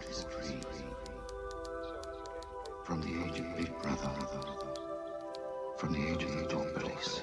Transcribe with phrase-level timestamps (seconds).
[0.00, 0.60] free
[2.84, 4.10] from the age of Big Brother,
[5.76, 7.22] from the age of the Dawn Police,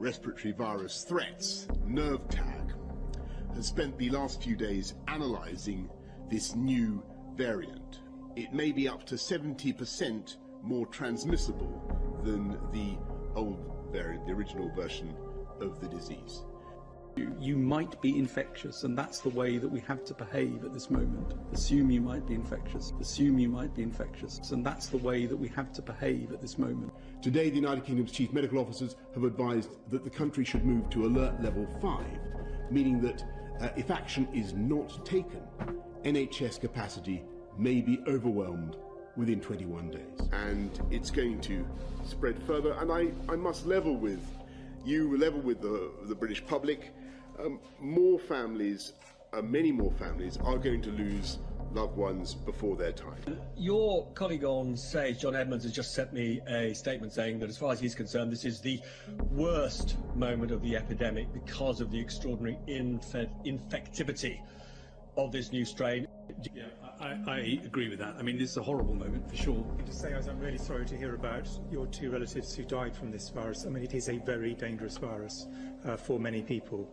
[0.00, 2.72] respiratory virus threats, NervTag,
[3.54, 5.90] has spent the last few days analysing
[6.30, 7.02] this new
[7.36, 8.00] variant.
[8.34, 12.98] It may be up to 70% more transmissible than the
[13.34, 15.14] old variant, the original version
[15.60, 16.44] of the disease.
[17.20, 20.72] You, you might be infectious, and that's the way that we have to behave at
[20.72, 21.34] this moment.
[21.52, 22.94] Assume you might be infectious.
[22.98, 26.40] Assume you might be infectious, and that's the way that we have to behave at
[26.40, 26.90] this moment.
[27.20, 31.04] Today, the United Kingdom's chief medical officers have advised that the country should move to
[31.04, 32.06] alert level 5,
[32.70, 33.22] meaning that
[33.60, 35.42] uh, if action is not taken,
[36.04, 37.22] NHS capacity
[37.58, 38.78] may be overwhelmed
[39.16, 40.28] within 21 days.
[40.32, 41.66] And it's going to
[42.06, 42.72] spread further.
[42.80, 44.24] And I, I must level with
[44.84, 46.92] you, level with the, the British public.
[47.44, 48.92] Um, more families,
[49.32, 51.38] uh, many more families, are going to lose
[51.72, 53.40] loved ones before their time.
[53.56, 57.56] Your colleague on Sage, John Edmunds, has just sent me a statement saying that as
[57.56, 58.80] far as he's concerned, this is the
[59.30, 64.40] worst moment of the epidemic because of the extraordinary infe- infectivity
[65.16, 66.06] of this new strain.
[66.54, 66.64] Yeah,
[67.00, 68.14] I, I, agree with that.
[68.18, 69.64] I mean, this is a horrible moment for sure.
[69.84, 73.10] To say, as I'm really sorry to hear about your two relatives who died from
[73.10, 73.66] this virus.
[73.66, 75.46] I mean, it is a very dangerous virus
[75.84, 76.92] uh, for many people.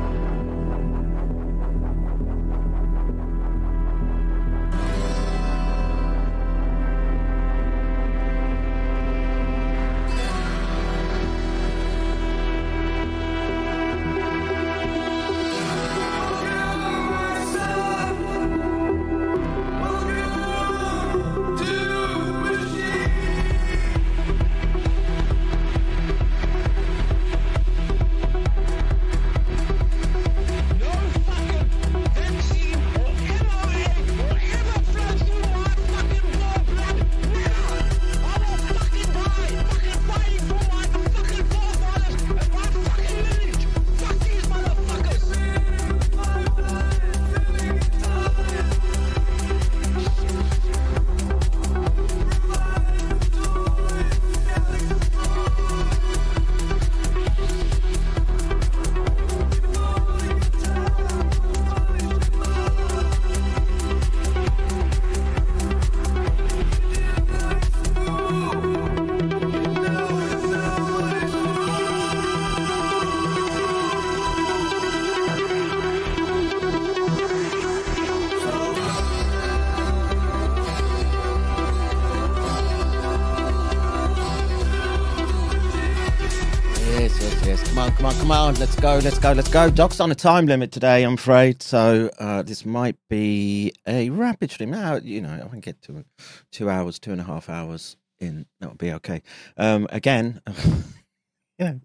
[88.81, 89.69] Go, let's go, let's go.
[89.69, 91.61] Doc's on a time limit today, I'm afraid.
[91.61, 94.71] So uh, this might be a rapid stream.
[94.71, 96.03] Now, you know, I can get to
[96.51, 98.47] two hours, two and a half hours in.
[98.59, 99.21] That'll be okay.
[99.55, 100.41] Um, again,
[101.59, 101.81] you know,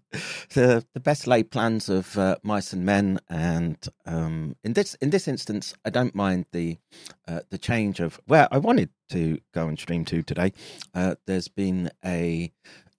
[0.55, 3.77] the the best laid plans of uh, mice and men, and
[4.07, 6.79] um, in this in this instance, I don't mind the
[7.27, 10.51] uh, the change of where I wanted to go and stream to today.
[10.95, 12.51] Uh, there's been a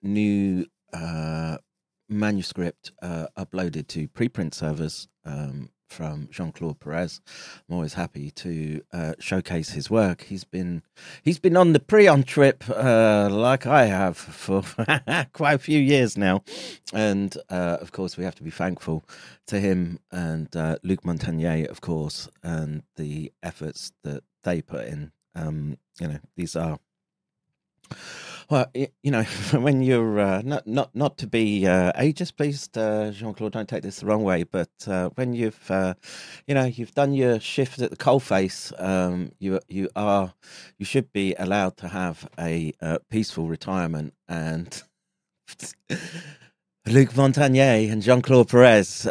[0.02, 1.58] new uh,
[2.08, 7.20] manuscript uh, uploaded to preprint servers um, from Jean Claude Perez.
[7.68, 10.22] I'm always happy to uh, showcase his work.
[10.22, 10.82] He's been
[11.22, 14.62] he's been on the Prion trip uh, like I have for
[15.32, 16.42] quite a few years now,
[16.92, 19.04] and uh, of course we have to be thankful
[19.46, 25.12] to him and uh, Luc Montagnier, of course, and the efforts that they put in.
[25.34, 26.78] Um, you know, these are
[28.50, 33.10] well, you know, when you're uh, not not not to be uh, ageist, please, uh,
[33.14, 34.44] Jean Claude, don't take this the wrong way.
[34.44, 35.94] But uh, when you've, uh,
[36.46, 40.32] you know, you've done your shift at the coalface, um, you you are
[40.78, 44.14] you should be allowed to have a uh, peaceful retirement.
[44.28, 44.82] And
[46.86, 49.02] Luc Montagnier and Jean Claude Perez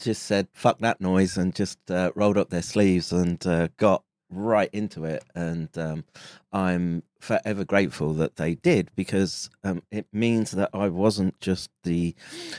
[0.00, 1.78] just said "fuck that noise" and just
[2.14, 3.38] rolled up their sleeves and
[3.76, 5.24] got right into it.
[5.34, 6.04] And um,
[6.52, 12.14] I'm forever grateful that they did because um, it means that I wasn't just the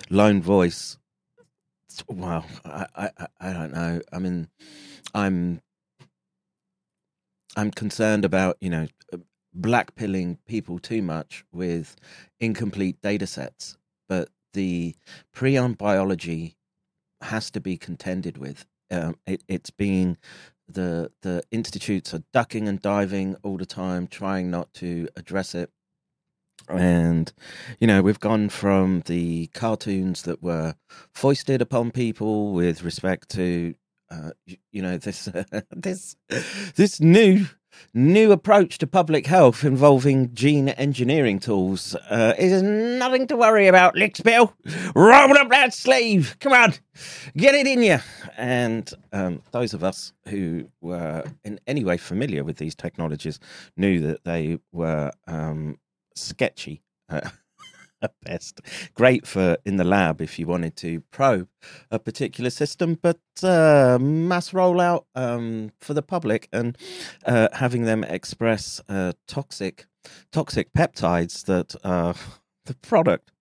[0.10, 0.98] lone voice.
[2.10, 4.02] Well, I, I, I- don't know.
[4.14, 4.50] I mean,
[5.16, 5.62] I'm
[7.58, 8.88] I'm concerned about you know
[9.60, 11.96] blackpilling people too much with
[12.40, 13.78] incomplete data sets,
[14.10, 14.96] but the
[15.36, 16.56] prion biology
[17.22, 18.66] has to be contended with.
[18.92, 20.18] Um, it, it's being
[20.68, 25.70] the the institutes are ducking and diving all the time, trying not to address it.
[26.70, 27.32] And
[27.80, 30.76] you know, we've gone from the cartoons that were
[31.14, 33.76] foisted upon people with respect to
[34.10, 34.32] uh,
[34.72, 35.30] you know this
[35.72, 36.16] this
[36.76, 37.48] this new
[37.94, 43.96] new approach to public health involving gene engineering tools uh, is nothing to worry about,
[43.96, 44.54] Lickspill.
[44.96, 46.36] Roll up that sleeve.
[46.40, 46.74] Come on,
[47.38, 48.00] get it in you.
[48.38, 53.40] And um, those of us who were in any way familiar with these technologies
[53.78, 55.78] knew that they were um,
[56.16, 56.82] sketchy.
[57.10, 57.30] Uh,
[58.24, 58.62] best.
[58.94, 61.48] Great for in the lab if you wanted to probe
[61.92, 66.78] a particular system, but uh, mass rollout um, for the public and
[67.26, 69.86] uh, having them express uh, toxic
[70.32, 72.14] toxic peptides that uh,
[72.66, 73.32] the product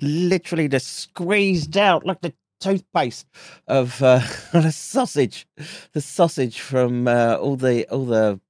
[0.00, 3.26] literally just squeezed out like the toothpaste
[3.66, 4.20] of uh,
[4.52, 5.46] the sausage,
[5.92, 8.40] the sausage from uh, all the all the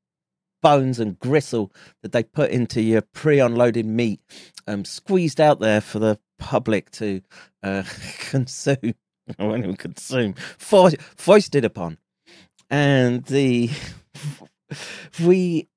[0.62, 4.20] bones and gristle that they put into your pre-unloaded meat,
[4.66, 7.20] um, squeezed out there for the public to
[7.62, 7.82] uh,
[8.18, 8.94] consume.
[9.36, 11.98] When we consume, fo- foisted upon,
[12.68, 13.70] and the
[15.24, 15.68] we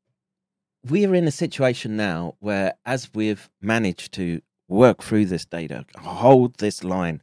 [0.89, 5.85] we are in a situation now where, as we've managed to work through this data,
[5.97, 7.21] hold this line,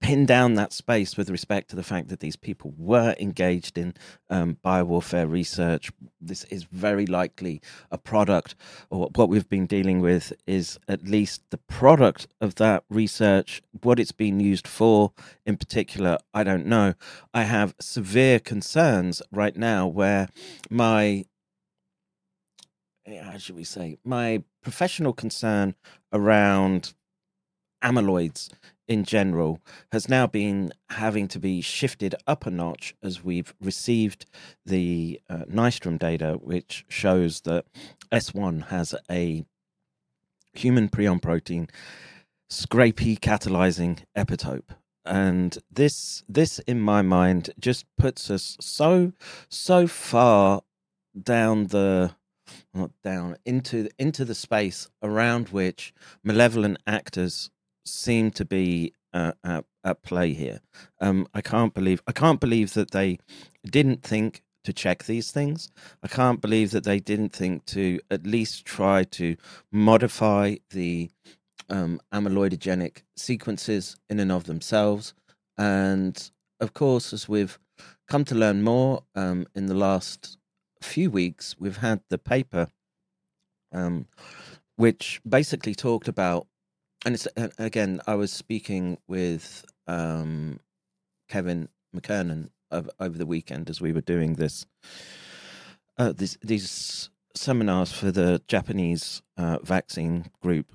[0.00, 3.94] pin down that space with respect to the fact that these people were engaged in
[4.30, 5.90] um, biowarfare research.
[6.20, 8.54] This is very likely a product,
[8.90, 13.62] or what we've been dealing with is at least the product of that research.
[13.82, 15.12] What it's been used for,
[15.44, 16.94] in particular, I don't know.
[17.34, 20.28] I have severe concerns right now where
[20.70, 21.24] my
[23.22, 25.74] how should we say my professional concern
[26.12, 26.92] around
[27.82, 28.50] amyloids
[28.88, 29.60] in general
[29.92, 34.26] has now been having to be shifted up a notch as we've received
[34.64, 37.66] the uh, Nystrom data, which shows that
[38.10, 39.44] S1 has a
[40.54, 41.68] human prion protein
[42.50, 44.70] scrapie catalyzing epitope.
[45.04, 49.12] And this, this in my mind, just puts us so,
[49.48, 50.62] so far
[51.20, 52.14] down the
[52.72, 55.92] not down into into the space around which
[56.24, 57.50] malevolent actors
[57.90, 60.60] seem to be uh, at, at, play here.
[61.00, 63.18] Um, I can't believe I can't believe that they
[63.64, 65.70] didn't think to check these things.
[66.02, 69.36] I can't believe that they didn't think to at least try to
[69.72, 71.10] modify the
[71.70, 75.14] um, amyloidogenic sequences in and of themselves.
[75.56, 77.58] And of course, as we've
[78.08, 80.36] come to learn more um, in the last
[80.82, 82.68] few weeks, we've had the paper
[83.72, 84.06] um,
[84.76, 86.46] which basically talked about
[87.04, 90.60] and it's again, I was speaking with um,
[91.28, 94.66] Kevin McKernan over, over the weekend as we were doing this,
[95.96, 100.74] uh, this these seminars for the Japanese uh, vaccine group,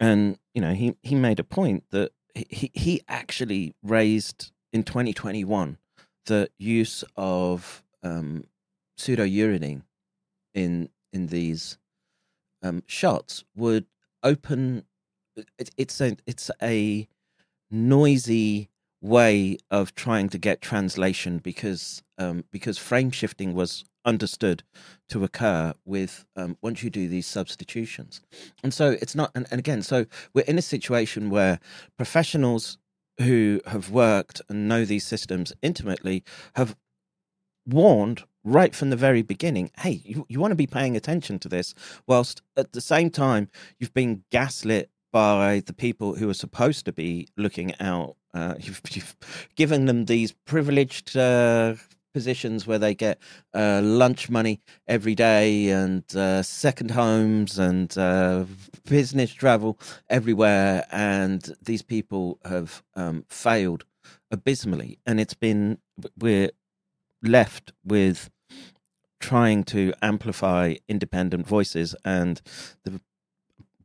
[0.00, 5.78] and you know he he made a point that he he actually raised in 2021
[6.26, 8.44] the use of um,
[8.98, 9.82] pseudouridine
[10.52, 11.78] in in these
[12.62, 13.86] um, shots would
[14.22, 14.84] open
[15.58, 17.08] it, it's a it's a
[17.70, 18.70] noisy
[19.00, 24.62] way of trying to get translation because um, because frame shifting was understood
[25.08, 28.20] to occur with um, once you do these substitutions.
[28.62, 31.60] And so it's not and, and again so we're in a situation where
[31.96, 32.78] professionals
[33.18, 36.24] who have worked and know these systems intimately
[36.54, 36.76] have
[37.66, 41.48] warned right from the very beginning hey you, you want to be paying attention to
[41.50, 41.74] this
[42.06, 46.92] whilst at the same time you've been gaslit by the people who are supposed to
[46.92, 48.16] be looking out.
[48.34, 49.16] Uh, you've, you've,
[49.56, 51.74] given them these privileged uh,
[52.14, 53.18] positions where they get
[53.54, 58.44] uh, lunch money every day and uh, second homes and uh,
[58.88, 60.84] business travel everywhere.
[60.90, 63.84] And these people have um, failed
[64.30, 64.98] abysmally.
[65.06, 65.78] And it's been,
[66.18, 66.50] we're
[67.22, 68.30] left with
[69.20, 72.40] trying to amplify independent voices and
[72.84, 73.00] the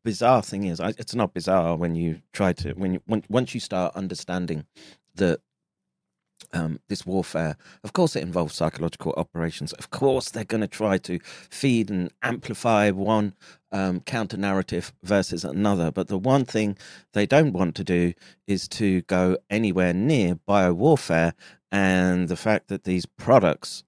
[0.04, 3.60] bizarre thing is, it's not bizarre when you try to when you when, once you
[3.60, 4.66] start understanding
[5.16, 5.40] that
[6.52, 9.74] um, this warfare, of course, it involves psychological operations.
[9.74, 13.34] Of course, they're going to try to feed and amplify one
[13.72, 15.92] um, counter narrative versus another.
[15.92, 16.78] But the one thing
[17.14, 18.14] they don't want to do
[18.48, 21.34] is to go anywhere near biowarfare
[21.72, 23.84] and the fact that these products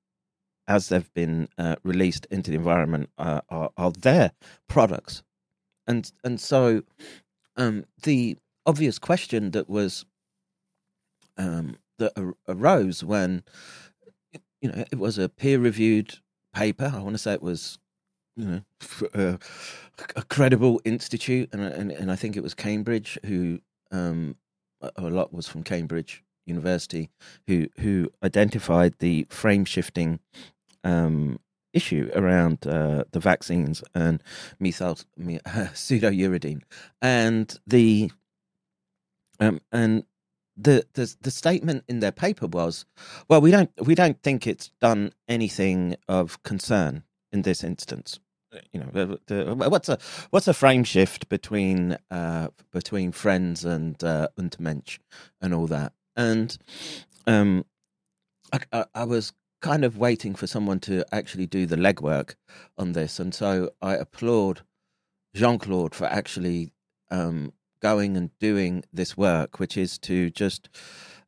[0.67, 4.32] as they've been uh, released into the environment uh, are, are their
[4.67, 5.21] products
[5.88, 6.84] and and so
[7.58, 10.06] um, the obvious question that was
[11.38, 13.43] um, that ar- arose when
[14.62, 16.19] you know it was a peer reviewed
[16.54, 16.91] paper.
[16.93, 17.78] I want to say it was
[18.36, 18.62] you know
[19.13, 19.38] uh,
[20.15, 23.60] a credible institute, and, and and I think it was Cambridge who
[23.91, 24.36] um,
[24.95, 27.10] a lot was from Cambridge University
[27.48, 30.19] who who identified the frame shifting
[30.84, 31.39] um,
[31.75, 34.23] issue around uh, the vaccines and
[34.59, 36.61] methyl me, uh, pseudouridine,
[37.01, 38.11] and the
[39.39, 40.05] um, and
[40.57, 42.85] the, the the statement in their paper was,
[43.27, 48.19] well, we don't we don't think it's done anything of concern in this instance.
[48.71, 49.97] You know, the, the, what's a
[50.29, 54.99] what's a frame shift between uh, between friends and uh, Untermensch
[55.41, 56.57] and all that, and
[57.27, 57.65] um,
[58.53, 59.33] I, I, I was
[59.65, 62.36] kind of waiting for someone to actually do the legwork
[62.78, 64.62] on this, and so I applaud
[65.34, 66.71] Jean Claude for actually
[67.10, 67.51] um,
[67.82, 70.69] going and doing this work, which is to just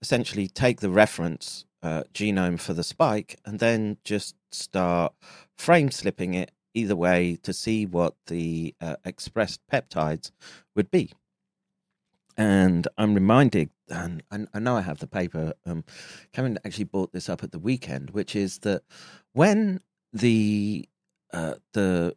[0.04, 5.16] essentially take the reference uh, genome for the spike and then just start
[5.58, 10.30] frame slipping it either way to see what the uh, expressed peptides
[10.76, 11.12] would be.
[12.38, 15.54] And I'm reminded, and I, know I have the paper.
[15.66, 15.84] Um,
[16.64, 18.84] actually bought this up at the weekend, which is that
[19.34, 19.82] when
[20.14, 20.88] the
[21.34, 22.16] uh, the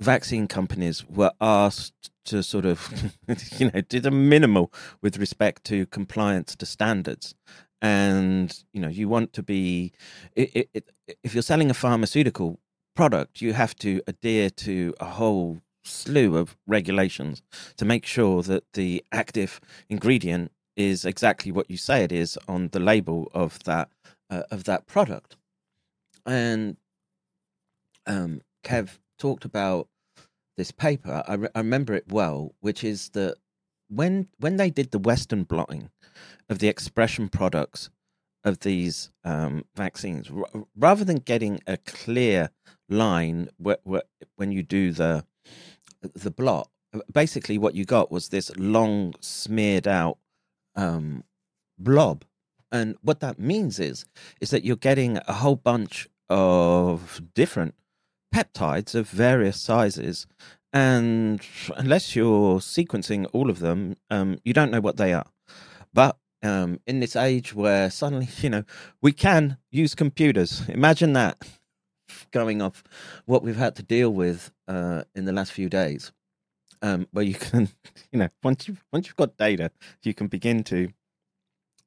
[0.00, 3.12] vaccine companies were asked to sort of,
[3.58, 7.34] you know, did a minimal with respect to compliance to standards.
[7.82, 9.92] And, you know, you want to be,
[10.34, 10.90] it, it,
[11.22, 12.58] if you're selling a pharmaceutical
[12.96, 17.42] product, you have to adhere to a whole slew of regulations
[17.76, 22.68] to make sure that the active ingredient is exactly what you say it is on
[22.68, 23.88] the label of that
[24.30, 25.36] uh, of that product.
[26.26, 26.76] And
[28.06, 29.88] um, Kev talked about
[30.56, 31.22] this paper.
[31.26, 33.36] I, re- I remember it well, which is that
[33.88, 35.90] when when they did the Western blotting
[36.48, 37.90] of the expression products
[38.44, 42.50] of these um, vaccines, r- rather than getting a clear
[42.88, 45.24] line wh- wh- when you do the
[46.14, 46.68] the blot,
[47.12, 50.18] basically what you got was this long smeared out
[50.76, 51.24] um,
[51.78, 52.24] blob,
[52.70, 54.04] and what that means is
[54.40, 57.74] is that you're getting a whole bunch of different
[58.34, 60.26] peptides of various sizes.
[60.72, 61.40] And
[61.76, 65.26] unless you're sequencing all of them um, you don't know what they are.
[65.92, 68.64] But um, in this age where suddenly you know
[69.00, 70.68] we can use computers.
[70.68, 71.38] Imagine that
[72.34, 72.84] going off
[73.24, 76.12] what we've had to deal with uh, in the last few days.
[76.82, 77.68] Um, where you can
[78.12, 79.70] you know once you've once you've got data
[80.02, 80.88] you can begin to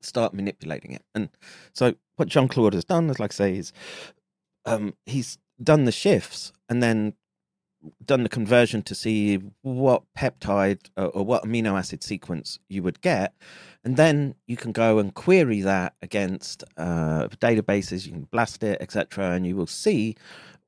[0.02, 1.04] start manipulating it.
[1.14, 1.30] And
[1.74, 3.74] so what jean claude has done is like I say is
[4.66, 7.14] um, he's done the shifts and then
[8.06, 13.02] done the conversion to see what peptide or, or what amino acid sequence you would
[13.02, 13.34] get
[13.84, 18.06] and then you can go and query that against uh, databases.
[18.06, 20.16] You can blast it etc and you will see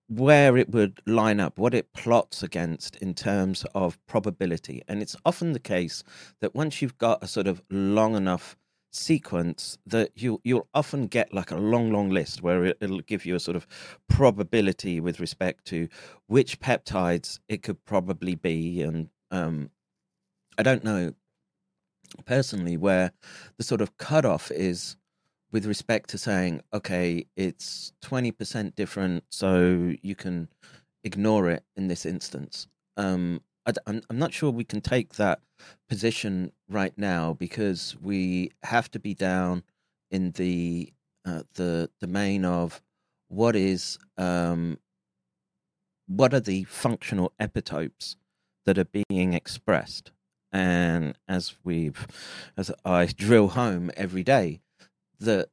[0.09, 4.81] where it would line up what it plots against in terms of probability.
[4.87, 6.03] And it's often the case
[6.41, 8.57] that once you've got a sort of long enough
[8.91, 13.25] sequence that you you'll often get like a long long list where it, will give
[13.25, 13.67] you a sort of
[14.07, 15.87] probability with respect to
[16.27, 18.81] which peptides it could probably be.
[18.81, 19.69] And um
[20.57, 21.13] i don't know
[22.25, 23.11] personally where
[23.57, 24.97] the sort of cutoff is
[25.51, 30.47] with respect to saying okay it's 20% different so you can
[31.03, 32.67] ignore it in this instance.
[32.97, 35.39] Um I, I'm, I'm not sure we can take that
[35.87, 39.63] position right now because we have to be down
[40.11, 40.93] in the
[41.25, 42.81] uh, the domain of
[43.27, 44.79] what is um,
[46.07, 48.15] what are the functional epitopes
[48.65, 50.11] that are being expressed.
[50.51, 52.07] And as we've
[52.57, 54.61] as i drill home every day
[55.19, 55.49] that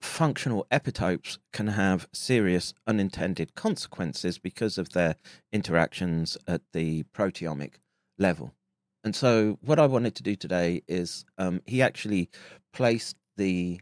[0.00, 5.16] functional epitopes can have serious unintended consequences because of their
[5.52, 7.74] interactions at the proteomic
[8.18, 8.54] level.
[9.02, 12.28] And so, what I wanted to do today is um, he actually
[12.72, 13.80] placed the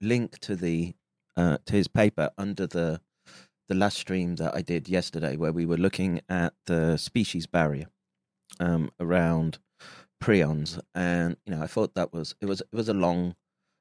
[0.00, 0.94] link to the
[1.36, 3.00] uh, to his paper under the
[3.68, 7.86] the last stream that I did yesterday, where we were looking at the species barrier
[8.60, 9.58] um, around
[10.22, 13.34] prions, and you know, I thought that was it was it was a long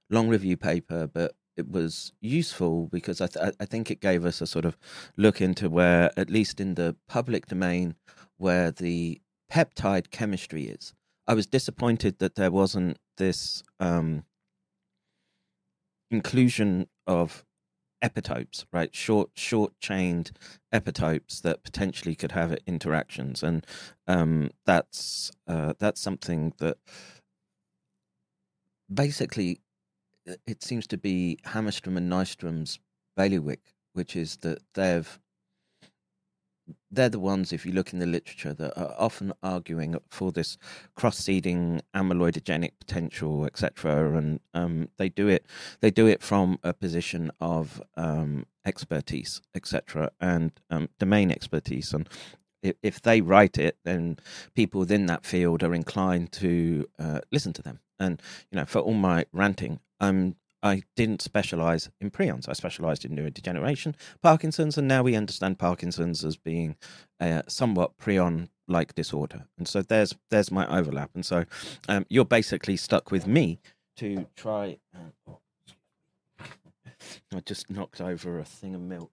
[0.10, 4.42] long review paper, but it was useful because I, th- I think it gave us
[4.42, 4.78] a sort of
[5.18, 7.96] look into where, at least in the public domain,
[8.38, 10.94] where the peptide chemistry is.
[11.28, 14.26] I was disappointed that there wasn't this um,
[16.12, 17.46] inclusion of
[18.04, 18.94] epitopes, right?
[18.94, 20.32] Short, short chained
[20.74, 23.66] epitopes that potentially could have interactions, and
[24.08, 26.78] um, that's uh, that's something that
[28.94, 29.62] basically
[30.48, 32.80] it seems to be Hammarström and Nyström's
[33.16, 35.20] bailiwick, which is that they've
[36.90, 40.58] they're the ones, if you look in the literature, that are often arguing for this
[40.96, 44.18] cross-seeding amyloidogenic potential, etc.
[44.18, 45.46] And um, they do it,
[45.82, 51.94] they do it from a position of um, expertise, etc., and um, domain expertise.
[51.94, 52.10] And
[52.64, 54.18] if, if, they write it, then
[54.56, 57.80] people within that field are inclined to uh, listen to them.
[58.00, 62.50] And you know, for all my ranting, um, I didn't specialize in prions.
[62.50, 66.76] I specialized in neurodegeneration, Parkinson's, and now we understand Parkinson's as being
[67.20, 69.46] a somewhat prion like disorder.
[69.60, 71.12] And so there's there's my overlap.
[71.14, 71.46] And so
[71.88, 73.60] um, you're basically stuck with me
[73.98, 74.78] to try.
[74.94, 75.34] Uh,
[77.36, 79.12] I just knocked over a thing of milk.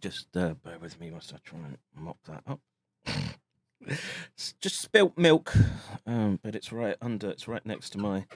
[0.00, 2.60] Just uh, bear with me whilst I try and mop that up.
[3.86, 5.54] It's just spilt milk,
[6.06, 7.30] um, but it's right under.
[7.30, 8.26] It's right next to my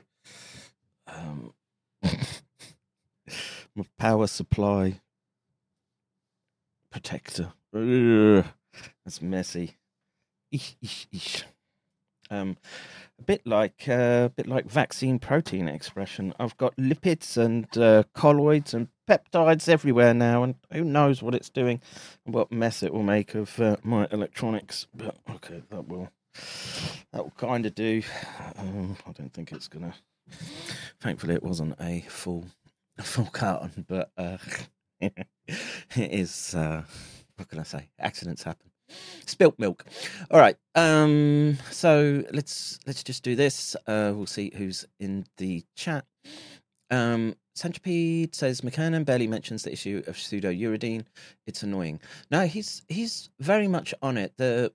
[1.07, 1.53] um,
[2.03, 5.01] my power supply
[6.91, 7.53] protector.
[7.73, 9.77] That's messy.
[10.53, 11.45] Eesh, eesh, eesh.
[12.29, 12.57] Um,
[13.19, 16.35] a bit like uh, a bit like vaccine protein expression.
[16.41, 21.51] I've got lipids and uh, colloids and peptides everywhere now, and who knows what it's
[21.51, 21.81] doing
[22.25, 24.87] what mess it will make of uh, my electronics.
[24.95, 26.11] But okay, that will
[27.13, 28.03] that will kind of do.
[28.59, 29.95] Um, I don't think it's gonna.
[31.01, 32.47] Thankfully, it wasn't a full
[32.99, 34.39] full carton, but uh,
[35.01, 35.27] it
[35.97, 36.55] is.
[36.55, 36.83] Uh,
[37.37, 37.89] what can I say?
[37.99, 38.71] Accidents happen.
[39.27, 39.85] Spilt milk.
[40.31, 40.57] All right.
[40.75, 41.59] Um.
[41.71, 43.77] So let's let's just do this.
[43.87, 44.13] Uh.
[44.15, 46.05] We'll see who's in the chat.
[46.91, 47.37] Um.
[47.57, 51.07] Centipede says McKernan barely mentions the issue of pseudo uridine.
[51.47, 52.01] It's annoying.
[52.31, 54.35] No, he's he's very much on it.
[54.37, 54.73] The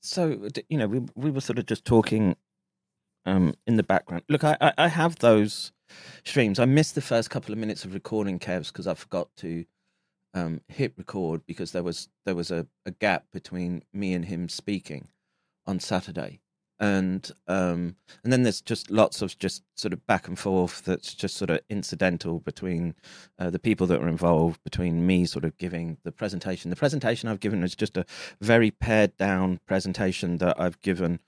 [0.00, 2.36] so you know we we were sort of just talking
[3.26, 4.22] um in the background.
[4.28, 5.72] Look, I I, I have those
[6.24, 6.60] streams.
[6.60, 9.64] I missed the first couple of minutes of recording Kev's because I forgot to
[10.34, 14.48] um hit record because there was there was a, a gap between me and him
[14.48, 15.08] speaking
[15.66, 16.38] on Saturday.
[16.80, 21.14] And um and then there's just lots of just sort of back and forth that's
[21.14, 22.94] just sort of incidental between
[23.38, 27.28] uh, the people that are involved between me sort of giving the presentation the presentation
[27.28, 28.04] i've given is just a
[28.40, 31.20] very pared down presentation that i've given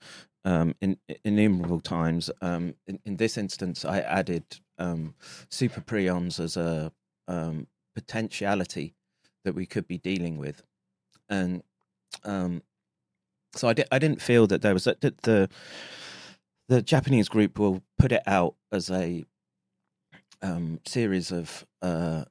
[0.45, 2.29] um, in, innumerable times.
[2.41, 4.43] Um, in, in this instance, I added
[4.77, 5.15] um,
[5.49, 6.91] super prions as a
[7.27, 8.95] um, potentiality
[9.43, 10.63] that we could be dealing with,
[11.29, 11.63] and
[12.23, 12.63] um,
[13.55, 15.49] so I, di- I didn't feel that there was that the
[16.67, 19.25] the Japanese group will put it out as a
[20.41, 22.25] um, series of uh,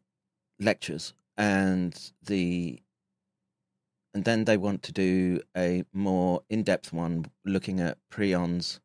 [0.59, 2.81] lectures, and the
[4.15, 8.81] and then they want to do a more in-depth one looking at prions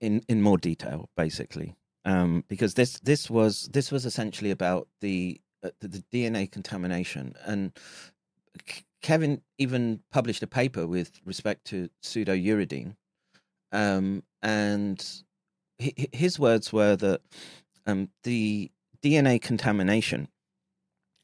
[0.00, 1.74] in in more detail basically.
[2.04, 7.34] Um because this this was this was essentially about the uh, the, the dna contamination
[7.44, 7.72] and
[8.64, 12.94] K- kevin even published a paper with respect to pseudouridine
[13.72, 15.22] um and
[15.80, 17.20] hi- hi- his words were that
[17.86, 18.70] um the
[19.02, 20.28] dna contamination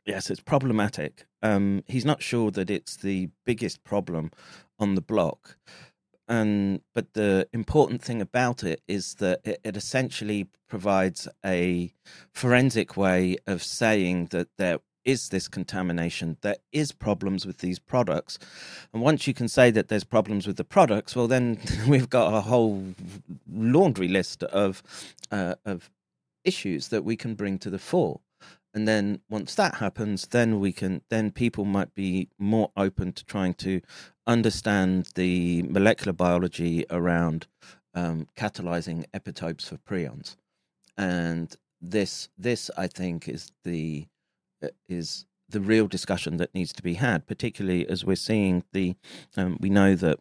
[0.06, 1.26] yes it's problematic.
[1.42, 4.30] Um he's not sure that it's the biggest problem
[4.78, 5.56] on the block.
[6.28, 11.92] And but the important thing about it is that it, it essentially provides a
[12.32, 16.36] forensic way of saying that there is this contamination.
[16.42, 18.38] There is problems with these products.
[18.92, 22.34] And once you can say that there's problems with the products well then we've got
[22.34, 22.84] a whole
[23.50, 24.82] laundry list of
[25.30, 25.88] uh, of
[26.44, 28.20] issues that we can bring to the fore.
[28.74, 33.24] And then once that happens then we can then people might be more open to
[33.24, 33.80] trying to
[34.26, 37.46] understand the molecular biology around
[37.94, 40.36] um, catalyzing epitopes for prions.
[40.98, 44.06] And this this i think is the
[44.88, 48.94] is the real discussion that needs to be had particularly as we're seeing the
[49.36, 50.18] um, we know that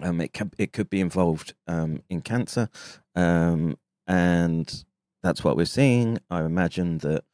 [0.00, 2.68] um, it can, it could be involved um, in cancer
[3.14, 4.84] um, and
[5.24, 6.18] that's what we're seeing.
[6.30, 7.24] I imagine that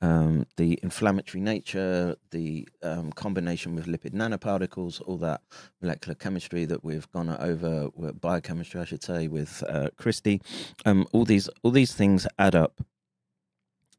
[0.00, 5.42] um, the inflammatory nature, the um, combination with lipid nanoparticles, all that
[5.80, 7.88] molecular chemistry that we've gone over,
[8.20, 10.40] biochemistry, I should say, with uh, Christy,
[10.86, 12.80] um, all these all these things add up,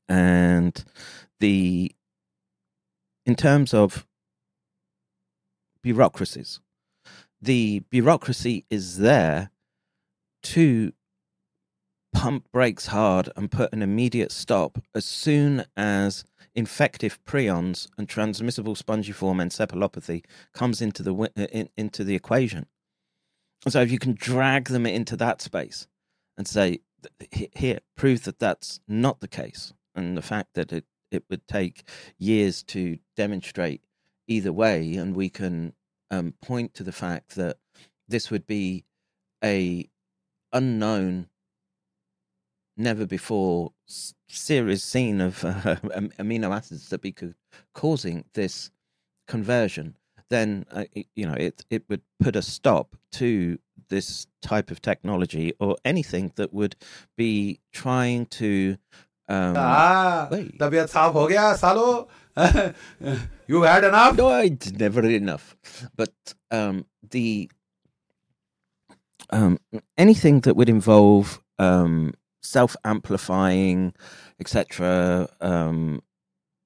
[0.07, 0.83] and
[1.39, 1.95] the
[3.25, 4.05] in terms of
[5.81, 6.59] bureaucracies,
[7.41, 9.51] the bureaucracy is there
[10.43, 10.93] to
[12.13, 16.23] pump brakes hard and put an immediate stop as soon as
[16.55, 22.67] infective prions and transmissible spongiform encephalopathy comes into the uh, in, into the equation.
[23.67, 25.87] So if you can drag them into that space
[26.37, 26.81] and say
[27.31, 31.87] here prove that that's not the case and the fact that it it would take
[32.17, 33.83] years to demonstrate
[34.27, 35.73] either way and we can
[36.09, 37.57] um, point to the fact that
[38.07, 38.83] this would be
[39.43, 39.87] a
[40.51, 41.27] unknown
[42.77, 45.75] never before s- series seen of uh,
[46.19, 47.15] amino acids that be
[47.73, 48.71] causing this
[49.27, 49.97] conversion,
[50.29, 55.53] then uh, you know it it would put a stop to this type of technology
[55.59, 56.75] or anything that would
[57.17, 58.77] be trying to.
[59.28, 60.58] Um, Ah, wait.
[60.60, 62.08] तबीयत साफ हो गया सालो
[63.48, 65.56] you had enough No, it's never enough.
[65.96, 67.50] But um, the
[69.30, 69.58] um,
[69.96, 73.92] anything that would involve um, self-amplifying,
[74.40, 76.00] etc., um,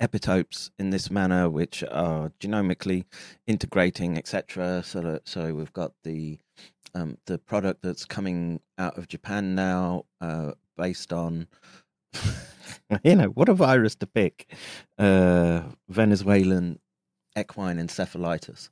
[0.00, 3.04] epitopes in this manner, which are genomically
[3.46, 4.82] integrating, etc.
[4.84, 6.38] So, that, so we've got the
[6.94, 11.46] um, the product that's coming out of Japan now, uh, based on
[13.03, 14.51] you know what a virus to pick,
[14.97, 16.79] uh, Venezuelan
[17.37, 18.69] equine encephalitis,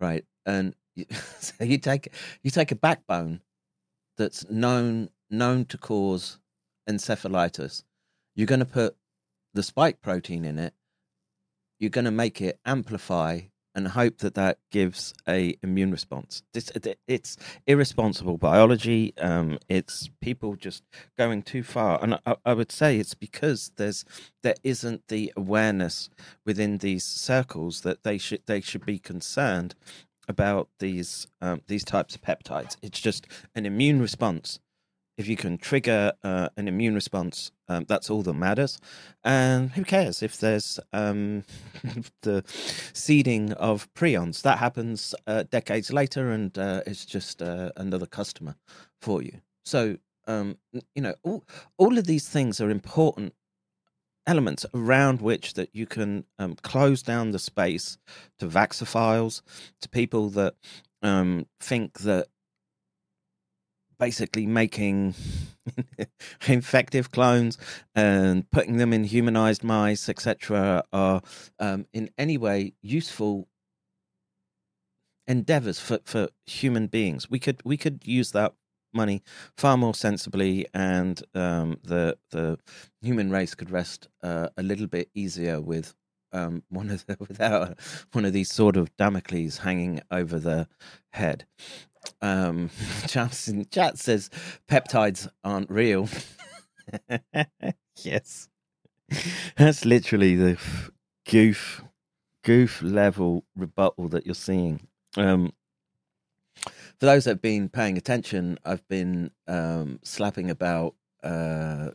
[0.00, 0.24] right?
[0.46, 1.06] And you,
[1.40, 3.40] so you take you take a backbone
[4.16, 6.38] that's known known to cause
[6.88, 7.84] encephalitis.
[8.34, 8.96] You're going to put
[9.54, 10.74] the spike protein in it.
[11.78, 13.40] You're going to make it amplify
[13.74, 16.42] and hope that that gives a immune response.
[16.52, 16.70] This,
[17.06, 19.14] it's irresponsible biology.
[19.18, 20.82] Um, it's people just
[21.16, 24.04] going too far, and I, I, would say it's because there's
[24.42, 26.10] there isn't the awareness
[26.44, 29.74] within these circles that they should they should be concerned
[30.28, 32.76] about these um, these types of peptides.
[32.82, 34.58] It's just an immune response
[35.20, 38.80] if you can trigger uh, an immune response, um, that's all that matters.
[39.22, 41.44] And who cares if there's um,
[42.22, 42.42] the
[42.94, 44.40] seeding of prions?
[44.40, 48.56] That happens uh, decades later, and uh, it's just uh, another customer
[49.02, 49.42] for you.
[49.62, 50.56] So, um,
[50.94, 51.44] you know, all,
[51.76, 53.34] all of these things are important
[54.26, 57.98] elements around which that you can um, close down the space
[58.38, 59.42] to vaxophiles,
[59.82, 60.54] to people that
[61.02, 62.28] um, think that
[64.00, 65.14] basically making
[66.48, 67.58] infective clones
[67.94, 71.22] and putting them in humanized mice, etc., are
[71.60, 73.46] um, in any way useful
[75.28, 77.30] endeavors for, for human beings.
[77.30, 78.54] We could we could use that
[78.92, 79.22] money
[79.56, 82.58] far more sensibly, and um, the the
[83.02, 85.94] human race could rest uh, a little bit easier with
[86.32, 87.78] um, one of the, without
[88.12, 90.68] one of these sort of Damocles hanging over the
[91.10, 91.46] head.
[92.22, 92.70] Um,
[93.06, 94.30] chat says
[94.68, 96.08] peptides aren't real.
[98.02, 98.48] yes,
[99.56, 100.58] that's literally the
[101.28, 101.82] goof
[102.42, 104.80] goof level rebuttal that you're seeing.
[105.16, 105.52] Um,
[106.56, 111.90] for those that have been paying attention, I've been um, slapping about uh,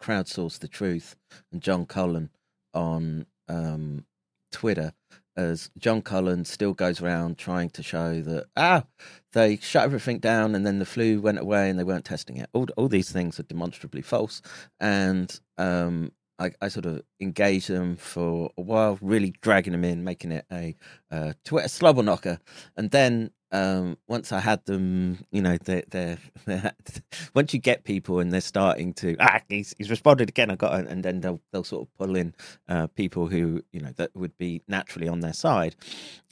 [0.00, 1.16] crowdsource the truth
[1.52, 2.30] and John Cullen
[2.74, 4.04] on um,
[4.52, 4.92] Twitter
[5.36, 8.84] as John Cullen still goes around trying to show that ah
[9.32, 12.48] they shut everything down and then the flu went away and they weren't testing it.
[12.52, 14.40] All all these things are demonstrably false,
[14.80, 20.04] and um, I, I, sort of engaged them for a while, really dragging them in,
[20.04, 20.76] making it a,
[21.10, 22.38] a Twitter slobber knocker,
[22.76, 26.72] and then um, once I had them, you know, they're, they're, they're,
[27.34, 30.50] once you get people and they're starting to ah, he's, he's responded again.
[30.50, 32.34] I got, it, and then they'll they'll sort of pull in
[32.68, 35.76] uh, people who you know that would be naturally on their side,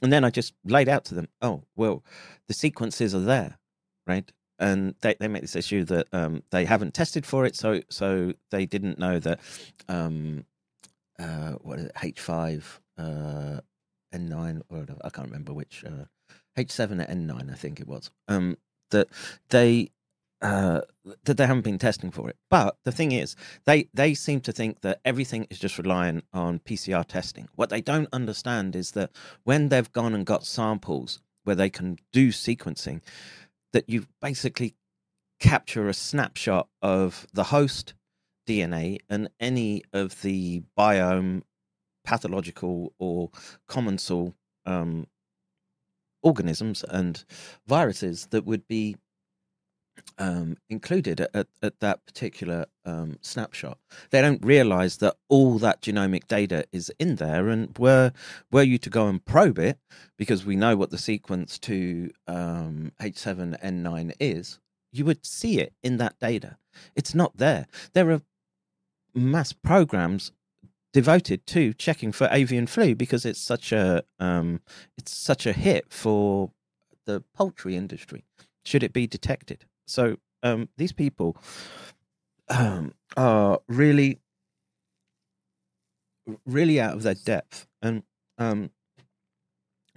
[0.01, 2.03] and then I just laid out to them, oh well,
[2.47, 3.57] the sequences are there,
[4.05, 4.29] right?
[4.59, 8.33] And they, they make this issue that um, they haven't tested for it, so so
[8.51, 9.39] they didn't know that
[9.87, 10.45] um,
[11.19, 13.61] uh, what is it H five uh,
[14.13, 15.83] N nine or I can't remember which.
[15.85, 16.05] Uh,
[16.57, 18.57] H7 and N9, I think it was, um,
[18.91, 19.07] that
[19.49, 19.91] they
[20.41, 20.81] uh,
[21.23, 22.37] that they haven't been testing for it.
[22.49, 23.35] But the thing is,
[23.65, 27.47] they they seem to think that everything is just relying on PCR testing.
[27.55, 29.11] What they don't understand is that
[29.43, 33.01] when they've gone and got samples where they can do sequencing,
[33.73, 34.75] that you basically
[35.39, 37.93] capture a snapshot of the host
[38.47, 41.41] DNA and any of the biome
[42.03, 43.31] pathological or
[43.67, 44.35] commensal
[44.65, 45.07] um,
[46.25, 47.23] organisms and
[47.67, 48.97] viruses that would be
[50.17, 53.77] um, included at, at, that particular um, snapshot.
[54.09, 57.47] They don't realize that all that genomic data is in there.
[57.47, 58.11] And were,
[58.51, 59.77] were you to go and probe it,
[60.17, 64.59] because we know what the sequence to um, H7N9 is,
[64.91, 66.57] you would see it in that data.
[66.95, 67.67] It's not there.
[67.93, 68.21] There are
[69.13, 70.31] mass programs
[70.95, 74.61] devoted to checking for avian flu because it's such a um,
[74.97, 76.51] it's such a hit for
[77.05, 78.23] the poultry industry.
[78.63, 79.65] Should it be detected?
[79.85, 81.35] So um, these people
[82.47, 84.19] um, are really
[86.45, 88.03] really out of their depth, and
[88.37, 88.69] um,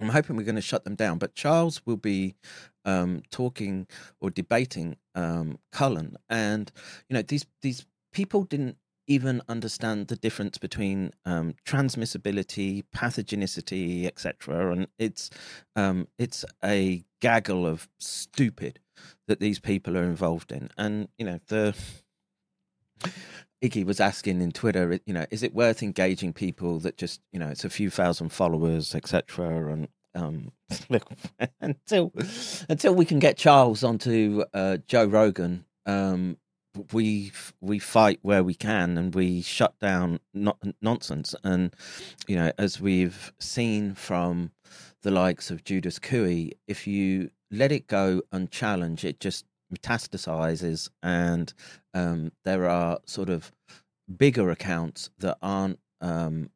[0.01, 1.17] I'm hoping we're going to shut them down.
[1.17, 2.35] But Charles will be
[2.83, 3.87] um, talking
[4.19, 6.69] or debating um, Cullen, and
[7.07, 8.75] you know these these people didn't
[9.09, 14.71] even understand the difference between um, transmissibility, pathogenicity, etc.
[14.71, 15.31] And it's
[15.75, 18.79] um, it's a gaggle of stupid
[19.27, 20.69] that these people are involved in.
[20.77, 21.75] And you know the
[23.63, 27.39] Iggy was asking in Twitter, you know, is it worth engaging people that just you
[27.39, 29.73] know it's a few thousand followers, etc.
[29.73, 30.51] And um,
[31.59, 32.13] until
[32.69, 35.65] until we can get Charles onto uh, Joe Rogan.
[35.87, 36.37] Um,
[36.91, 41.35] we we fight where we can and we shut down no- nonsense.
[41.43, 41.73] And
[42.27, 44.51] you know as we've seen from
[45.01, 50.89] the likes of Judas Cooey if you let it go unchallenged it just metastasizes.
[51.03, 51.53] And
[51.93, 53.51] um, there are sort of
[54.17, 56.49] bigger accounts that aren't um,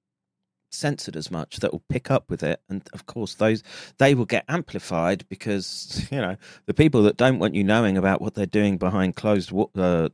[0.74, 2.62] censored as much that will pick up with it.
[2.70, 3.64] And of course those
[3.98, 8.22] they will get amplified because you know the people that don't want you knowing about
[8.22, 10.10] what they're doing behind closed uh,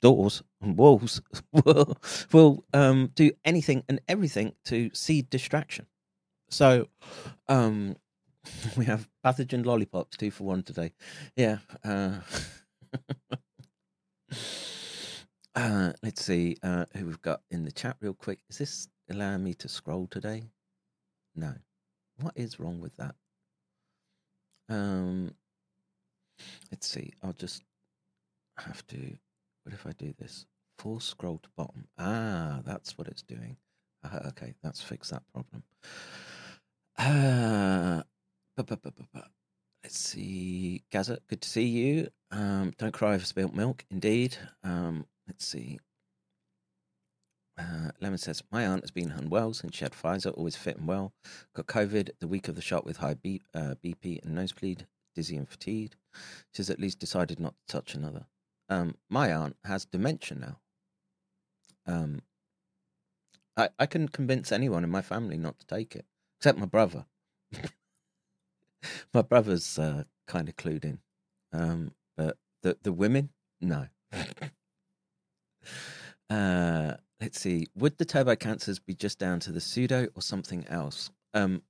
[0.00, 1.20] doors and walls
[1.52, 1.96] will
[2.32, 5.86] will um, do anything and everything to seed distraction.
[6.48, 6.88] So
[7.48, 7.96] um
[8.76, 10.92] we have pathogen lollipops two for one today.
[11.36, 12.20] Yeah uh
[15.54, 18.40] Uh, let's see uh, who we've got in the chat real quick.
[18.50, 20.44] Is this allowing me to scroll today?
[21.34, 21.54] No.
[22.20, 23.14] What is wrong with that?
[24.68, 25.34] Um,
[26.70, 27.12] let's see.
[27.22, 27.62] I'll just
[28.58, 29.16] have to.
[29.64, 30.46] What if I do this?
[30.78, 31.86] Force scroll to bottom.
[31.98, 33.56] Ah, that's what it's doing.
[34.04, 35.62] Uh, okay, that's fixed that problem.
[36.98, 38.02] Uh,
[39.82, 40.82] let's see.
[40.90, 42.08] Gaza, good to see you.
[42.30, 43.84] Um, don't cry over spilt milk.
[43.90, 44.36] Indeed.
[44.62, 45.78] Um, let's see.
[47.56, 50.88] Uh, Lemon says, My aunt has been unwell since she had Pfizer, always fit and
[50.88, 51.12] well.
[51.54, 55.36] Got COVID the week of the shot with high B, uh, BP and nosebleed, dizzy
[55.36, 55.96] and fatigued.
[56.52, 58.26] She's at least decided not to touch another.
[58.68, 60.58] Um, my aunt has dementia now.
[61.86, 62.22] Um,
[63.56, 66.06] I, I can convince anyone in my family not to take it,
[66.40, 67.06] except my brother.
[69.14, 70.98] my brother's uh, kind of clued in.
[71.52, 73.30] Um, but the, the women,
[73.60, 73.86] no.
[76.30, 76.94] uh,
[77.24, 77.66] let's see.
[77.74, 81.10] Would the turbo cancers be just down to the pseudo or something else?
[81.32, 81.62] Um,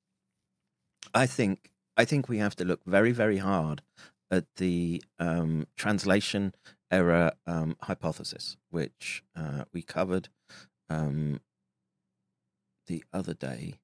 [1.14, 3.80] I think I think we have to look very very hard
[4.32, 6.56] at the um, translation
[6.90, 10.28] error um, hypothesis, which uh, we covered
[10.90, 11.40] um,
[12.88, 13.74] the other day.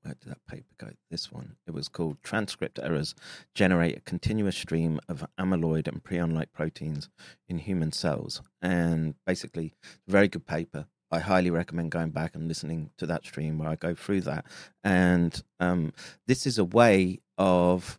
[0.00, 0.90] Where did that paper go?
[1.10, 1.56] This one.
[1.66, 3.14] It was called Transcript Errors
[3.54, 7.10] Generate a Continuous Stream of Amyloid and Prion like proteins
[7.48, 8.40] in Human Cells.
[8.62, 9.74] And basically,
[10.06, 10.86] very good paper.
[11.10, 14.44] I highly recommend going back and listening to that stream where I go through that.
[14.84, 15.92] And um,
[16.26, 17.98] this is a way of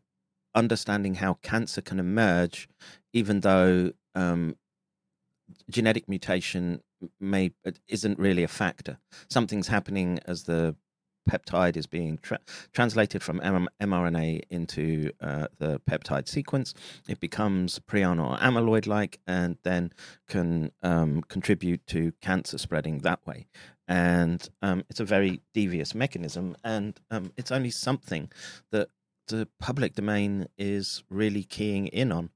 [0.54, 2.68] understanding how cancer can emerge,
[3.14, 4.56] even though um,
[5.70, 6.82] genetic mutation
[7.20, 7.52] may
[7.88, 9.00] isn't really a factor.
[9.30, 10.76] Something's happening as the
[11.30, 12.40] peptide is being tra-
[12.74, 16.74] translated from M- mRNA into uh, the peptide sequence.
[17.08, 19.92] It becomes prion or amyloid like and then
[20.28, 23.48] can um, contribute to cancer spreading that way.
[23.88, 28.32] And um, it's a very devious mechanism, and um, it's only something
[28.72, 28.90] that
[29.30, 32.30] the public domain is really keying in on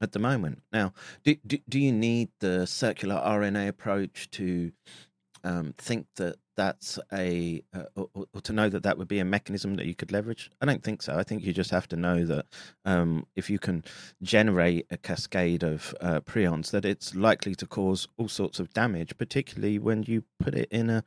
[0.00, 0.62] at the moment.
[0.72, 0.92] Now,
[1.24, 4.72] do, do, do you need the circular RNA approach to
[5.44, 9.24] um, think that that's a uh, or, or, to know that that would be a
[9.24, 10.50] mechanism that you could leverage?
[10.60, 11.16] I don't think so.
[11.16, 12.46] I think you just have to know that
[12.84, 13.84] um, if you can
[14.22, 19.16] generate a cascade of uh, prions, that it's likely to cause all sorts of damage,
[19.18, 21.04] particularly when you put it in a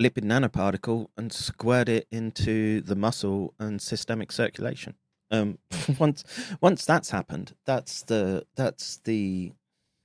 [0.00, 4.94] lipid nanoparticle and squirt it into the muscle and systemic circulation.
[5.30, 5.58] Um,
[5.98, 6.24] once
[6.60, 9.52] once that's happened, that's the that's the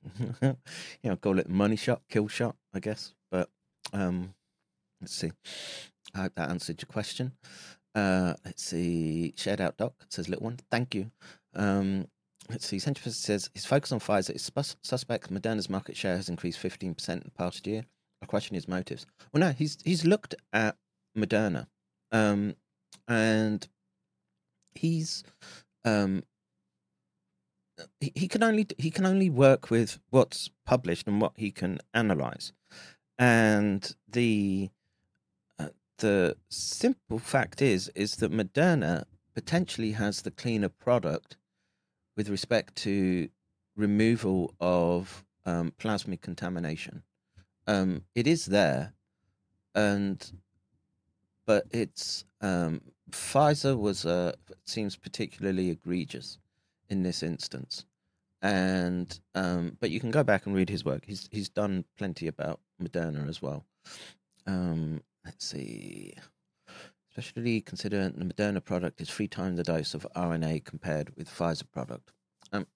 [0.41, 0.55] you
[1.03, 3.13] know call it money shot, kill shot, I guess.
[3.31, 3.49] But
[3.93, 4.33] um,
[5.01, 5.31] let's see.
[6.13, 7.33] I hope that answered your question.
[7.93, 9.33] Uh, let's see.
[9.37, 10.59] Shared out doc says little one.
[10.69, 11.11] Thank you.
[11.55, 12.07] Um,
[12.49, 12.77] let's see.
[12.77, 15.31] Centrifus says his focus on Pfizer is sus- suspect.
[15.31, 17.85] Moderna's market share has increased fifteen percent in the past year.
[18.21, 19.05] I question his motives.
[19.33, 20.77] Well, no, he's he's looked at
[21.17, 21.67] Moderna,
[22.11, 22.55] um,
[23.07, 23.67] and
[24.75, 25.23] he's
[25.85, 26.23] um,
[27.99, 32.53] he, can only he can only work with what's published and what he can analyze,
[33.17, 34.69] and the
[35.59, 35.69] uh,
[35.99, 41.37] the simple fact is is that Moderna potentially has the cleaner product
[42.17, 43.29] with respect to
[43.75, 47.03] removal of um, plasmid contamination.
[47.67, 48.93] Um, it is there,
[49.75, 50.31] and
[51.45, 54.33] but it's um, Pfizer was uh,
[54.65, 56.37] seems particularly egregious
[56.91, 57.85] in this instance,
[58.41, 61.03] and um, but you can go back and read his work.
[61.07, 63.65] He's he's done plenty about Moderna as well.
[64.45, 66.13] Um, let's see.
[67.09, 71.69] Especially considering the Moderna product is three times the dose of RNA compared with Pfizer
[71.71, 72.11] product.
[72.53, 72.67] Um,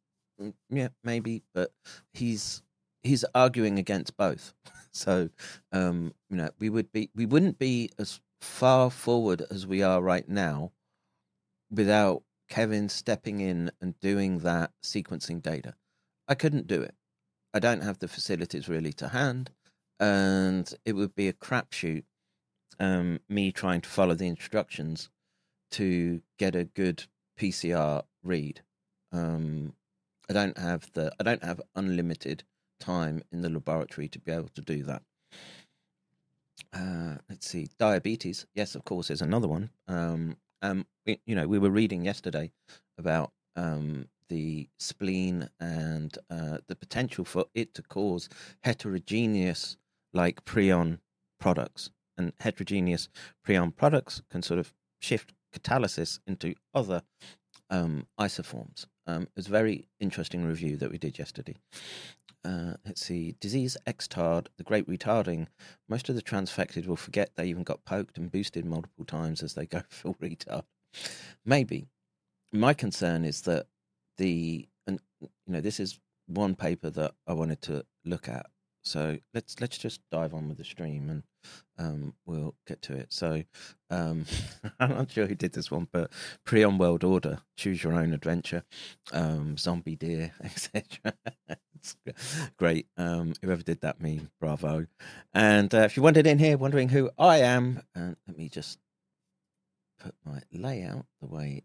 [0.69, 1.71] yeah, maybe, but
[2.13, 2.61] he's
[3.03, 4.53] he's arguing against both.
[4.95, 5.27] So,
[5.73, 10.01] um, you know, we would be we wouldn't be as far forward as we are
[10.01, 10.71] right now
[11.69, 15.73] without Kevin stepping in and doing that sequencing data.
[16.27, 16.95] I couldn't do it.
[17.53, 19.51] I don't have the facilities really to hand,
[19.99, 22.03] and it would be a crapshoot.
[22.77, 25.09] Um, me trying to follow the instructions
[25.71, 27.05] to get a good
[27.39, 28.61] PCR read.
[29.13, 29.73] Um,
[30.29, 32.43] I don't have the I don't have unlimited
[32.79, 35.03] time in the laboratory to be able to do that.
[36.73, 38.45] Uh, let's see, diabetes.
[38.53, 39.69] Yes, of course, is another one.
[39.87, 42.51] Um, um, we, you know, we were reading yesterday
[42.97, 48.29] about um, the spleen and uh, the potential for it to cause
[48.63, 49.77] heterogeneous,
[50.13, 50.99] like prion
[51.39, 53.09] products, and heterogeneous
[53.47, 57.03] prion products can sort of shift catalysis into other
[57.69, 58.85] um, isoforms.
[59.07, 61.55] Um, it was a very interesting review that we did yesterday.
[62.45, 65.47] Uh, let's see, disease XTARD, the great retarding.
[65.89, 69.55] Most of the transfected will forget they even got poked and boosted multiple times as
[69.55, 70.63] they go full retard.
[71.43, 71.87] Maybe.
[72.53, 73.65] My concern is that
[74.17, 78.45] the, and you know, this is one paper that I wanted to look at.
[78.85, 81.23] So let's let's just dive on with the stream and
[81.77, 83.11] um, we'll get to it.
[83.11, 83.43] So
[83.89, 84.25] um,
[84.79, 86.11] I'm not sure who did this one, but
[86.45, 88.63] Prion World Order, choose your own adventure,
[89.11, 91.13] um, zombie deer, etc.
[92.57, 92.87] great.
[92.95, 94.85] Um, whoever did that meme, bravo.
[95.33, 98.79] And uh, if you wandered in here wondering who I am, uh, let me just
[99.99, 101.63] put my layout the way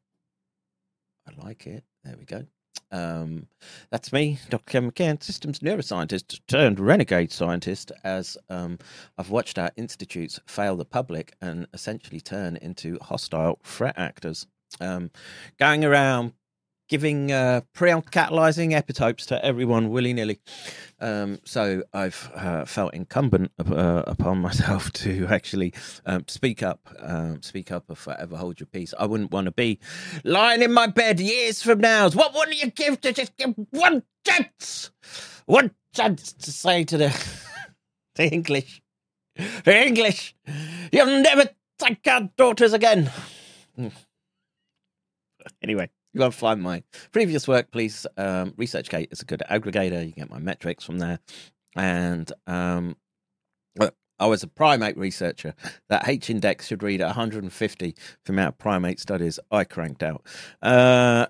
[1.28, 1.84] I like it.
[2.02, 2.46] There we go.
[2.92, 3.46] Um,
[3.90, 4.64] that's me, Dr.
[4.70, 8.78] Kevin McCann, systems neuroscientist turned renegade scientist, as um,
[9.16, 14.46] I've watched our institutes fail the public and essentially turn into hostile threat actors.
[14.80, 15.10] Um,
[15.58, 16.32] going around
[16.90, 20.40] giving uh, pre-catalyzing epitopes to everyone willy-nilly.
[21.00, 25.72] Um, so I've uh, felt incumbent uh, upon myself to actually
[26.04, 28.92] um, speak up, um, speak up or forever hold your peace.
[28.98, 29.78] I wouldn't want to be
[30.24, 32.10] lying in my bed years from now.
[32.10, 34.90] What would you give to just give one chance,
[35.46, 37.34] one chance to say to the,
[38.16, 38.82] the English,
[39.36, 40.34] the English,
[40.92, 43.12] you'll never take our daughters again.
[43.76, 43.88] Hmm.
[45.62, 46.82] Anyway you and find my
[47.12, 48.06] previous work, please.
[48.16, 50.04] Um, ResearchGate is a good aggregator.
[50.04, 51.20] You get my metrics from there.
[51.76, 52.96] And um,
[54.20, 55.54] I was a primate researcher.
[55.88, 60.24] That H index should read 150 from our primate studies I cranked out.
[60.60, 61.26] Uh,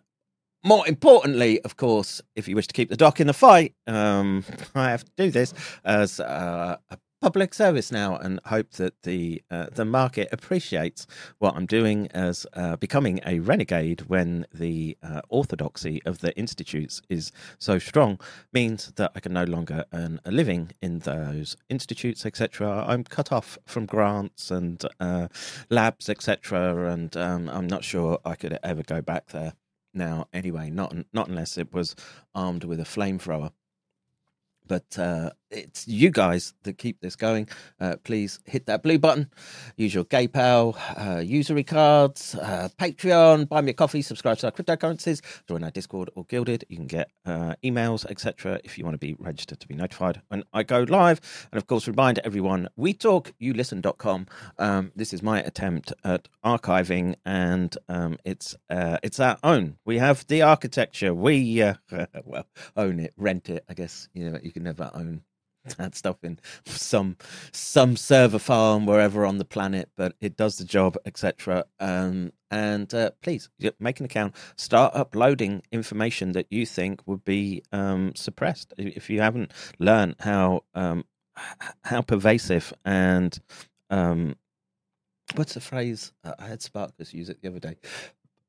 [0.65, 4.45] more importantly, of course, if you wish to keep the doc in the fight, um,
[4.75, 5.55] I have to do this
[5.85, 11.07] as uh, a public service now and hope that the uh, the market appreciates
[11.39, 17.03] what I'm doing as uh, becoming a renegade when the uh, orthodoxy of the institutes
[17.11, 18.19] is so strong
[18.53, 23.33] means that I can no longer earn a living in those institutes etc I'm cut
[23.33, 25.29] off from grants and uh,
[25.69, 29.53] labs etc and um, I'm not sure I could ever go back there
[29.93, 31.95] now anyway not not unless it was
[32.35, 33.51] armed with a flamethrower
[34.71, 37.49] but uh, it's you guys that keep this going.
[37.81, 39.29] Uh, please hit that blue button,
[39.77, 44.53] use your GayPal, uh, usury cards, uh, Patreon, buy me a coffee, subscribe to our
[44.53, 46.65] cryptocurrencies, join our Discord or Guilded.
[46.69, 48.61] You can get uh, emails, etc.
[48.63, 51.21] If you want to be registered to be notified when I go live.
[51.51, 54.27] And of course, remind everyone we talk, you listen.com.
[54.61, 59.79] Um, this is my attempt at archiving, and um, it's uh, it's our own.
[59.85, 61.13] We have the architecture.
[61.13, 61.75] We, uh,
[62.25, 62.47] well,
[62.77, 64.09] own it, rent it, I guess.
[64.15, 65.23] You know, you never own
[65.79, 67.17] that stuff in some
[67.53, 71.65] some server farm wherever on the planet, but it does the job, etc.
[71.79, 73.49] Um, and uh, please
[73.79, 74.35] make an account.
[74.57, 78.73] Start uploading information that you think would be um, suppressed.
[78.79, 81.05] If you haven't learned how um,
[81.85, 83.39] how pervasive and
[83.91, 84.37] um,
[85.35, 86.13] what's the phrase?
[86.25, 87.77] Uh, I had Sparkus use it the other day.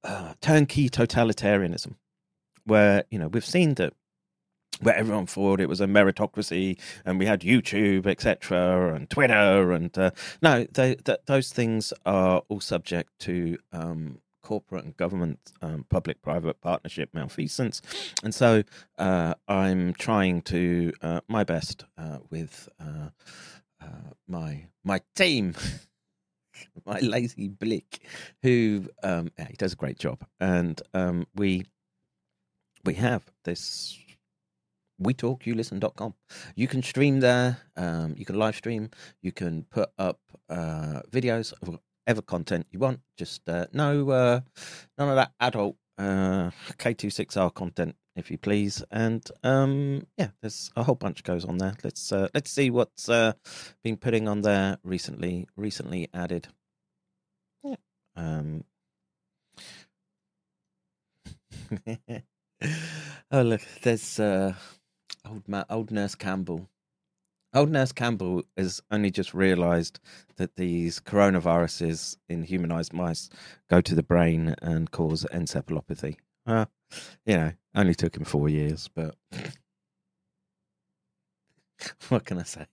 [0.04, 1.96] Uh, turnkey totalitarianism,
[2.64, 3.94] where you know we've seen that
[4.80, 9.72] where everyone thought it was a meritocracy and we had YouTube, etc., and Twitter.
[9.72, 10.12] And uh,
[10.42, 16.22] no, they, th- those things are all subject to um, corporate and government um, public
[16.22, 17.82] private partnership malfeasance.
[18.24, 18.64] And so
[18.98, 23.10] uh, I'm trying to uh, my best uh, with uh,
[23.82, 25.56] uh, my my team.
[26.86, 28.02] my lazy blick,
[28.44, 31.66] who um, yeah, he does a great job, and um, we
[32.86, 33.98] we have this
[35.02, 36.14] we talk you listen.com
[36.56, 38.90] you can stream there um, you can live stream
[39.22, 43.00] you can put up uh, videos of whatever content you want.
[43.18, 44.42] Just uh, no uh,
[44.98, 48.84] none of that adult uh, k26r content if you please.
[48.92, 51.76] And um, yeah there's a whole bunch goes on there.
[51.84, 53.34] Let's uh, let's see what's uh,
[53.84, 56.48] been putting on there recently recently added.
[57.64, 57.76] Yeah.
[58.16, 58.64] Um
[63.32, 64.54] oh look there's uh
[65.30, 66.70] Old ma- old nurse Campbell.
[67.54, 70.00] Old nurse Campbell has only just realised
[70.38, 73.30] that these coronaviruses in humanised mice
[73.70, 76.16] go to the brain and cause encephalopathy.
[76.46, 76.66] Uh,
[77.26, 79.16] you know, only took him four years, but
[82.10, 82.66] what can I say?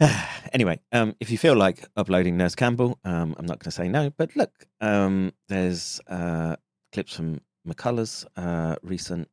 [0.52, 3.88] anyway, um, if you feel like uploading Nurse Campbell, um, I'm not going to say
[3.88, 4.10] no.
[4.10, 6.56] But look, um, there's uh,
[6.92, 9.28] clips from McCullers uh, recent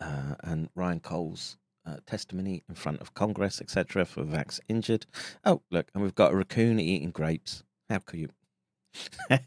[0.00, 1.56] uh, and Ryan Cole's
[1.86, 5.06] uh, testimony in front of Congress, etc., for Vax injured.
[5.44, 7.62] Oh, look, and we've got a raccoon eating grapes.
[7.88, 8.32] How cute!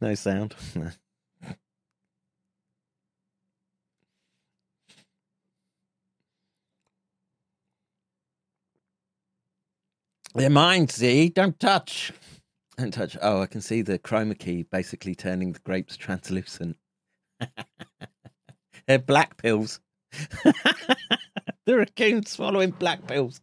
[0.00, 0.54] no sound.
[10.34, 11.30] They're mine, see?
[11.30, 12.12] Don't touch.
[12.76, 13.16] Don't touch.
[13.22, 16.76] Oh, I can see the chroma key basically turning the grapes translucent.
[18.86, 19.80] They're black pills.
[21.64, 23.40] the raccoon swallowing black pills.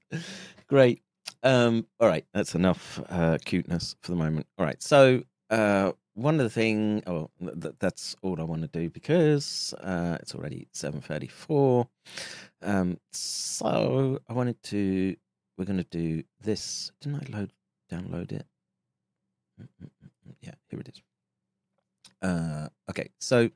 [0.68, 1.02] Great.
[1.44, 4.48] Um, all right, that's enough uh, cuteness for the moment.
[4.58, 8.68] All right, so uh, one of the thing, oh, th- that's all I want to
[8.68, 11.88] do because uh, it's already seven thirty-four.
[12.62, 15.16] Um, so I wanted to.
[15.58, 16.91] We're going to do this.
[17.02, 17.52] Didn't I load
[17.91, 18.46] download it?
[20.41, 21.02] Yeah, here it is.
[22.24, 23.51] Uh, okay, so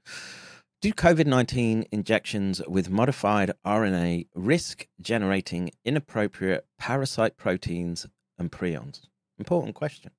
[0.81, 8.05] do COVID 19 injections with modified RNA risk generating inappropriate parasite proteins
[8.37, 9.07] and prions?
[9.39, 10.11] Important question.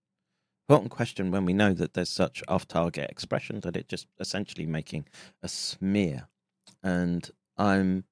[0.68, 4.66] Important question when we know that there's such off target expression that it just essentially
[4.66, 5.07] making
[5.42, 6.28] a smear.
[6.82, 8.05] And I'm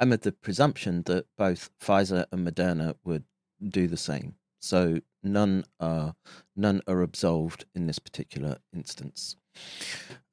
[0.00, 3.24] I'm of the presumption that both Pfizer and Moderna would
[3.66, 4.34] do the same.
[4.58, 6.14] So none are
[6.56, 9.36] none are absolved in this particular instance.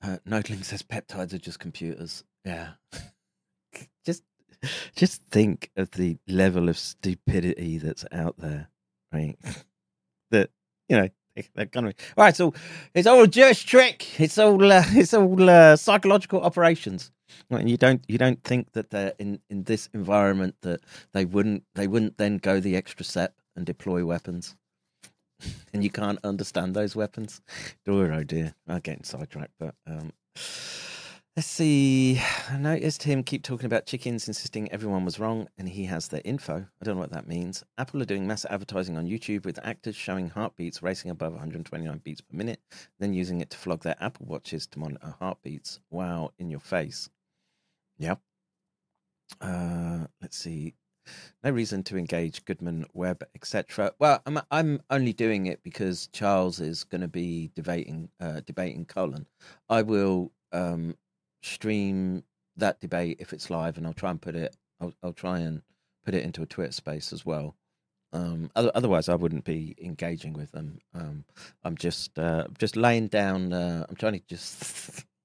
[0.02, 0.18] Uh,
[0.62, 2.24] says peptides are just computers.
[2.46, 2.72] Yeah,
[4.06, 4.24] just
[4.96, 8.70] just think of the level of stupidity that's out there,
[9.12, 9.38] right?
[10.32, 10.50] that
[10.88, 11.10] you know
[11.56, 12.36] they're gonna be right.
[12.36, 12.54] So
[12.94, 14.20] it's all a Jewish trick.
[14.20, 17.12] It's all uh, it's all uh, psychological operations.
[17.52, 20.82] And you don't you don't think that they're in in this environment that
[21.14, 24.56] they wouldn't they wouldn't then go the extra step and deploy weapons
[25.74, 27.42] and you can't understand those weapons.
[27.86, 29.54] Dear, oh dear, I'm getting sidetracked.
[29.60, 30.12] But um,
[31.36, 32.22] let's see.
[32.50, 36.24] I noticed him keep talking about chickens, insisting everyone was wrong, and he has the
[36.26, 36.66] info.
[36.82, 37.64] I don't know what that means.
[37.78, 42.22] Apple are doing mass advertising on YouTube with actors showing heartbeats racing above 129 beats
[42.22, 42.62] per minute,
[43.00, 45.80] then using it to flog their Apple watches to monitor heartbeats.
[45.90, 47.10] Wow, in your face.
[47.98, 48.20] Yep.
[49.42, 50.74] Uh, let's see
[51.44, 53.92] no reason to engage Goodman, Webb, etc.
[54.00, 58.86] Well, I'm I'm only doing it because Charles is going to be debating uh, debating
[58.86, 59.26] Cullen.
[59.70, 60.96] I will um,
[61.42, 62.24] stream
[62.58, 64.56] that debate if it's live, and I'll try and put it.
[64.82, 65.62] I'll, I'll try and
[66.06, 67.56] put it into a Twitter space as well.
[68.12, 70.80] Um, otherwise, I wouldn't be engaging with them.
[70.96, 71.26] Um,
[71.64, 73.54] I'm just uh, just laying down.
[73.54, 75.06] Uh, I'm trying to just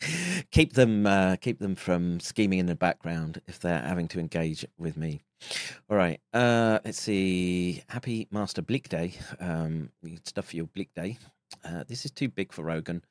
[0.50, 4.64] keep them uh, keep them from scheming in the background if they're having to engage
[4.78, 5.22] with me.
[5.90, 7.82] All right, uh, let's see.
[7.88, 9.14] Happy Master Bleak Day.
[9.40, 9.90] Um,
[10.24, 11.18] stuff for your Bleak Day.
[11.64, 13.02] Uh, this is too big for Rogan.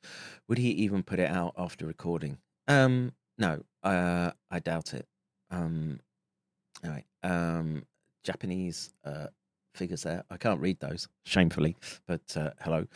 [0.48, 2.38] Would he even put it out after recording?
[2.68, 5.06] Um, no, uh, I doubt it.
[5.50, 6.00] Um,
[6.84, 7.04] all right.
[7.22, 7.84] Um,
[8.24, 9.28] Japanese uh,
[9.76, 10.24] figures there.
[10.30, 12.86] I can't read those, shamefully, but uh, hello.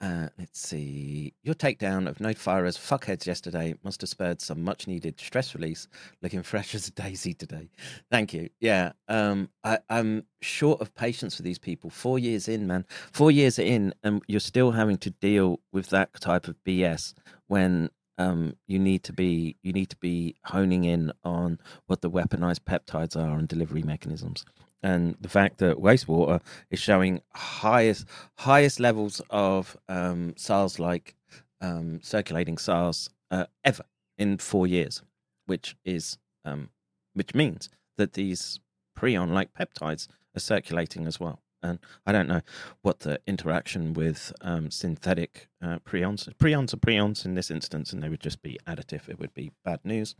[0.00, 1.32] Uh, let's see.
[1.42, 5.88] Your takedown of Notifiers fuckheads yesterday must have spurred some much needed stress release.
[6.20, 7.70] Looking fresh as a daisy today.
[8.10, 8.50] Thank you.
[8.60, 8.92] Yeah.
[9.08, 11.88] Um, I, I'm short of patience for these people.
[11.88, 12.84] Four years in, man.
[13.12, 17.14] Four years in, and you're still having to deal with that type of BS
[17.46, 17.88] when
[18.18, 22.60] um, you need to be you need to be honing in on what the weaponized
[22.60, 24.44] peptides are and delivery mechanisms
[24.84, 31.16] and the fact that wastewater is showing highest highest levels of um, SARS like
[31.62, 33.84] um, circulating SARS uh, ever
[34.18, 35.02] in four years,
[35.46, 36.68] which is um,
[37.14, 38.60] which means that these
[38.96, 40.06] prion like peptides
[40.36, 41.40] are circulating as well.
[41.62, 42.42] And I don't know
[42.82, 46.28] what the interaction with um, synthetic uh, prions.
[46.34, 49.08] Prions are prions in this instance, and they would just be additive.
[49.08, 50.14] It would be bad news.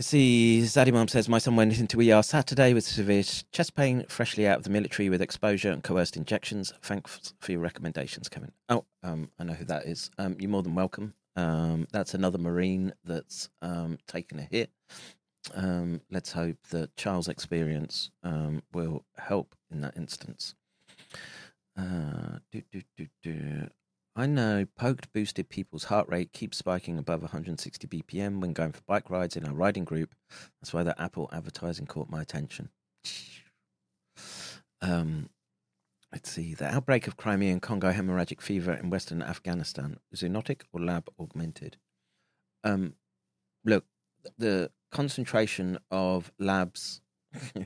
[0.00, 0.62] See.
[0.62, 3.22] Zaddy Mom says, My son went into ER Saturday with severe
[3.52, 6.72] chest pain, freshly out of the military with exposure and coerced injections.
[6.82, 8.52] Thanks for your recommendations, Kevin.
[8.70, 10.10] Oh, um, I know who that is.
[10.18, 11.12] Um, you're more than welcome.
[11.36, 14.70] Um, that's another Marine that's um, taken a hit.
[15.54, 20.54] Um, let's hope that Charles' experience um, will help in that instance.
[21.76, 23.68] Uh, do, do, do, do.
[24.20, 28.82] I know poked boosted people's heart rate keeps spiking above 160 BPM when going for
[28.86, 30.14] bike rides in our riding group.
[30.60, 32.68] That's why the Apple advertising caught my attention.
[34.82, 35.30] Um,
[36.12, 36.52] let's see.
[36.52, 41.78] The outbreak of Crimean Congo hemorrhagic fever in Western Afghanistan, zoonotic or lab augmented?
[42.62, 42.96] Um,
[43.64, 43.86] look,
[44.36, 47.00] the concentration of labs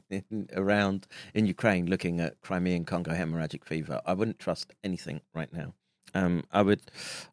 [0.08, 5.52] in, around in Ukraine looking at Crimean Congo hemorrhagic fever, I wouldn't trust anything right
[5.52, 5.74] now.
[6.14, 6.80] Um, I would,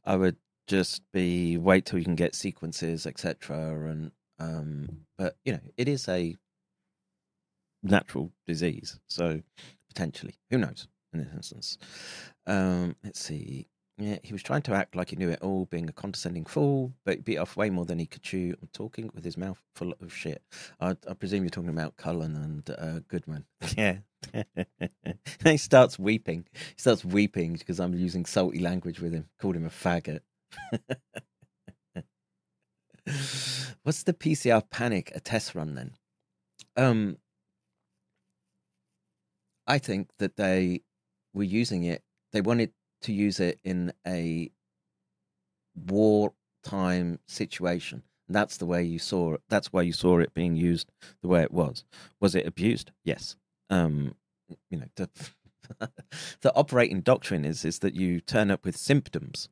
[0.06, 3.90] I would just be wait till you can get sequences, etc.
[3.90, 6.36] And um, but you know, it is a
[7.84, 9.42] natural disease, so
[9.88, 10.88] potentially, who knows?
[11.14, 11.78] In this instance,
[12.48, 13.68] um, let's see.
[13.98, 16.94] Yeah, he was trying to act like he knew it all, being a condescending fool,
[17.06, 18.56] but beat off way more than he could chew.
[18.62, 20.42] I'm talking with his mouth full of shit.
[20.80, 23.46] I, I presume you're talking about Cullen and uh, Goodman.
[23.78, 23.98] Yeah.
[25.44, 26.46] he starts weeping.
[26.54, 29.30] He starts weeping because I'm using salty language with him.
[29.40, 30.22] Called him a faggot.
[33.84, 35.94] What's the PCR panic a test run then?
[36.78, 37.18] Um,
[39.68, 40.82] I think that they
[41.34, 42.04] were using it.
[42.32, 44.52] They wanted to use it in a
[45.76, 48.04] wartime situation.
[48.30, 49.42] That's the way you saw it.
[49.50, 50.92] That's why you saw it being used
[51.22, 51.84] the way it was.
[52.20, 52.92] Was it abused?
[53.04, 53.36] Yes.
[53.72, 54.16] Um,
[54.70, 55.10] you know, the,
[56.42, 59.50] the operating doctrine is is that you turn up with symptoms,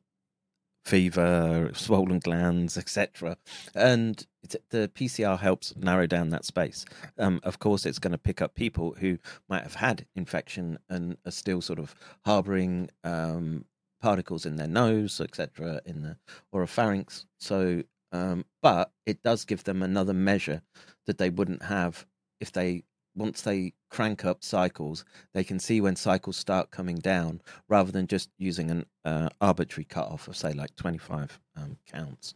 [0.84, 3.36] fever, swollen glands, etc.,
[3.74, 4.26] and
[4.70, 6.84] the PCR helps narrow down that space.
[7.18, 9.18] Um, of course, it's going to pick up people who
[9.48, 11.94] might have had infection and are still sort of
[12.24, 13.64] harboring um,
[14.00, 16.16] particles in their nose, etc., in the
[16.54, 17.26] oropharynx.
[17.38, 20.62] So, um, but it does give them another measure
[21.06, 22.06] that they wouldn't have
[22.40, 22.84] if they
[23.14, 25.04] once they crank up cycles,
[25.34, 29.84] they can see when cycles start coming down rather than just using an uh, arbitrary
[29.84, 32.34] cutoff of, say, like 25 um, counts.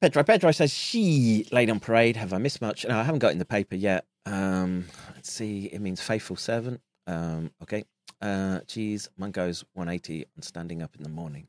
[0.00, 2.16] Pedro Pedro says, She laid on parade.
[2.16, 2.86] Have I missed much?
[2.86, 4.06] No, I haven't got in the paper yet.
[4.24, 5.66] Um, let's see.
[5.66, 6.80] It means faithful servant.
[7.06, 7.84] Um, okay.
[8.20, 11.46] Uh, geez, goes 180 on standing up in the morning.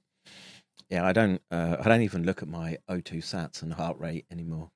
[0.91, 1.41] Yeah, I don't.
[1.49, 4.71] Uh, I don't even look at my O2 sats and heart rate anymore.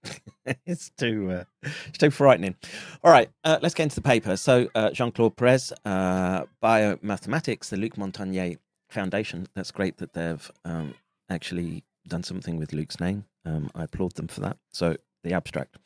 [0.65, 1.29] it's too.
[1.29, 1.43] Uh,
[1.87, 2.55] it's too frightening.
[3.03, 4.37] All right, uh, let's get into the paper.
[4.37, 8.57] So uh, Jean Claude Perez, uh, biomathematics, the Luc Montagnier
[8.89, 9.47] Foundation.
[9.55, 10.93] That's great that they've um,
[11.29, 13.25] actually done something with Luc's name.
[13.45, 14.55] Um, I applaud them for that.
[14.71, 14.95] So
[15.25, 15.77] the abstract.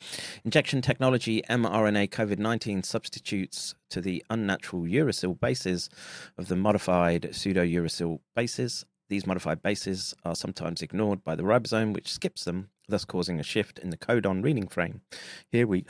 [0.44, 5.90] Injection technology mRNA COVID 19 substitutes to the unnatural uracil bases
[6.38, 11.92] of the modified pseudo uracil bases these modified bases are sometimes ignored by the ribosome,
[11.92, 15.02] which skips them, thus causing a shift in the codon reading frame.
[15.50, 15.84] Here we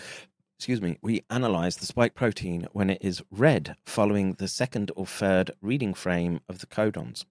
[0.59, 5.07] excuse me, we analyze the spike protein when it is read following the second or
[5.07, 7.25] third reading frame of the codons.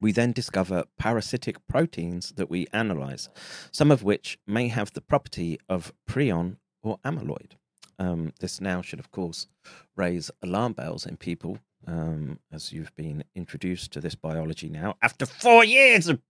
[0.00, 3.28] We then discover parasitic proteins that we analyze,
[3.72, 7.52] some of which may have the property of prion or amyloid.
[7.98, 9.48] Um, this now should, of course,
[9.96, 15.26] raise alarm bells in people um, as you've been introduced to this biology now after
[15.26, 16.20] four years of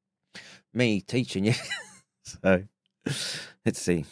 [0.75, 1.55] me teaching you.
[2.25, 2.65] so
[3.65, 4.05] let's see.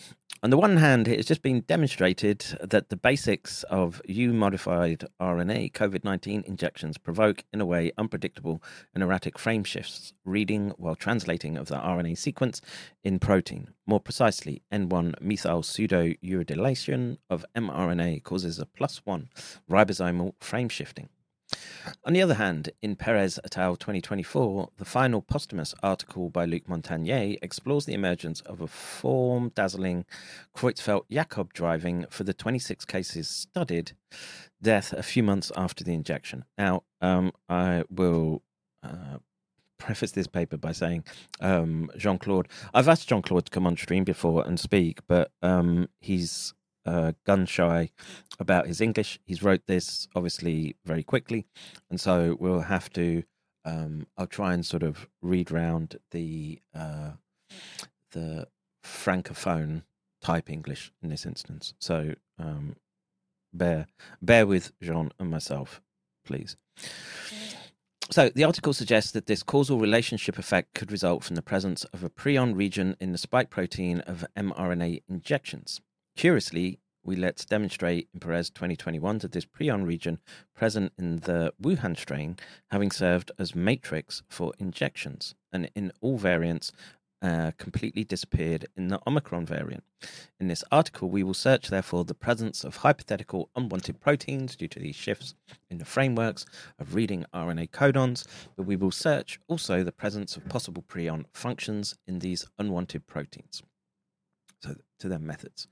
[0.44, 5.06] On the one hand, it has just been demonstrated that the basics of U modified
[5.18, 10.96] RNA COVID 19 injections provoke, in a way, unpredictable and erratic frame shifts, reading while
[10.96, 12.60] translating of the RNA sequence
[13.02, 13.68] in protein.
[13.86, 19.30] More precisely, N1 methyl pseudo uridylation of mRNA causes a plus one
[19.70, 21.08] ribosomal frame shifting.
[22.04, 23.76] On the other hand, in Perez et al.
[23.76, 30.04] 2024, the final posthumous article by Luc Montagnier explores the emergence of a form dazzling
[30.56, 33.92] Creutzfeldt Jakob driving for the 26 cases studied,
[34.62, 36.44] death a few months after the injection.
[36.58, 38.42] Now, um, I will.
[38.82, 39.18] Uh,
[39.76, 41.04] preface this paper by saying
[41.40, 42.48] um, Jean Claude.
[42.72, 46.54] I've asked Jean Claude to come on stream before and speak, but um, he's
[46.86, 47.90] uh, gun shy
[48.38, 49.18] about his English.
[49.24, 51.46] He's wrote this obviously very quickly,
[51.90, 53.22] and so we'll have to.
[53.66, 57.12] Um, I'll try and sort of read round the uh,
[58.12, 58.48] the
[58.84, 59.82] francophone
[60.20, 61.74] type English in this instance.
[61.78, 62.76] So um,
[63.52, 63.86] bear
[64.20, 65.80] bear with Jean and myself,
[66.24, 66.56] please.
[68.10, 72.04] So, the article suggests that this causal relationship effect could result from the presence of
[72.04, 75.80] a prion region in the spike protein of mRNA injections.
[76.16, 80.20] Curiously, we let's demonstrate in Perez 2021 that this prion region
[80.54, 82.36] present in the Wuhan strain
[82.70, 86.72] having served as matrix for injections, and in all variants
[87.20, 89.82] uh, completely disappeared in the Omicron variant.
[90.38, 94.78] In this article, we will search, therefore, the presence of hypothetical unwanted proteins due to
[94.78, 95.34] these shifts
[95.68, 96.46] in the frameworks
[96.78, 98.24] of reading RNA codons,
[98.56, 103.62] but we will search also the presence of possible prion functions in these unwanted proteins.
[104.64, 105.68] So, to their methods.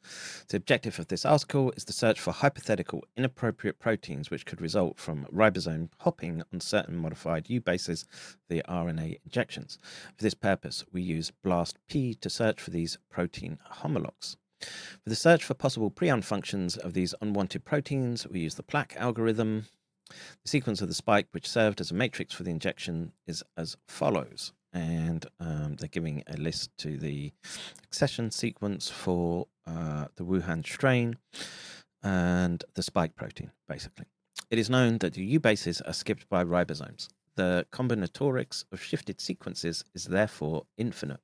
[0.48, 4.98] The objective of this article is the search for hypothetical inappropriate proteins which could result
[4.98, 8.04] from ribosome hopping on certain modified U bases
[8.50, 9.78] via RNA injections.
[10.14, 14.36] For this purpose, we use BLAST-P to search for these protein homologs.
[14.60, 18.94] For the search for possible prion functions of these unwanted proteins, we use the PLAC
[18.96, 19.68] algorithm.
[20.42, 23.78] The sequence of the spike, which served as a matrix for the injection, is as
[23.88, 27.32] follows and um, they're giving a list to the
[27.84, 31.16] accession sequence for uh, the Wuhan strain
[32.02, 34.06] and the spike protein, basically.
[34.50, 37.08] It is known that the U bases are skipped by ribosomes.
[37.36, 41.20] The combinatorics of shifted sequences is therefore infinite.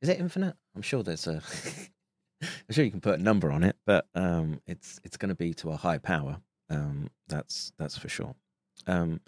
[0.00, 0.56] Is it infinite?
[0.74, 1.42] I'm sure there's a.
[2.42, 5.34] I'm sure you can put a number on it, but um, it's it's going to
[5.34, 6.38] be to a high power.
[6.70, 8.34] Um, that's that's for sure.
[8.86, 9.20] Um,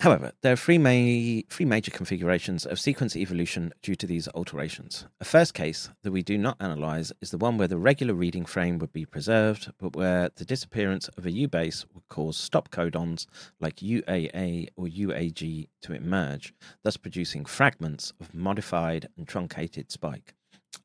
[0.00, 5.04] However, there are three, ma- three major configurations of sequence evolution due to these alterations.
[5.20, 8.46] A first case that we do not analyze is the one where the regular reading
[8.46, 12.70] frame would be preserved, but where the disappearance of a U base would cause stop
[12.70, 13.26] codons
[13.60, 20.32] like UAA or UAG to emerge, thus producing fragments of modified and truncated spike.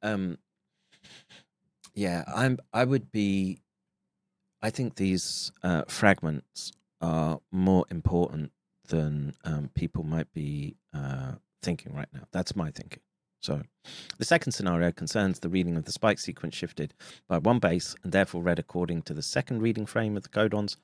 [0.04, 0.40] Um,
[1.94, 2.60] yeah, I'm.
[2.74, 3.62] I would be.
[4.62, 8.52] I think these uh, fragments are more important
[8.88, 12.24] than um, people might be uh, thinking right now.
[12.32, 13.02] That's my thinking.
[13.46, 13.62] So,
[14.18, 16.96] the second scenario concerns the reading of the spike sequence shifted
[17.28, 20.78] by one base and therefore read according to the second reading frame of the codons.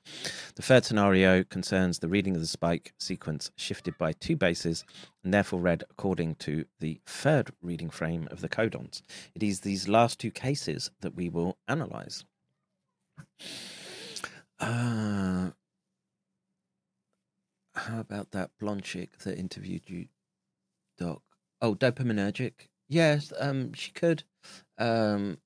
[0.54, 4.84] The third scenario concerns the reading of the spike sequence shifted by two bases
[5.24, 9.02] and therefore read according to the third reading frame of the codons.
[9.34, 12.24] It is these last two cases that we will analyze.
[14.60, 15.50] Uh,
[17.74, 20.06] how about that blonde chick that interviewed you,
[20.98, 21.22] Doc?
[21.60, 22.68] Oh, dopaminergic.
[22.88, 24.24] Yes, um, she could.
[24.78, 25.38] Um,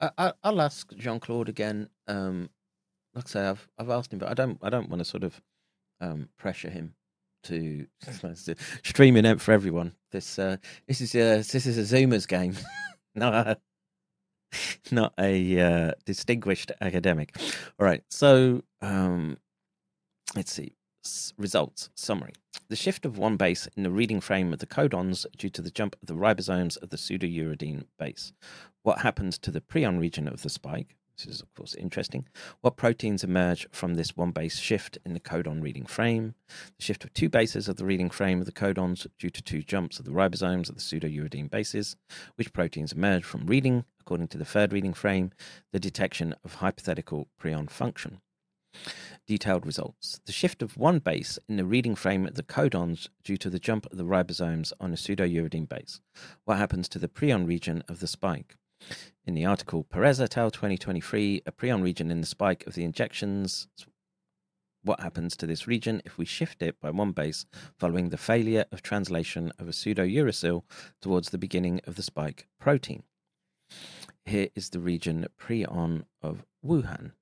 [0.00, 1.88] I, I I'll ask Jean Claude again.
[2.08, 2.50] Um,
[3.14, 5.24] like I say, I've I've asked him, but I don't I don't want to sort
[5.24, 5.40] of
[6.00, 6.94] um pressure him
[7.44, 7.86] to
[8.82, 9.92] streaming it for everyone.
[10.10, 10.56] This uh
[10.88, 12.56] this is a this is a Zoomers game,
[13.14, 13.58] not a
[14.90, 17.36] not a uh, distinguished academic.
[17.78, 19.38] All right, so um,
[20.34, 20.74] let's see
[21.36, 22.32] results summary.
[22.68, 25.70] The shift of one base in the reading frame of the codons due to the
[25.70, 28.32] jump of the ribosomes of the pseudouridine base.
[28.82, 30.96] What happens to the prion region of the spike?
[31.16, 32.26] This is, of course, interesting.
[32.62, 36.34] What proteins emerge from this one base shift in the codon reading frame?
[36.78, 39.62] The shift of two bases of the reading frame of the codons due to two
[39.62, 41.96] jumps of the ribosomes of the pseudouridine bases.
[42.36, 45.32] Which proteins emerge from reading, according to the third reading frame?
[45.72, 48.20] The detection of hypothetical prion function.
[49.30, 50.20] Detailed results.
[50.26, 53.60] The shift of one base in the reading frame of the codons due to the
[53.60, 56.00] jump of the ribosomes on a pseudouridine base.
[56.46, 58.56] What happens to the prion region of the spike?
[59.24, 60.50] In the article Perez et al.
[60.50, 63.68] 2023, a prion region in the spike of the injections.
[64.82, 67.46] What happens to this region if we shift it by one base
[67.78, 70.64] following the failure of translation of a pseudouracil
[71.00, 73.04] towards the beginning of the spike protein?
[74.24, 77.12] Here is the region prion of Wuhan.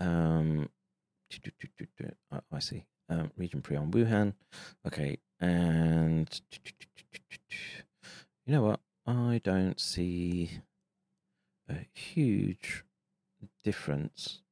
[0.00, 0.70] Um,
[2.32, 2.86] Oh, I see.
[3.08, 4.34] Um, region prion Wuhan.
[4.86, 6.40] Okay, and
[8.44, 8.80] you know what?
[9.06, 10.50] I don't see
[11.68, 12.84] a huge
[13.62, 14.42] difference.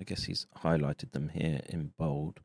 [0.00, 2.40] I guess he's highlighted them here in bold.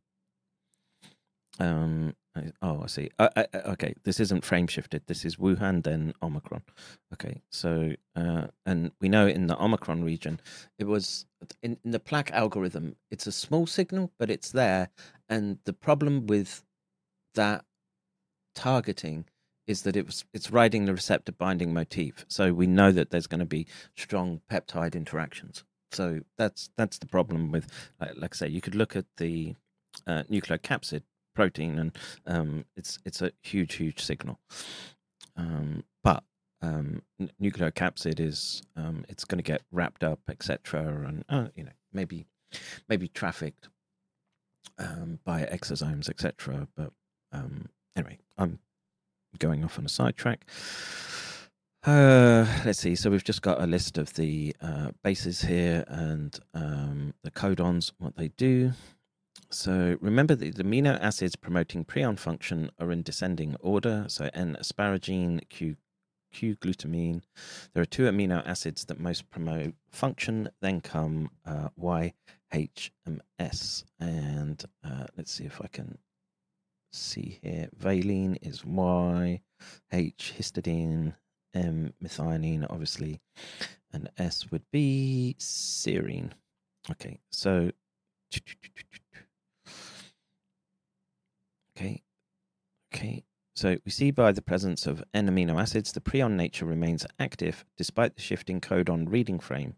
[1.60, 2.16] Um,
[2.62, 3.10] oh, I see.
[3.18, 5.04] Uh, uh, uh, okay, this isn't frame shifted.
[5.08, 6.64] This is Wuhan, then Omicron.
[7.14, 10.40] Okay, so uh, and we know in the Omicron region,
[10.78, 11.26] it was
[11.62, 12.96] in, in the plaque algorithm.
[13.12, 14.90] It's a small signal, but it's there.
[15.30, 16.64] And the problem with
[17.36, 17.66] that
[18.54, 19.26] targeting
[19.68, 22.26] is that it was it's riding the receptor binding motif.
[22.28, 25.64] So we know that there's going to be strong peptide interactions.
[25.92, 27.68] So that's that's the problem with,
[28.00, 29.56] like, like I say, you could look at the
[30.06, 31.04] uh, nucleocapsid
[31.36, 34.40] protein, and um, it's it's a huge, huge signal.
[35.38, 36.24] Um, but
[36.62, 37.02] um,
[37.42, 42.26] nucleocapsid is um, it's going to get wrapped up, etc., and uh, you know maybe
[42.90, 43.70] maybe trafficked
[44.80, 46.68] um, by exosomes, etc.
[46.76, 46.92] But
[47.32, 48.60] um, anyway, I'm
[49.38, 50.46] going off on a sidetrack.
[51.86, 52.96] Uh, let's see.
[52.96, 57.92] So we've just got a list of the uh, bases here and um, the codons,
[58.00, 58.72] what they do.
[59.50, 64.06] So remember that the amino acids promoting prion function are in descending order.
[64.08, 65.78] So N asparagine, Q
[66.34, 67.22] Q glutamine.
[67.74, 70.50] There are two amino acids that most promote function.
[70.62, 72.14] Then come uh, Y,
[72.52, 73.86] H, and S.
[74.00, 75.98] And uh, let's see if I can
[76.92, 77.70] see here.
[77.78, 79.42] Valine is Y,
[79.94, 81.14] H histidine,
[81.54, 83.22] M methionine, obviously,
[83.94, 86.32] and S would be serine.
[86.92, 87.72] Okay, so
[91.76, 92.02] okay,
[92.94, 93.24] okay.
[93.56, 97.64] So we see by the presence of N amino acids, the prion nature remains active
[97.78, 99.76] despite the shifting codon reading frame.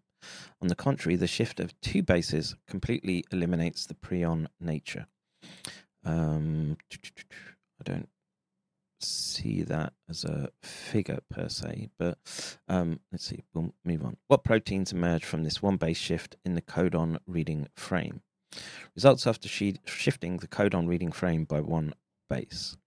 [0.61, 5.05] On the contrary, the shift of two bases completely eliminates the prion nature.
[6.03, 8.09] Um, I don't
[8.99, 12.17] see that as a figure per se, but
[12.67, 14.17] um, let's see, we'll move on.
[14.27, 18.21] What proteins emerge from this one base shift in the codon reading frame?
[18.95, 21.93] Results after shifting the codon reading frame by one
[22.29, 22.77] base.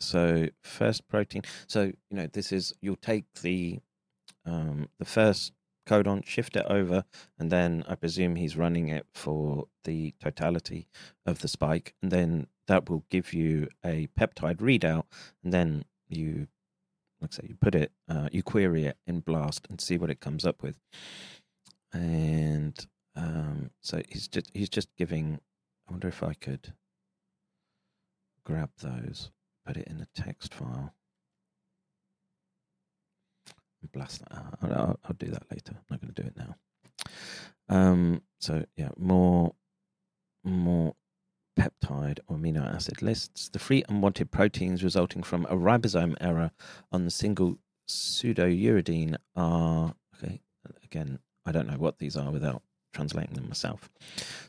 [0.00, 1.42] So first protein.
[1.66, 3.80] So you know this is you'll take the
[4.46, 5.52] um, the first
[5.86, 7.04] codon, shift it over,
[7.38, 10.86] and then I presume he's running it for the totality
[11.26, 15.04] of the spike, and then that will give you a peptide readout,
[15.42, 16.46] and then you,
[17.20, 20.10] like I say, you put it, uh, you query it in Blast and see what
[20.10, 20.76] it comes up with,
[21.92, 22.86] and
[23.18, 25.40] um, so he's just he's just giving.
[25.88, 26.74] I wonder if I could
[28.44, 29.30] grab those,
[29.66, 30.94] put it in a text file
[33.92, 34.58] blast that out.
[34.62, 35.72] I'll, I'll, I'll, do that later.
[35.74, 36.56] I'm not going to do it now.
[37.68, 39.54] Um, so yeah, more
[40.44, 40.94] more
[41.58, 43.48] peptide or amino acid lists.
[43.48, 46.52] The free unwanted proteins resulting from a ribosome error
[46.92, 47.58] on the single
[47.88, 50.40] pseudouridine are okay.
[50.84, 52.62] Again, I don't know what these are without
[52.98, 53.88] translating them myself.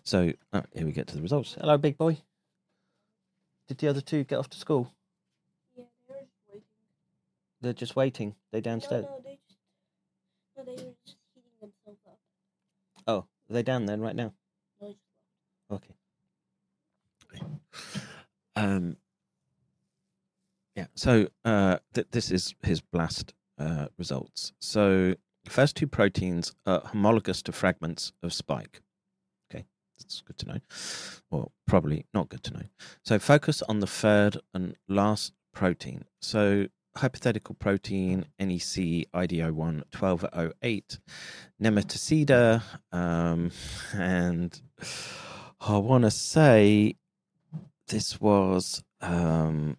[0.03, 1.55] So oh, here we get to the results.
[1.59, 2.17] Hello, big boy.
[3.67, 4.91] Did the other two get off to school?
[7.61, 8.33] They're just waiting.
[8.51, 9.05] they're downstairs.
[9.05, 9.59] No, no, they just,
[10.57, 12.17] no, they were just heating themselves up.
[13.05, 14.33] Oh, are they down then right now?
[14.81, 14.99] No, just
[15.71, 15.93] Okay.
[17.31, 17.45] Okay.
[18.55, 18.97] Um.
[20.75, 20.87] Yeah.
[20.95, 24.53] So uh, th- this is his blast uh, results.
[24.59, 25.13] So
[25.49, 28.81] first two proteins are homologous to fragments of spike.
[29.51, 29.65] Okay,
[29.97, 30.59] that's good to know.
[31.29, 32.63] Well, probably not good to know.
[33.03, 36.05] So focus on the third and last protein.
[36.21, 40.99] So hypothetical protein NEC IDO1 1208
[41.61, 42.61] Nematocida.
[42.91, 43.51] Um,
[43.93, 44.61] and
[45.61, 46.95] I want to say
[47.87, 49.77] this was um,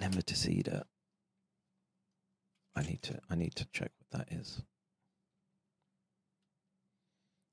[0.00, 0.84] Nematocida.
[2.76, 4.62] I need to I need to check what that is.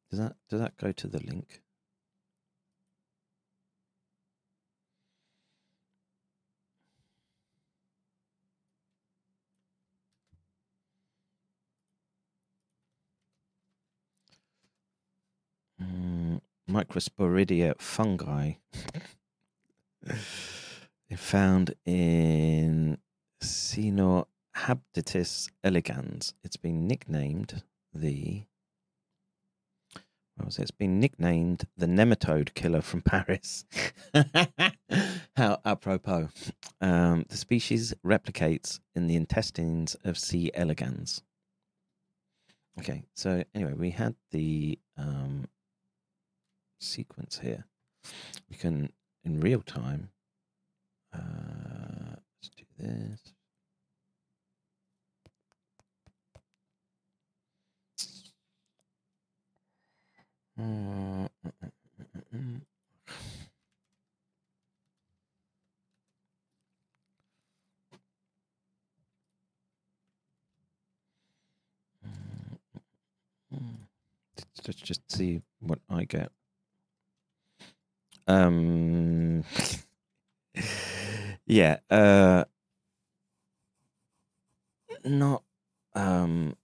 [0.09, 1.61] Does that does that go to the link?
[15.81, 18.53] Mm, Microsporidia fungi.
[20.03, 22.97] They're found in
[24.55, 26.33] Cynohabditis elegans.
[26.43, 28.43] It's been nicknamed the.
[30.35, 30.63] What was it?
[30.63, 33.65] It's been nicknamed the nematode killer from Paris.
[35.35, 36.29] How apropos.
[36.79, 40.51] Um, the species replicates in the intestines of C.
[40.53, 41.21] elegans.
[42.79, 45.45] Okay, so anyway, we had the um,
[46.79, 47.65] sequence here.
[48.49, 48.91] We can,
[49.23, 50.09] in real time,
[51.13, 53.33] uh, let's do this.
[74.37, 76.31] Let's- Let's just see what I get.
[78.27, 79.43] Um,
[81.45, 82.45] yeah, uh,
[85.03, 85.43] not
[85.95, 86.55] um,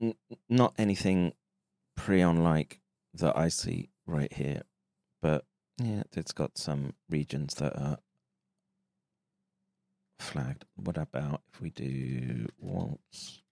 [0.00, 0.14] n-
[0.48, 1.32] not anything
[1.96, 2.80] prion like
[3.18, 4.62] that I see right here,
[5.22, 5.44] but
[5.80, 7.98] yeah, it's got some regions that are
[10.18, 10.64] flagged.
[10.76, 13.42] What about if we do waltz?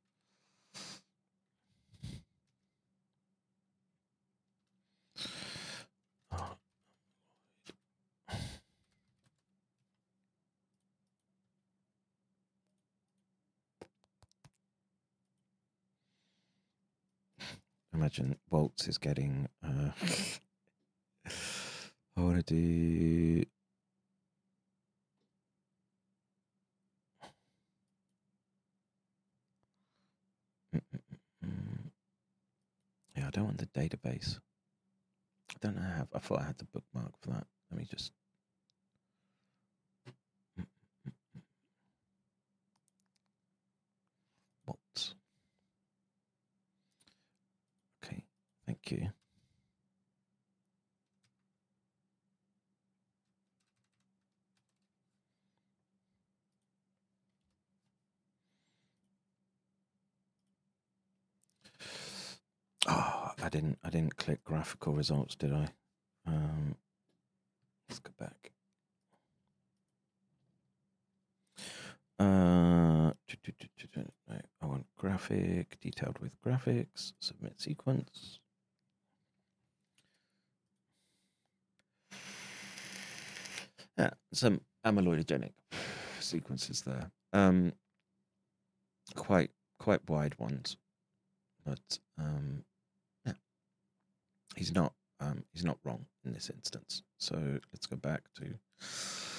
[17.97, 19.91] Imagine Waltz is getting uh,
[22.17, 23.45] I want to do.
[33.17, 34.39] Yeah, I don't want the database.
[35.51, 36.09] I don't know have.
[36.15, 37.47] I thought I had the bookmark for that.
[37.71, 38.13] Let me just.
[44.67, 45.15] What?
[48.05, 48.23] Okay,
[48.91, 49.11] you.
[62.89, 63.79] Oh, I didn't.
[63.83, 65.69] I didn't click graphical results, did I?
[66.27, 66.77] Um,
[67.89, 68.53] let's go back.
[72.19, 73.13] Uh,
[74.63, 77.13] I want graphic detailed with graphics.
[77.21, 78.39] Submit sequence.
[83.99, 85.53] Yeah, some amyloidogenic
[86.21, 87.11] sequences there.
[87.33, 87.73] Um,
[89.15, 90.77] quite quite wide ones,
[91.65, 92.65] but um,
[93.25, 93.33] yeah,
[94.57, 97.03] he's not um, he's not wrong in this instance.
[97.19, 97.37] So
[97.73, 99.36] let's go back to.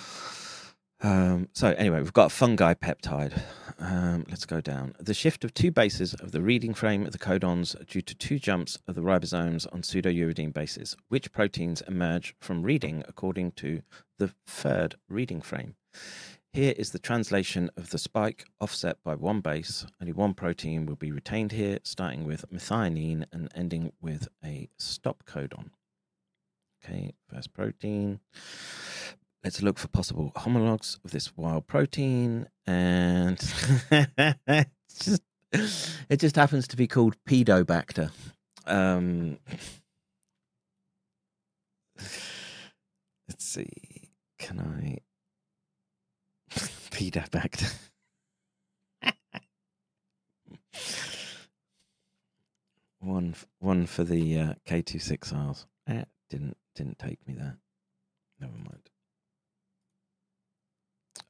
[1.02, 3.40] Um, so anyway, we've got a fungi peptide.
[3.80, 4.95] Um, let's go down.
[4.99, 8.40] The shift of two bases of the reading frame of the codons due to two
[8.40, 10.98] jumps of the ribosomes on pseudouridine bases.
[11.10, 13.84] Which proteins emerge from reading according to
[14.18, 15.76] the third reading frame?
[16.52, 19.86] Here is the translation of the spike offset by one base.
[20.02, 25.24] Only one protein will be retained here, starting with methionine and ending with a stop
[25.28, 25.69] codon.
[26.84, 28.22] Okay, first protein.
[29.43, 33.38] Let's look for possible homologs of this wild protein, and
[34.99, 35.22] just
[35.53, 38.11] it just happens to be called pedobacter.
[38.65, 39.38] Um,
[43.27, 44.97] let's see, can I
[46.91, 47.73] pedobacter?
[52.99, 55.65] one, one for the uh, K two six Rs.
[55.88, 57.57] Eh, didn't didn't take me there.
[58.39, 58.89] Never mind.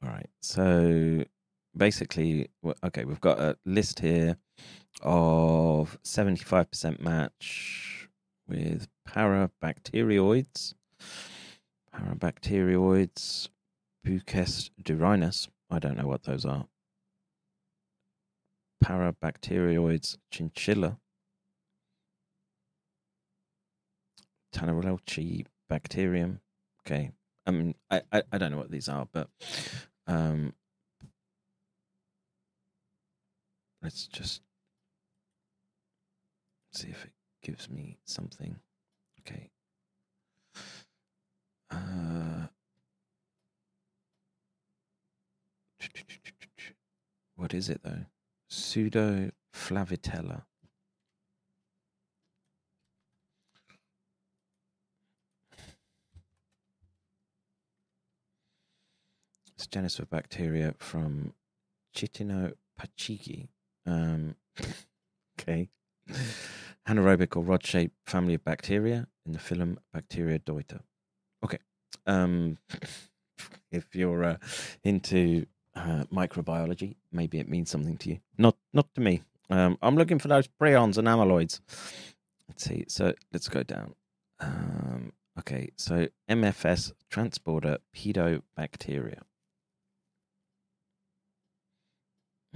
[0.04, 0.30] All right.
[0.42, 1.24] So
[1.76, 2.50] basically,
[2.84, 4.38] okay, we've got a list here
[5.02, 8.10] of 75% match
[8.48, 10.74] with parabacterioids,
[11.94, 13.50] parabacterioids,
[14.04, 15.50] Bucest durinus.
[15.70, 16.68] I don't know what those are.
[18.84, 20.98] Parabacterioids chinchilla,
[24.54, 26.40] Tannerelchi bacterium.
[26.86, 27.12] Okay.
[27.48, 29.30] I mean, I, I, I don't know what these are, but
[30.06, 30.54] um,
[33.82, 34.42] let's just
[36.74, 38.58] see if it gives me something.
[39.22, 39.50] Okay.
[41.72, 42.48] Uh,
[47.36, 48.06] what is it though?
[48.50, 50.44] Pseudo flavitella.
[59.72, 61.34] Genus of bacteria from
[61.96, 63.48] Chitinopachigi.
[63.86, 64.36] Um,
[65.40, 65.70] okay.
[66.88, 70.80] Anaerobic or rod shaped family of bacteria in the phylum Bacteroidota.
[71.44, 71.58] Okay.
[72.06, 72.58] Um,
[73.72, 74.38] if you're uh,
[74.84, 75.46] into
[75.76, 78.20] uh, microbiology, maybe it means something to you.
[78.38, 79.24] Not not to me.
[79.50, 81.60] Um, I'm looking for those prions and amyloids.
[82.48, 82.86] Let's see.
[82.88, 83.96] So let's go down.
[84.40, 85.70] Um, okay.
[85.76, 89.22] So MFS transporter pedobacteria.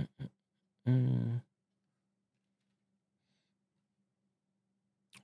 [0.01, 0.29] Mm, mm,
[0.87, 1.41] mm, mm.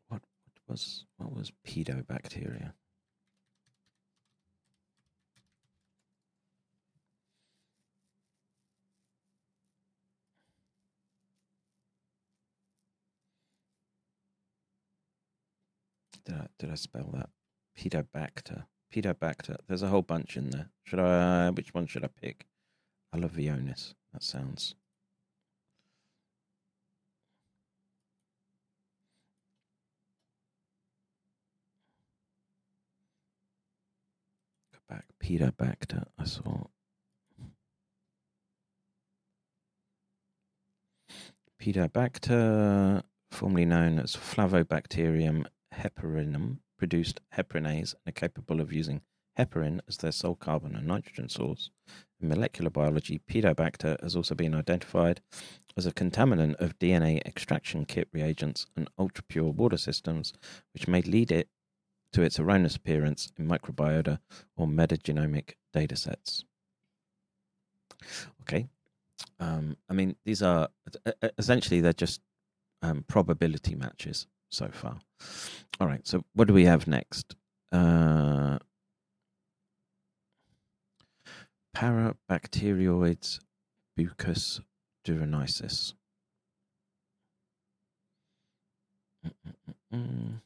[0.09, 2.73] What, what was what was pedobacteria?
[16.25, 17.29] Did I did I spell that?
[17.77, 18.65] Pedobacter.
[18.93, 19.57] Pedobacter.
[19.67, 20.69] There's a whole bunch in there.
[20.85, 21.49] Should I?
[21.51, 22.45] Which one should I pick?
[23.15, 23.93] Alavionis.
[24.17, 24.73] That sounds.
[34.73, 35.05] Go back.
[35.23, 36.05] Pedobacter.
[36.17, 36.63] I saw.
[41.61, 45.45] Pedobacter, formerly known as Flavobacterium
[45.75, 49.01] heparinum, produced heparinase and are capable of using
[49.37, 51.69] heparin as their sole carbon and nitrogen source.
[52.19, 55.21] In molecular biology, Pedobacter has also been identified
[55.75, 60.33] as a contaminant of DNA extraction kit reagents and ultra pure water systems,
[60.73, 61.49] which may lead it
[62.13, 64.19] to its erroneous appearance in microbiota
[64.55, 66.43] or metagenomic datasets.
[68.41, 68.67] Okay.
[69.39, 70.69] Um, I mean, these are
[71.37, 72.21] essentially they're just
[72.81, 74.97] um, probability matches so far.
[75.79, 76.05] All right.
[76.07, 77.35] So what do we have next?
[77.71, 78.57] Uh,
[81.77, 83.39] parabacterioids,
[83.95, 84.61] bucus
[85.05, 85.93] duranisis.
[89.91, 90.41] Um,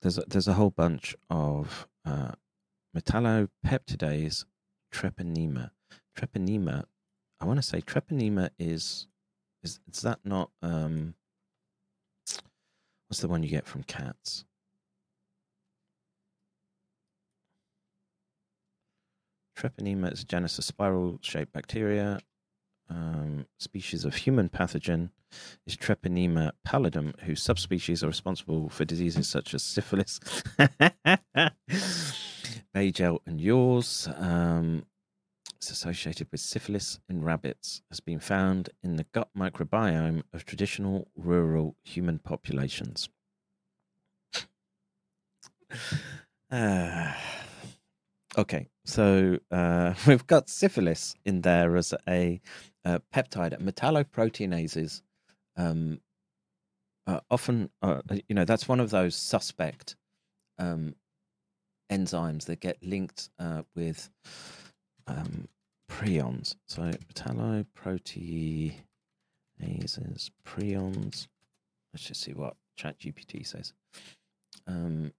[0.00, 2.32] there's a, there's a whole bunch of uh,
[2.96, 4.44] metallopeptidase
[4.92, 5.70] treponema.
[6.16, 6.84] Treponema,
[7.40, 9.06] I want to say treponema is
[9.62, 11.14] is is that not um
[13.08, 14.44] what's the one you get from cats?
[19.58, 22.20] Treponema is a genus of spiral-shaped bacteria,
[22.88, 25.10] um, species of human pathogen
[25.66, 30.20] is Treponema pallidum, whose subspecies are responsible for diseases such as syphilis,
[32.72, 34.08] Bagel, and yours.
[34.16, 34.86] Um,
[35.56, 41.08] it's associated with syphilis in rabbits, has been found in the gut microbiome of traditional
[41.16, 43.08] rural human populations.
[46.50, 47.12] Uh,
[48.36, 52.40] okay, so uh, we've got syphilis in there as a,
[52.84, 53.60] uh peptide.
[53.60, 55.02] Metalloproteinases
[55.56, 56.00] um,
[57.06, 59.96] uh, often, uh, you know, that's one of those suspect
[60.58, 60.94] um,
[61.90, 64.10] enzymes that get linked uh, with
[65.06, 65.48] um,
[65.90, 66.54] prions.
[66.66, 68.74] So metalloproteinases,
[70.46, 71.26] prions.
[71.94, 73.72] Let's just see what ChatGPT says.
[74.66, 75.12] Um,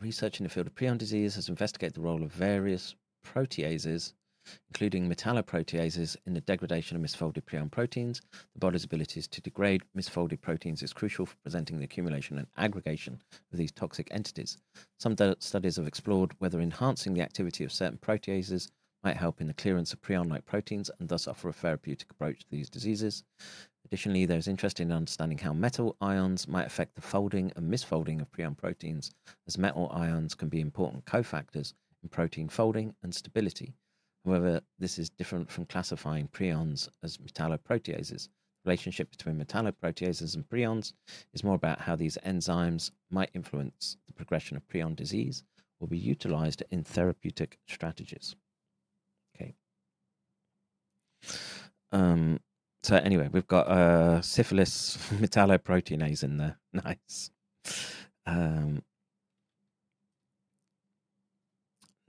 [0.00, 4.14] Research in the field of prion disease has investigated the role of various proteases,
[4.68, 8.22] including metalloproteases, in the degradation of misfolded prion proteins.
[8.54, 13.20] The body's ability to degrade misfolded proteins is crucial for preventing the accumulation and aggregation
[13.52, 14.56] of these toxic entities.
[14.98, 18.70] Some studies have explored whether enhancing the activity of certain proteases
[19.04, 22.40] might help in the clearance of prion like proteins and thus offer a therapeutic approach
[22.40, 23.22] to these diseases.
[23.90, 28.20] Additionally, there is interest in understanding how metal ions might affect the folding and misfolding
[28.20, 29.10] of prion proteins,
[29.48, 33.74] as metal ions can be important cofactors in protein folding and stability.
[34.24, 38.28] However, this is different from classifying prions as metalloproteases.
[38.28, 40.92] The relationship between metalloproteases and prions
[41.32, 45.42] is more about how these enzymes might influence the progression of prion disease
[45.80, 48.36] or be utilized in therapeutic strategies.
[49.34, 49.56] Okay.
[51.90, 52.38] Um,
[52.82, 56.58] so anyway, we've got uh, syphilis metalloproteinase in there.
[56.72, 57.30] Nice.
[58.26, 58.82] Um,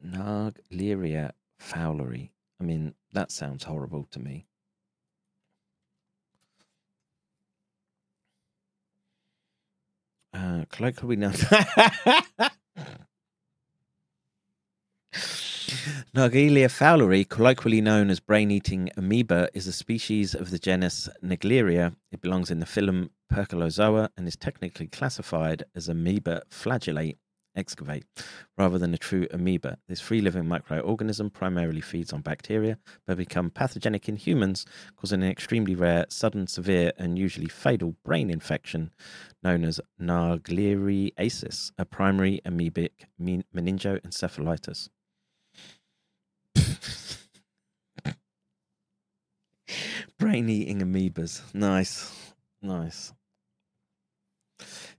[0.05, 2.29] Naegleria fowleri.
[2.59, 4.45] I mean, that sounds horrible to me.
[10.33, 11.33] Uh, colloquially known.
[16.13, 21.95] Naegleria fowleri, colloquially known as brain-eating amoeba, is a species of the genus Naegleria.
[22.11, 27.17] It belongs in the phylum Percolozoa and is technically classified as amoeba flagellate
[27.55, 28.03] excavate
[28.57, 29.77] rather than a true amoeba.
[29.87, 32.77] This free-living microorganism primarily feeds on bacteria,
[33.07, 34.65] but become pathogenic in humans,
[34.97, 38.91] causing an extremely rare, sudden, severe, and usually fatal brain infection
[39.41, 44.89] known as Naegleriasis, a primary amoebic men- meningoencephalitis.
[50.21, 51.41] Brain eating amoebas.
[51.51, 52.11] Nice.
[52.61, 53.11] Nice.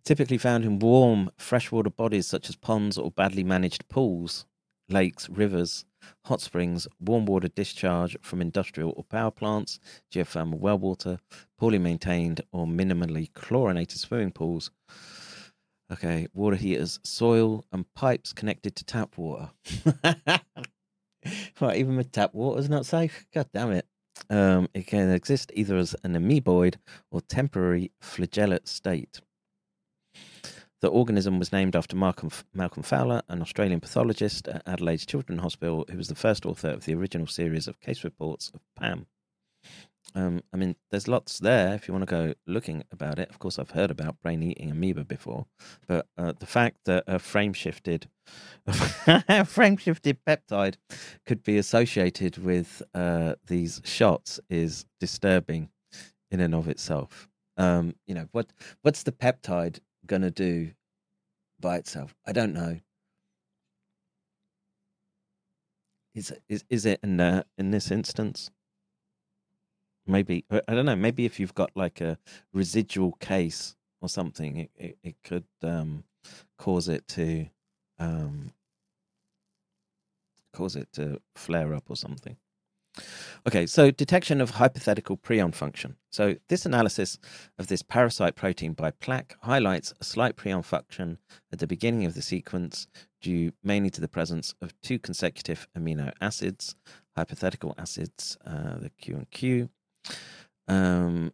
[0.03, 4.47] Typically found in warm freshwater bodies such as ponds or badly managed pools,
[4.89, 5.85] lakes, rivers,
[6.25, 9.79] hot springs, warm water discharge from industrial or power plants,
[10.13, 11.21] geothermal well water,
[11.57, 14.73] poorly maintained or minimally chlorinated swimming pools.
[15.93, 19.51] Okay, water heaters, soil, and pipes connected to tap water.
[21.61, 23.25] right, even with tap water is not safe.
[23.33, 23.87] God damn it.
[24.31, 26.77] Um, it can exist either as an amoeboid
[27.11, 29.21] or temporary flagellate state.
[30.81, 32.31] The organism was named after Malcolm,
[32.83, 36.95] Fowler, an Australian pathologist at Adelaide's Children's Hospital, who was the first author of the
[36.95, 39.07] original series of case reports of PAM.
[40.17, 43.31] Um, I mean, there's lots there if you want to go looking about it.
[43.31, 45.47] Of course, I've heard about brain eating amoeba before,
[45.87, 48.09] but uh, the fact that a frame shifted,
[49.47, 50.77] frame shifted peptide
[51.27, 55.69] could be associated with uh, these shots is disturbing
[56.31, 57.29] in and of itself.
[57.57, 58.53] Um, you know what?
[58.83, 60.71] What's the peptide gonna do
[61.61, 62.15] by itself?
[62.27, 62.81] I don't know.
[66.15, 68.51] is is is it in uh, in this instance?
[70.07, 70.97] Maybe I don't know.
[70.97, 72.19] Maybe if you've got like a
[72.53, 76.05] residual case or something, it it, it could um,
[76.59, 77.47] cause it to
[77.99, 78.53] um,
[80.53, 82.37] cause it to flare up or something.
[83.47, 85.97] Okay, so detection of hypothetical prion function.
[86.11, 87.19] So this analysis
[87.59, 91.19] of this parasite protein by plaque highlights a slight prion function
[91.51, 92.87] at the beginning of the sequence
[93.21, 96.77] due mainly to the presence of two consecutive amino acids,
[97.17, 99.71] hypothetical acids, uh, the Q and Q.
[100.69, 101.33] Um,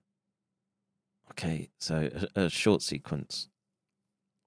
[1.33, 3.49] okay, so a, a short sequence.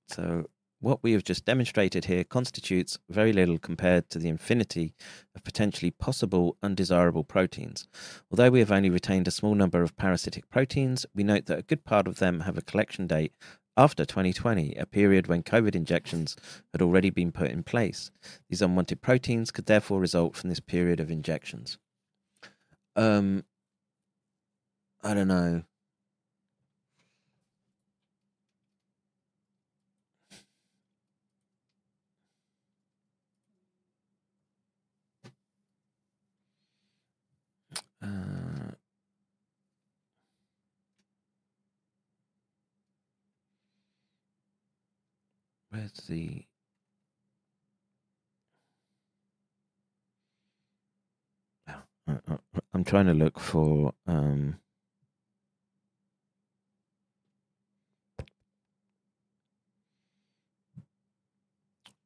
[0.08, 0.50] So
[0.82, 4.94] what we have just demonstrated here constitutes very little compared to the infinity
[5.36, 7.88] of potentially possible undesirable proteins.
[8.30, 11.64] Although we have only retained a small number of parasitic proteins, we note that a
[11.64, 13.34] good part of them have a collection date
[13.78, 16.36] after 2020, a period when COVID injections
[16.74, 18.12] had already been put in place.
[18.50, 21.78] These unwanted proteins could therefore result from this period of injections.
[22.96, 23.46] Um,
[25.04, 25.64] I don't know.
[38.04, 38.72] Uh,
[45.70, 46.46] where's the
[51.68, 52.38] Oh, uh, uh,
[52.74, 54.60] I'm trying to look for um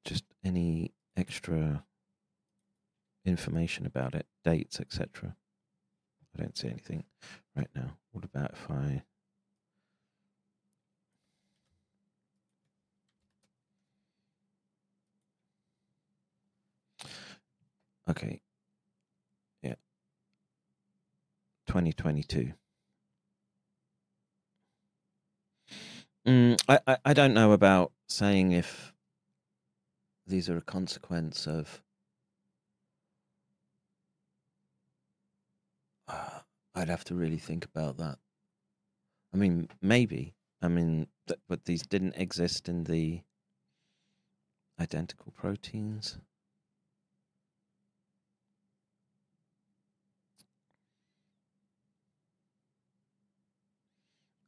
[0.06, 1.84] just any extra
[3.26, 5.36] information about it, dates, etc.
[6.38, 7.03] I don't see anything
[7.56, 7.98] right now.
[8.12, 9.03] What about if I
[18.07, 18.41] Okay.
[19.64, 19.76] Yeah.
[21.68, 22.53] 2022.
[26.28, 28.94] Mm, I, I, I don't know about saying if
[30.28, 31.82] these are a consequence of
[36.07, 38.19] I'd have to really think about that.
[39.34, 40.34] I mean, maybe.
[40.64, 43.22] I mean, th- but these didn't exist in the
[44.80, 46.18] identical proteins.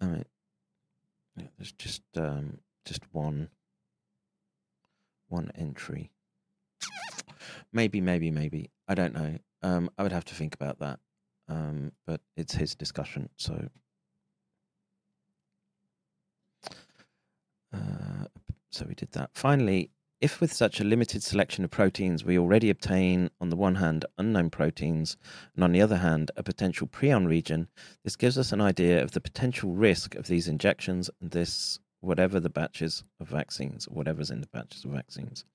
[0.01, 0.25] I mean,
[1.35, 3.49] yeah, there's just um, just one
[5.29, 6.11] one entry.
[7.71, 8.71] Maybe, maybe, maybe.
[8.87, 9.37] I don't know.
[9.61, 10.99] Um, I would have to think about that.
[11.49, 13.69] Um, but it's his discussion, so.
[17.73, 18.25] Uh,
[18.71, 19.29] so we did that.
[19.33, 23.75] Finally, if with such a limited selection of proteins we already obtain, on the one
[23.75, 25.15] hand, unknown proteins,
[25.53, 27.67] and on the other hand, a potential prion region,
[28.03, 32.39] this gives us an idea of the potential risk of these injections and this, whatever
[32.39, 35.45] the batches of vaccines, whatever's in the batches of vaccines.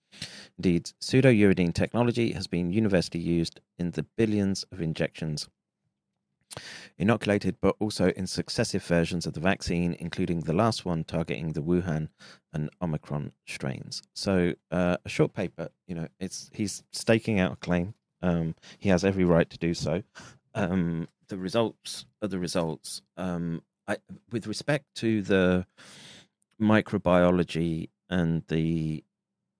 [0.58, 5.48] Indeed, pseudouridine technology has been universally used in the billions of injections
[6.98, 11.62] inoculated, but also in successive versions of the vaccine, including the last one targeting the
[11.62, 12.08] Wuhan
[12.52, 14.02] and Omicron strains.
[14.14, 17.94] So, uh, a short paper, you know, it's he's staking out a claim.
[18.22, 20.02] Um, he has every right to do so.
[20.54, 23.02] Um, the results are the results.
[23.16, 23.96] Um, I,
[24.30, 25.66] with respect to the
[26.60, 29.02] microbiology and the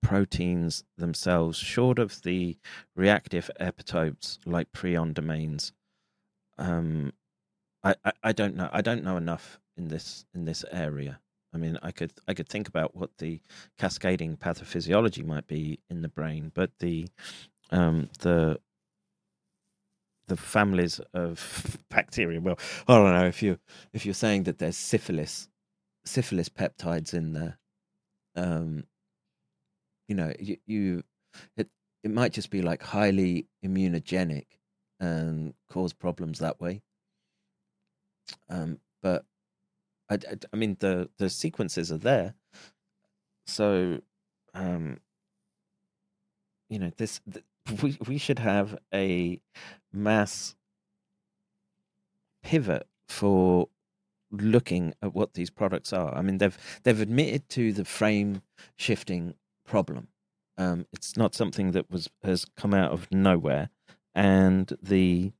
[0.01, 2.57] proteins themselves, short of the
[2.95, 5.73] reactive epitopes like prion domains,
[6.57, 7.13] um,
[7.83, 8.69] I, I, I don't know.
[8.71, 11.19] I don't know enough in this in this area.
[11.53, 13.39] I mean, I could I could think about what the
[13.77, 17.07] cascading pathophysiology might be in the brain, but the
[17.71, 18.59] um, the
[20.27, 22.39] the families of bacteria.
[22.39, 22.57] Well,
[22.87, 23.59] I don't know if you
[23.93, 25.49] if you're saying that there's syphilis
[26.05, 27.59] syphilis peptides in there.
[28.35, 28.85] Um,
[30.07, 31.03] you know, you, you
[31.55, 31.67] it
[32.03, 34.45] it might just be like highly immunogenic
[35.03, 36.81] and cause problems that way.
[38.49, 39.25] Um, but
[40.09, 42.35] I, I, I mean, the the sequences are there,
[43.45, 43.99] so
[44.53, 44.99] um,
[46.69, 47.45] you know, this th-
[47.81, 49.41] we we should have a
[49.91, 50.55] mass
[52.41, 53.67] pivot for
[54.31, 56.15] looking at what these products are.
[56.15, 58.41] I mean, they've they've admitted to the frame
[58.77, 59.33] shifting
[59.65, 60.07] problem.
[60.57, 63.69] Um, it's not something that was has come out of nowhere,
[64.15, 65.31] and the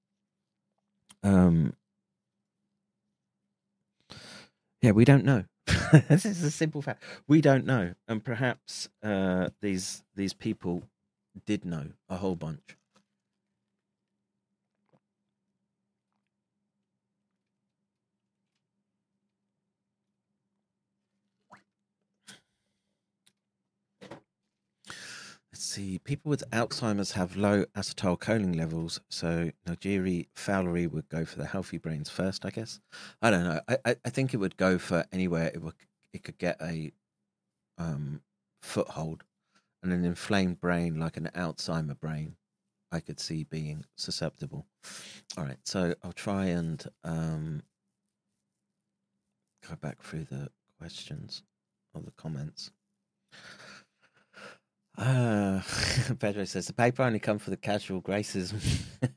[1.23, 1.73] um,
[4.81, 5.45] yeah, we don't know.
[6.09, 7.03] this is a simple fact.
[7.27, 10.83] We don't know, and perhaps uh, these these people
[11.45, 12.75] did know a whole bunch.
[25.63, 25.99] See.
[25.99, 31.77] People with Alzheimer's have low acetylcholine levels, so Nigeri Fowlery would go for the healthy
[31.77, 32.79] brains first, I guess.
[33.21, 33.59] I don't know.
[33.67, 35.75] I, I, I think it would go for anywhere it would
[36.13, 36.91] it could get a
[37.77, 38.21] um,
[38.61, 39.23] foothold,
[39.81, 42.35] and an inflamed brain like an Alzheimer brain,
[42.91, 44.65] I could see being susceptible.
[45.37, 47.63] All right, so I'll try and um,
[49.67, 51.43] go back through the questions
[51.93, 52.71] or the comments.
[54.97, 55.61] Uh,
[56.19, 58.53] Pedro says the paper only come for the casual graces.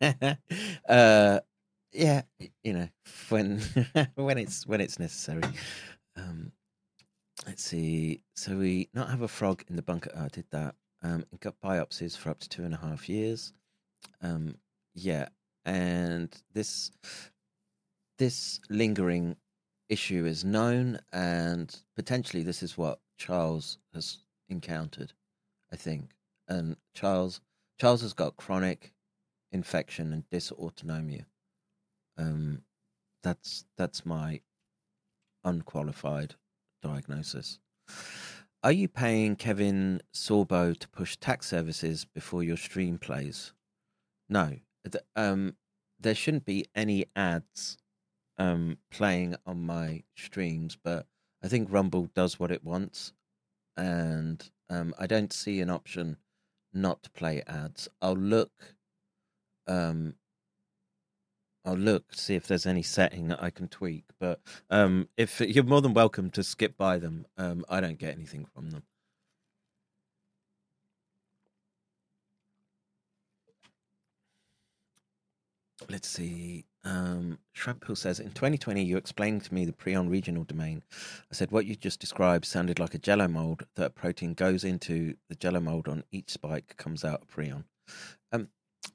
[0.89, 1.40] uh,
[1.93, 2.23] yeah,
[2.62, 2.89] you know
[3.28, 3.61] when
[4.15, 5.43] when it's when it's necessary.
[6.16, 6.53] Um,
[7.47, 8.23] let's see.
[8.35, 10.11] So we not have a frog in the bunker.
[10.16, 10.74] Oh, I did that.
[11.03, 13.53] Um, got biopsies for up to two and a half years.
[14.23, 14.57] Um,
[14.94, 15.28] yeah,
[15.65, 16.90] and this
[18.19, 19.36] this lingering
[19.89, 25.12] issue is known, and potentially this is what Charles has encountered.
[25.77, 26.12] I think,
[26.48, 27.43] and Charles
[27.78, 28.94] Charles has got chronic
[29.53, 31.27] infection and dysautonomia.
[32.16, 32.62] Um,
[33.23, 34.40] that's that's my
[35.44, 36.36] unqualified
[36.82, 37.59] diagnosis.
[38.65, 43.53] Are you paying Kevin Sorbo to push tax services before your stream plays?
[44.31, 44.57] No.
[45.15, 45.57] Um,
[46.01, 47.77] there shouldn't be any ads
[48.39, 51.07] um, playing on my streams, but
[51.44, 53.12] I think Rumble does what it wants,
[53.77, 56.16] and um, I don't see an option
[56.72, 57.88] not to play ads.
[58.01, 58.76] I'll look.
[59.66, 60.14] Um,
[61.64, 64.40] I'll look see if there's any setting that I can tweak, but
[64.70, 68.47] um, if you're more than welcome to skip by them, um, I don't get anything
[68.55, 68.84] from them.
[75.88, 76.64] Let's see.
[76.86, 80.84] Um, Shraphill says in 2020, you explained to me the prion regional domain.
[80.92, 84.62] I said what you just described sounded like a jello mold that a protein goes
[84.62, 87.64] into the jello mold on each spike comes out a prion.
[88.30, 88.48] Um,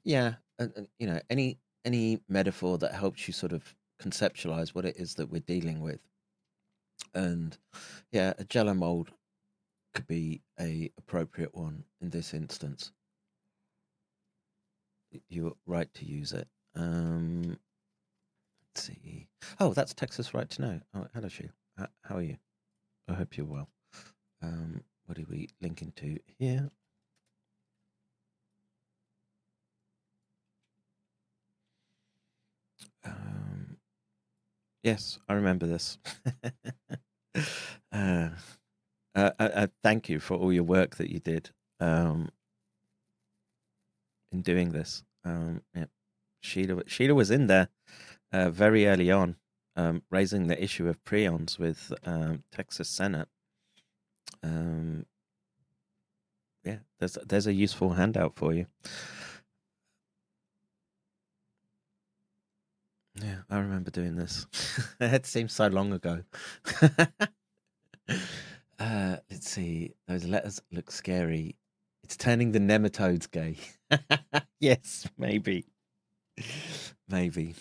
[0.04, 4.86] yeah, and, and, you know any any metaphor that helps you sort of conceptualize what
[4.86, 6.00] it is that we're dealing with,
[7.14, 7.58] and
[8.10, 9.10] yeah, a jello mold
[9.92, 12.90] could be a appropriate one in this instance.
[15.28, 16.48] You're right to use it.
[16.74, 17.58] Um,
[18.74, 19.26] let's see.
[19.60, 20.80] Oh, that's Texas Right to Know.
[20.94, 21.48] Oh, hello, Shu.
[21.76, 22.36] How are you?
[23.08, 23.68] I hope you're well.
[24.42, 26.70] Um, what do we link into here?
[33.04, 33.76] Um,
[34.82, 35.98] yes, I remember this.
[37.34, 37.40] uh,
[37.92, 38.30] uh,
[39.14, 41.50] uh, uh, thank you for all your work that you did
[41.80, 42.30] um,
[44.30, 45.02] in doing this.
[45.24, 45.86] Um, yeah.
[46.42, 47.68] Sheila, Sheila was in there
[48.32, 49.36] uh, very early on,
[49.76, 53.28] um, raising the issue of prions with um, Texas Senate.
[54.42, 55.06] Um,
[56.64, 58.66] yeah, there's there's a useful handout for you.
[63.20, 64.46] Yeah, I remember doing this.
[65.00, 66.22] it seems so long ago.
[68.78, 69.92] uh, let's see.
[70.08, 71.56] Those letters look scary.
[72.02, 73.56] It's turning the nematodes gay.
[74.60, 75.66] yes, maybe.
[77.08, 77.54] Maybe.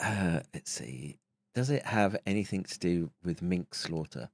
[0.00, 1.18] Uh, let's see.
[1.54, 4.30] Does it have anything to do with mink slaughter?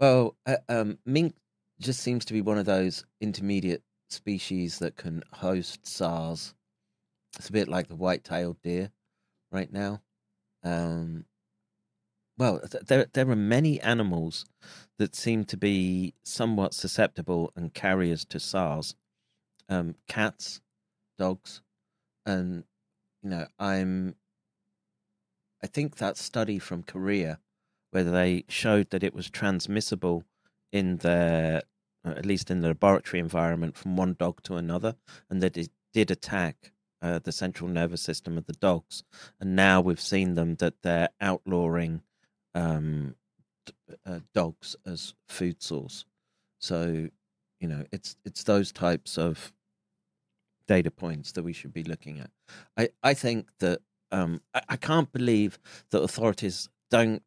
[0.00, 1.34] Well, uh, um, mink
[1.80, 6.54] just seems to be one of those intermediate species that can host SARS.
[7.38, 8.90] It's a bit like the white-tailed deer
[9.52, 10.02] right now.
[10.64, 11.24] Um,
[12.36, 14.44] well, th- there there are many animals
[14.98, 18.94] that seem to be somewhat susceptible and carriers to SARS.
[19.68, 20.60] Um, cats,
[21.18, 21.62] dogs,
[22.26, 22.64] and
[23.22, 24.16] you know, I'm.
[25.62, 27.38] I think that study from Korea,
[27.90, 30.24] where they showed that it was transmissible
[30.72, 31.62] in their,
[32.04, 34.96] uh, at least in the laboratory environment, from one dog to another,
[35.30, 39.04] and that it did attack uh, the central nervous system of the dogs.
[39.40, 42.02] And now we've seen them that they're outlawing
[42.54, 43.14] um,
[44.06, 46.04] uh, dogs as food source.
[46.60, 47.08] So,
[47.60, 49.52] you know, it's it's those types of
[50.66, 52.30] data points that we should be looking at.
[52.76, 53.80] I, I think that
[54.10, 55.58] um, I, I can't believe
[55.90, 57.22] that authorities don't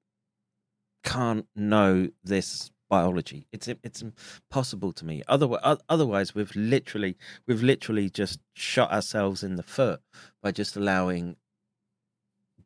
[1.03, 3.47] can't know this biology.
[3.51, 5.23] It's it's impossible to me.
[5.27, 7.17] Otherwise, otherwise we've literally
[7.47, 10.01] we've literally just shot ourselves in the foot
[10.43, 11.37] by just allowing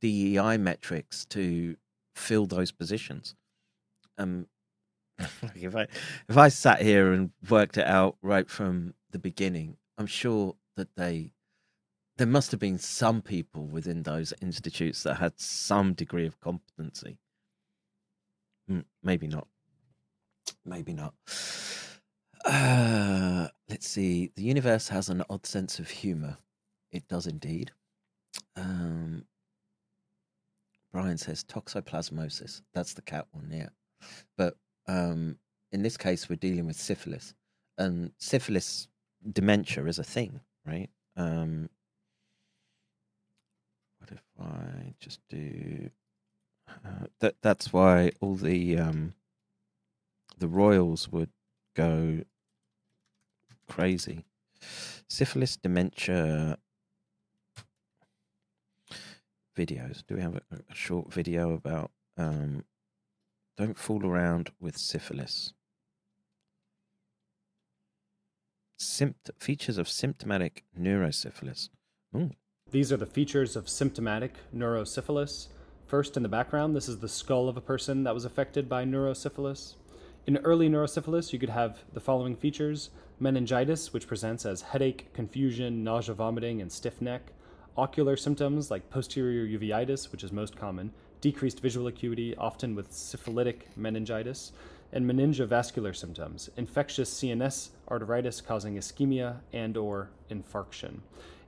[0.02, 1.78] DEI metrics to
[2.16, 3.36] fill those positions.
[4.18, 4.48] Um,
[5.56, 5.88] if I
[6.28, 10.90] if I sat here and worked it out right from the beginning, I'm sure that
[10.98, 11.32] they
[12.18, 17.18] there must have been some people within those institutes that had some degree of competency.
[18.70, 19.48] Mm, Maybe not.
[20.66, 21.14] Maybe not.
[22.46, 24.32] Uh, let's see.
[24.36, 26.38] The universe has an odd sense of humor.
[26.92, 27.72] It does indeed.
[28.56, 29.26] Um,
[30.94, 32.62] Brian says toxoplasmosis.
[32.74, 33.70] That's the cat one, yeah.
[34.38, 34.56] But
[34.88, 35.38] um,
[35.72, 37.34] in this case, we're dealing with syphilis,
[37.78, 38.88] and syphilis
[39.34, 40.90] dementia is a thing, right?
[41.18, 41.70] Um,
[44.12, 45.90] if I just do
[46.68, 47.36] uh, that?
[47.42, 49.14] That's why all the um,
[50.38, 51.30] the royals would
[51.76, 52.22] go
[53.68, 54.26] crazy.
[55.08, 56.58] Syphilis, dementia
[59.56, 60.04] videos.
[60.08, 62.64] Do we have a, a short video about um,
[63.58, 65.54] don't fool around with syphilis?
[68.80, 71.70] Sympt- features of symptomatic neurosyphilis.
[72.16, 72.32] Ooh.
[72.76, 75.48] These are the features of symptomatic neurosyphilis.
[75.88, 78.84] First, in the background, this is the skull of a person that was affected by
[78.84, 79.76] neurosyphilis.
[80.28, 85.86] In early neurosyphilis, you could have the following features meningitis, which presents as headache, confusion,
[85.86, 87.32] nausea, vomiting, and stiff neck.
[87.78, 93.70] Ocular symptoms like posterior uveitis, which is most common, decreased visual acuity, often with syphilitic
[93.78, 94.52] meningitis,
[94.92, 101.00] and meningovascular symptoms, infectious CNS arteritis causing ischemia and or infarction.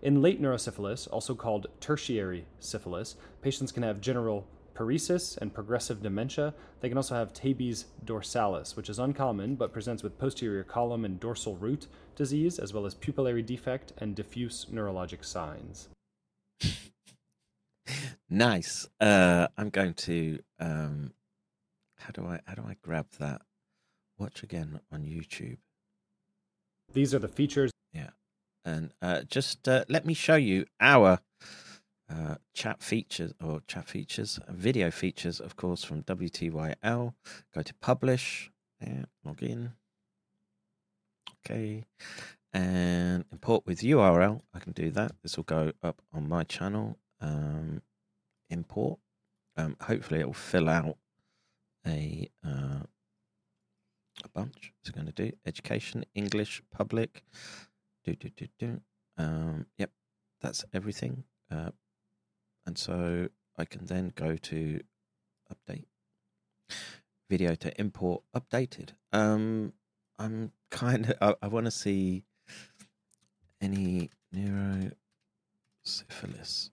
[0.02, 6.54] In late neurosyphilis, also called tertiary syphilis, patients can have general paresis and progressive dementia.
[6.82, 11.20] They can also have tabes dorsalis, which is uncommon but presents with posterior column and
[11.20, 15.90] dorsal root disease, as well as pupillary defect and diffuse neurologic signs.
[18.30, 18.88] Nice.
[19.00, 20.40] Uh, I'm going to.
[20.60, 21.14] Um,
[21.98, 22.42] how do I?
[22.46, 23.42] How do I grab that?
[24.18, 25.58] Watch again on YouTube.
[26.94, 27.72] These are the features.
[27.94, 28.10] Yeah,
[28.68, 31.20] and uh, just uh, let me show you our
[32.10, 37.14] uh, chat features or chat features, video features, of course, from WTYL.
[37.56, 38.52] Go to publish.
[39.24, 39.72] Log in.
[41.40, 41.86] Okay,
[42.54, 44.42] and import with URL.
[44.54, 45.14] I can do that.
[45.24, 46.98] This will go up on my channel.
[47.22, 47.82] Um,
[48.50, 49.00] import.
[49.56, 50.98] Um, hopefully, it will fill out
[51.86, 52.84] a uh,
[54.24, 54.74] a bunch.
[54.82, 57.24] It's going to do education, English, public.
[58.08, 58.82] Do do do do.
[59.18, 59.92] Um, yep,
[60.40, 61.26] that's everything.
[61.52, 61.72] Uh,
[62.66, 63.28] and so
[63.58, 64.80] I can then go to
[65.52, 65.88] update
[67.30, 68.92] video to import updated.
[69.12, 69.74] Um,
[70.18, 72.24] I'm kind of I, I want to see
[73.60, 76.70] any neurosyphilis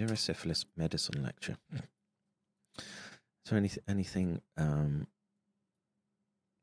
[0.00, 1.56] neurosyphilis medicine lecture.
[3.44, 5.08] So any anything um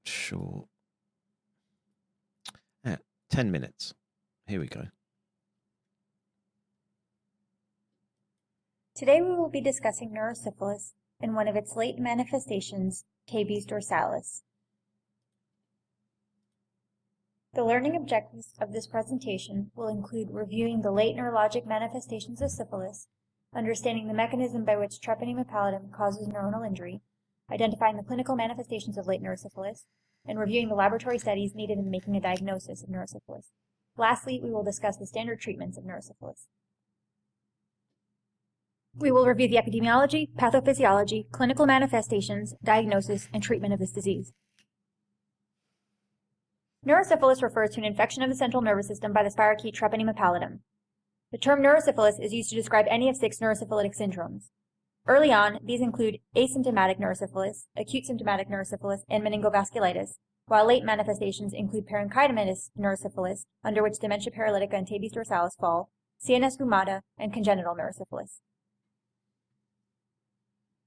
[0.05, 0.69] short?
[3.29, 3.93] Yeah, ten minutes.
[4.47, 4.83] Here we go.
[8.95, 14.41] Today we will be discussing neurosyphilis and one of its late manifestations, tabes dorsalis.
[17.53, 23.07] The learning objectives of this presentation will include reviewing the late neurologic manifestations of syphilis,
[23.55, 27.01] understanding the mechanism by which treponema pallidum causes neuronal injury,
[27.51, 29.85] identifying the clinical manifestations of late neurosyphilis,
[30.27, 33.51] and reviewing the laboratory studies needed in making a diagnosis of neurosyphilis.
[33.97, 36.47] Lastly, we will discuss the standard treatments of neurosyphilis.
[38.95, 44.33] We will review the epidemiology, pathophysiology, clinical manifestations, diagnosis, and treatment of this disease.
[46.85, 50.59] Neurosyphilis refers to an infection of the central nervous system by the spirochete treponema pallidum.
[51.31, 54.49] The term neurosyphilis is used to describe any of six neurosyphilitic syndromes.
[55.07, 60.15] Early on, these include asymptomatic neurosyphilis, acute symptomatic neurosyphilis, and meningovasculitis,
[60.47, 65.89] while late manifestations include parenchymatous neurosyphilis, under which dementia paralytica and tabes dorsalis fall,
[66.21, 68.39] CNS gummata, and congenital neurosyphilis.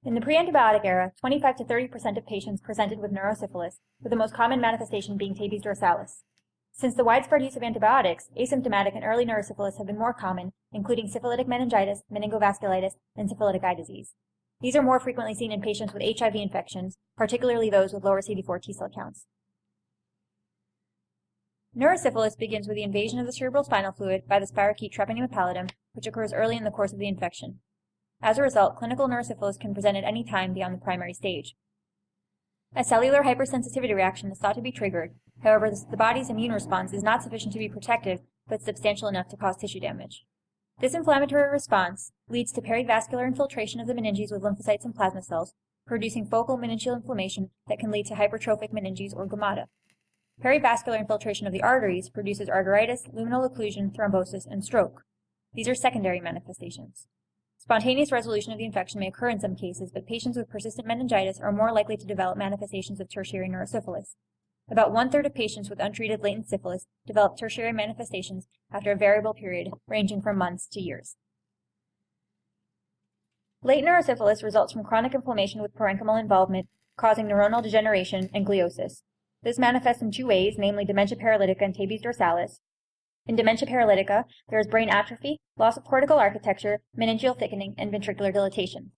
[0.04, 4.16] In the pre-antibiotic era, 25 to 30 percent of patients presented with neurosyphilis, with the
[4.16, 6.24] most common manifestation being tabes dorsalis.
[6.72, 11.08] Since the widespread use of antibiotics, asymptomatic and early neurosyphilis have been more common, including
[11.08, 14.14] syphilitic meningitis, meningovasculitis, and syphilitic eye disease.
[14.60, 18.62] These are more frequently seen in patients with HIV infections, particularly those with lower CD4
[18.62, 19.26] T cell counts.
[21.76, 25.70] Neurosyphilis begins with the invasion of the cerebral spinal fluid by the spirochete treponema pallidum,
[25.92, 27.60] which occurs early in the course of the infection.
[28.20, 31.54] As a result, clinical neurosyphilis can present at any time beyond the primary stage.
[32.76, 37.02] A cellular hypersensitivity reaction is thought to be triggered, However, the body's immune response is
[37.02, 40.24] not sufficient to be protective, but substantial enough to cause tissue damage.
[40.80, 45.54] This inflammatory response leads to perivascular infiltration of the meninges with lymphocytes and plasma cells,
[45.86, 49.66] producing focal meningeal inflammation that can lead to hypertrophic meninges or gummata.
[50.42, 55.02] Perivascular infiltration of the arteries produces arteritis, luminal occlusion, thrombosis, and stroke.
[55.54, 57.06] These are secondary manifestations.
[57.70, 61.38] Spontaneous resolution of the infection may occur in some cases, but patients with persistent meningitis
[61.38, 64.16] are more likely to develop manifestations of tertiary neurosyphilis.
[64.68, 69.34] About one third of patients with untreated latent syphilis develop tertiary manifestations after a variable
[69.34, 71.14] period ranging from months to years.
[73.62, 76.66] Latent neurosyphilis results from chronic inflammation with parenchymal involvement,
[76.96, 79.02] causing neuronal degeneration and gliosis.
[79.44, 82.58] This manifests in two ways, namely dementia paralytica and tabes dorsalis.
[83.30, 88.32] In dementia paralytica, there is brain atrophy, loss of cortical architecture, meningeal thickening, and ventricular
[88.32, 88.90] dilatation.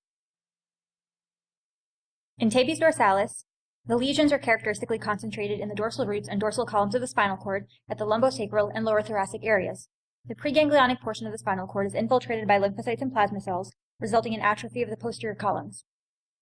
[2.39, 3.45] In tabes dorsalis,
[3.85, 7.37] the lesions are characteristically concentrated in the dorsal roots and dorsal columns of the spinal
[7.37, 9.91] cord at the lumbosacral and lower thoracic areas.
[10.25, 14.33] The preganglionic portion of the spinal cord is infiltrated by lymphocytes and plasma cells, resulting
[14.33, 15.85] in atrophy of the posterior columns.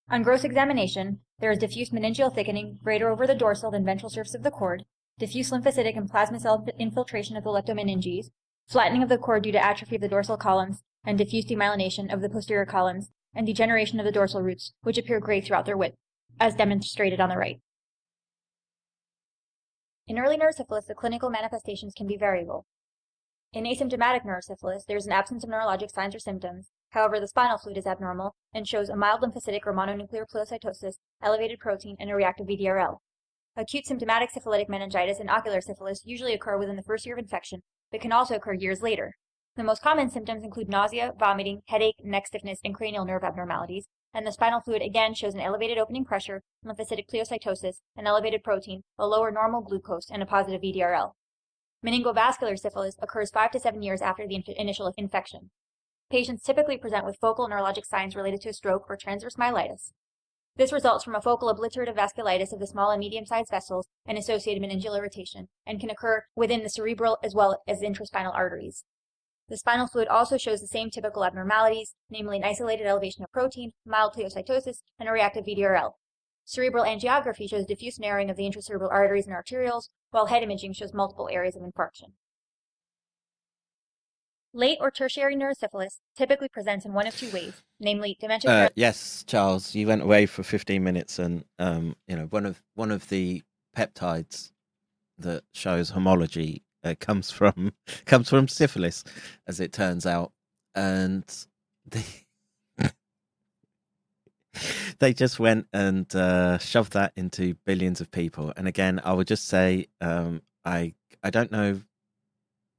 [0.09, 4.37] On gross examination, there is diffuse meningeal thickening greater over the dorsal than ventral surface
[4.37, 4.85] of the cord,
[5.21, 8.31] diffuse lymphocytic and plasma cell infiltration of the leptomeninges,
[8.67, 12.23] flattening of the cord due to atrophy of the dorsal columns, and diffuse demyelination of
[12.23, 15.95] the posterior columns, and degeneration of the dorsal roots, which appear gray throughout their width,
[16.41, 17.61] as demonstrated on the right.
[20.09, 22.65] In early neurosyphilis, the clinical manifestations can be variable.
[23.53, 26.71] In asymptomatic neurosyphilis, there is an absence of neurologic signs or symptoms.
[26.91, 31.61] However, the spinal fluid is abnormal and shows a mild lymphocytic or mononuclear pleocytosis, elevated
[31.61, 32.99] protein, and a reactive VDRL.
[33.57, 37.63] Acute symptomatic syphilitic meningitis and ocular syphilis usually occur within the first year of infection,
[37.91, 39.17] but can also occur years later.
[39.57, 44.25] The most common symptoms include nausea, vomiting, headache, neck stiffness, and cranial nerve abnormalities, and
[44.25, 49.07] the spinal fluid again shows an elevated opening pressure, lymphocytic pleocytosis, an elevated protein, a
[49.07, 51.13] lower normal glucose, and a positive VDRL.
[51.85, 55.51] Meningovascular syphilis occurs 5 to 7 years after the initial infection.
[56.11, 59.93] Patients typically present with focal neurologic signs related to a stroke or transverse myelitis.
[60.61, 64.63] This results from a focal obliterative vasculitis of the small and medium-sized vessels and associated
[64.63, 68.85] meningeal irritation, and can occur within the cerebral as well as intraspinal arteries.
[69.49, 73.73] The spinal fluid also shows the same typical abnormalities, namely an isolated elevation of protein,
[73.87, 75.93] mild pleocytosis, and a reactive VDRL.
[76.45, 80.93] Cerebral angiography shows diffuse narrowing of the intracerebral arteries and arterioles, while head imaging shows
[80.93, 82.13] multiple areas of infarction.
[84.53, 88.51] Late or tertiary neurosyphilis typically presents in one of two ways, namely dementia.
[88.51, 92.61] Uh, yes, Charles, you went away for 15 minutes, and um, you know one of
[92.75, 93.43] one of the
[93.77, 94.51] peptides
[95.19, 97.73] that shows homology uh, comes from
[98.07, 99.05] comes from syphilis,
[99.47, 100.33] as it turns out,
[100.75, 101.25] and
[101.87, 102.05] they
[104.99, 108.53] they just went and uh, shoved that into billions of people.
[108.57, 111.83] And again, I would just say, um, I I don't know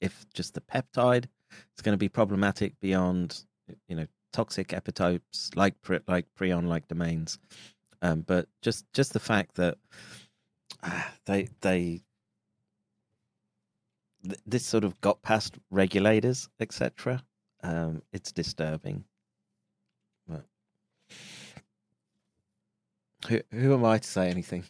[0.01, 1.27] if just the peptide
[1.75, 3.43] is going to be problematic beyond
[3.87, 5.75] you know toxic epitopes like
[6.07, 7.39] like prion like domains,
[8.01, 9.77] um, but just just the fact that
[10.83, 12.01] uh, they they
[14.45, 17.23] this sort of got past regulators, etc.
[17.63, 19.03] Um, it's disturbing.
[20.27, 20.45] But
[23.27, 24.63] who who am I to say anything?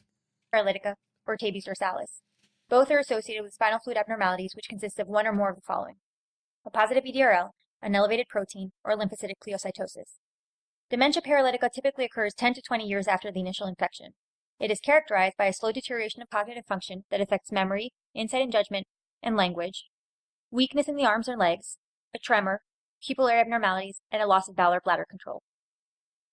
[0.54, 0.96] paralytica,
[1.26, 2.22] or tabes dorsalis.
[2.70, 5.62] Both are associated with spinal fluid abnormalities, which consist of one or more of the
[5.62, 5.96] following
[6.66, 7.50] a positive VDRL,
[7.82, 10.18] an elevated protein, or lymphocytic pleocytosis.
[10.90, 14.12] Dementia paralytica typically occurs 10 to 20 years after the initial infection.
[14.60, 18.52] It is characterized by a slow deterioration of cognitive function that affects memory, insight and
[18.52, 18.86] judgment,
[19.24, 19.86] and language,
[20.52, 21.78] weakness in the arms or legs,
[22.14, 22.62] a tremor,
[23.02, 25.42] pupillary abnormalities, and a loss of bowel or bladder control.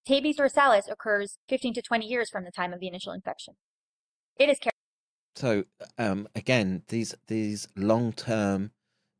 [0.05, 3.55] Tabes dorsalis occurs 15 to 20 years from the time of the initial infection.
[4.37, 4.73] It is char-
[5.37, 5.65] So
[5.97, 8.73] um, again, these these long term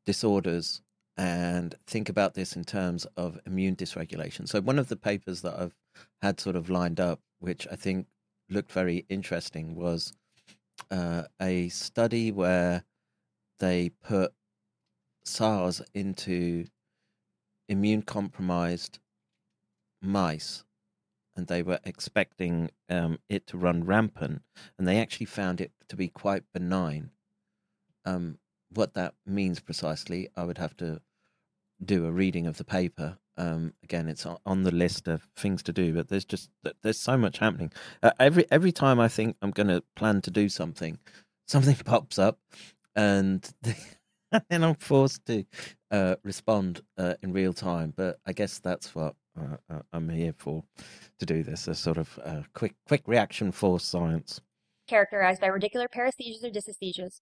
[0.05, 0.81] disorders,
[1.19, 4.47] and think about this in terms of immune dysregulation.
[4.47, 5.75] So one of the papers that I've
[6.21, 8.07] had sort of lined up, which I think
[8.49, 10.13] looked very interesting, was
[10.89, 12.85] uh, a study where
[13.59, 14.33] they put
[15.25, 16.67] SARS into
[17.67, 18.99] immune compromised
[20.01, 20.63] mice
[21.35, 24.41] and they were expecting um, it to run rampant,
[24.77, 27.11] and they actually found it to be quite benign.
[28.05, 28.39] Um,
[28.73, 31.01] what that means precisely, I would have to
[31.83, 33.17] do a reading of the paper.
[33.37, 36.49] Um, again, it's on the list of things to do, but there's just
[36.81, 37.71] there's so much happening.
[38.03, 40.97] Uh, every every time I think I'm going to plan to do something,
[41.47, 42.37] something pops up,
[42.95, 43.49] and
[44.49, 45.45] then I'm forced to
[45.89, 47.93] uh, respond uh, in real time.
[47.95, 50.63] But I guess that's what uh, uh, I'm here for
[51.19, 54.41] to do this a sort of uh, quick quick reaction force science.
[54.87, 57.21] characterized by radicular paresthesias or dysesthesias,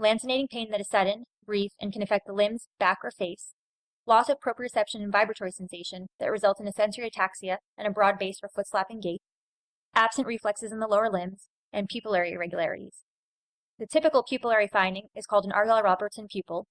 [0.00, 3.54] lancinating pain that is sudden, brief, and can affect the limbs, back, or face,
[4.08, 8.40] loss of proprioception and vibratory sensation that results in a sensory ataxia and a broad-based
[8.42, 9.20] or foot-slapping gait,
[9.94, 13.04] absent reflexes in the lower limbs, and pupillary irregularities.
[13.78, 16.66] The typical pupillary finding is called an Argyll-Robertson pupil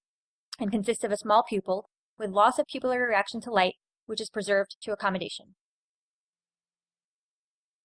[0.59, 1.85] and consists of a small pupil
[2.17, 3.75] with loss of pupillary reaction to light
[4.07, 5.55] which is preserved to accommodation.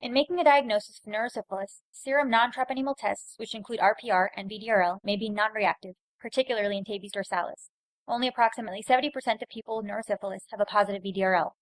[0.01, 5.17] In making a diagnosis of neurosyphilis, serum non-treponemal tests, which include RPR and VDRL, may
[5.17, 7.71] be non-reactive, particularly in tabes dorsalis.
[8.09, 9.11] Only approximately 70%
[9.43, 11.53] of people with neurosyphilis have a positive VDRL.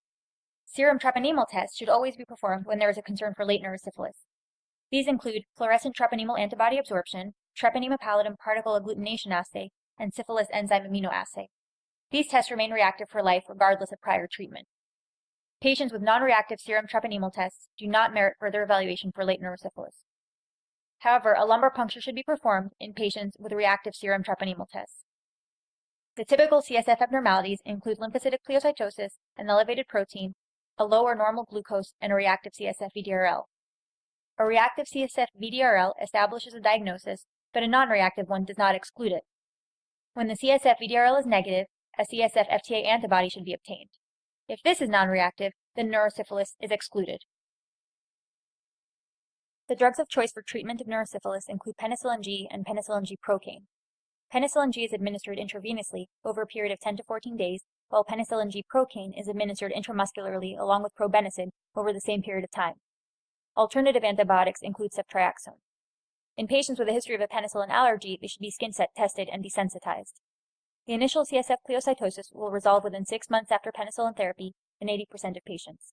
[0.64, 4.26] Serum treponemal tests should always be performed when there is a concern for late neurosyphilis.
[4.90, 11.46] These include fluorescent treponemal antibody absorption, treponema pallidum particle agglutination assay, and syphilis enzyme immunoassay.
[12.10, 14.66] These tests remain reactive for life regardless of prior treatment.
[15.60, 20.04] Patients with non-reactive serum treponemal tests do not merit further evaluation for late neurosyphilis.
[21.00, 25.04] However, a lumbar puncture should be performed in patients with reactive serum treponemal tests.
[26.20, 30.34] The typical CSF abnormalities include lymphocytic pleocytosis, an elevated protein,
[30.76, 33.44] a low or normal glucose, and a reactive CSF VDRL.
[34.38, 37.24] A reactive CSF VDRL establishes a diagnosis,
[37.55, 39.22] but a non-reactive one does not exclude it.
[40.12, 41.68] When the CSF VDRL is negative,
[41.98, 43.88] a CSF FTA antibody should be obtained.
[44.47, 47.22] If this is non-reactive, then neurosyphilis is excluded.
[49.70, 53.68] The drugs of choice for treatment of neurosyphilis include penicillin G and penicillin G procaine.
[54.32, 58.51] Penicillin G is administered intravenously over a period of 10 to 14 days, while penicillin
[58.51, 62.74] G procaine is administered intramuscularly along with probenecid over the same period of time.
[63.57, 65.59] Alternative antibiotics include ceftriaxone.
[66.36, 69.28] In patients with a history of a penicillin allergy, they should be skin set tested
[69.32, 70.20] and desensitized.
[70.86, 75.44] The initial CSF pleocytosis will resolve within six months after penicillin therapy in 80% of
[75.44, 75.93] patients.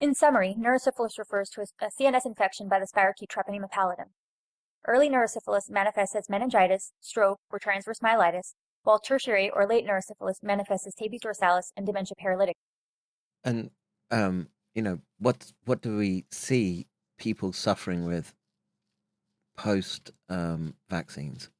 [0.00, 4.10] In summary, neurosyphilis refers to a CNS infection by the spirochete treponema pallidum.
[4.88, 8.54] Early neurosyphilis manifests as meningitis, stroke, or transverse myelitis,
[8.84, 12.56] while tertiary or late neurosyphilis manifests as tabes dorsalis and dementia paralytic.
[13.44, 13.70] And
[14.10, 15.52] um, you know what?
[15.66, 16.86] What do we see
[17.18, 18.34] people suffering with
[19.58, 21.50] post um, vaccines?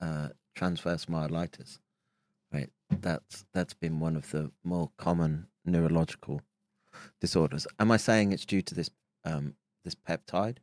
[0.00, 1.78] Uh, transverse myelitis,
[2.52, 2.70] right?
[2.90, 6.40] That's that's been one of the more common neurological
[7.20, 7.68] disorders.
[7.78, 8.90] Am I saying it's due to this
[9.24, 10.56] um, this peptide?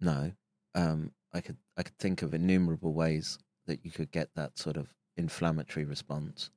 [0.00, 0.30] No.
[0.76, 4.76] Um, I could I could think of innumerable ways that you could get that sort
[4.76, 6.50] of inflammatory response,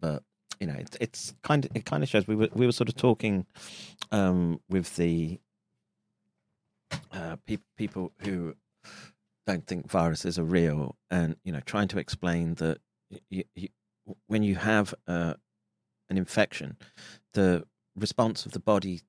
[0.00, 0.22] but
[0.58, 2.88] you know, it's it's kind of it kind of shows we were we were sort
[2.88, 3.46] of talking
[4.10, 5.40] um, with the
[7.12, 8.54] uh, pe- people who
[9.46, 12.78] don't think viruses are real, and you know, trying to explain that
[14.26, 15.34] when you have uh,
[16.08, 16.76] an infection,
[17.32, 17.64] the
[17.96, 19.00] response of the body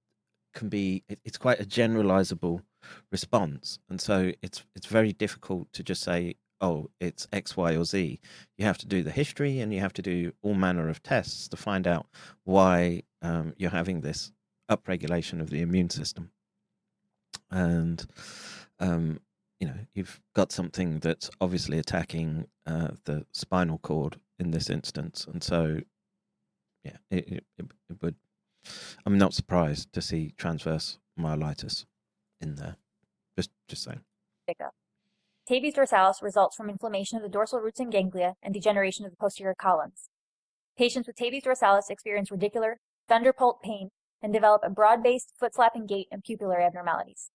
[0.53, 2.61] can be it, it's quite a generalizable
[3.11, 7.83] response, and so it's it's very difficult to just say oh, it's X, Y, or
[7.83, 8.19] Z.
[8.57, 11.47] You have to do the history and you have to do all manner of tests
[11.49, 12.05] to find out
[12.43, 14.31] why um, you're having this
[14.69, 16.31] upregulation of the immune system.
[17.49, 18.05] And,
[18.79, 19.19] um,
[19.59, 25.25] you know, you've got something that's obviously attacking uh, the spinal cord in this instance.
[25.31, 25.79] And so,
[26.85, 28.15] yeah, it, it, it would.
[29.05, 31.85] I'm not surprised to see transverse myelitis
[32.41, 32.77] in there.
[33.37, 34.01] Just, just saying.
[34.47, 34.73] Pickup.
[35.47, 39.17] Tabes dorsalis results from inflammation of the dorsal roots and ganglia and degeneration of the
[39.17, 40.09] posterior columns.
[40.77, 42.75] Patients with tabes dorsalis experience radicular,
[43.07, 43.89] thunderbolt pain,
[44.21, 47.31] and develop a broad-based foot-slapping gait and pupillary abnormalities.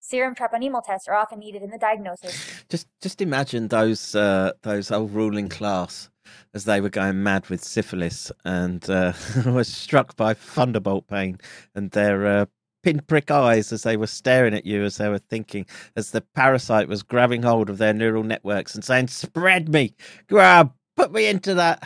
[0.00, 2.64] Serum treponemal tests are often needed in the diagnosis.
[2.68, 6.08] Just, just imagine those uh, those old ruling class
[6.54, 9.12] as they were going mad with syphilis and uh,
[9.46, 11.38] was struck by thunderbolt pain,
[11.74, 12.46] and their uh,
[12.84, 15.64] pinprick eyes as they were staring at you as they were thinking,
[15.96, 19.94] as the parasite was grabbing hold of their neural networks and saying, Spread me,
[20.28, 21.82] grab, put me into that,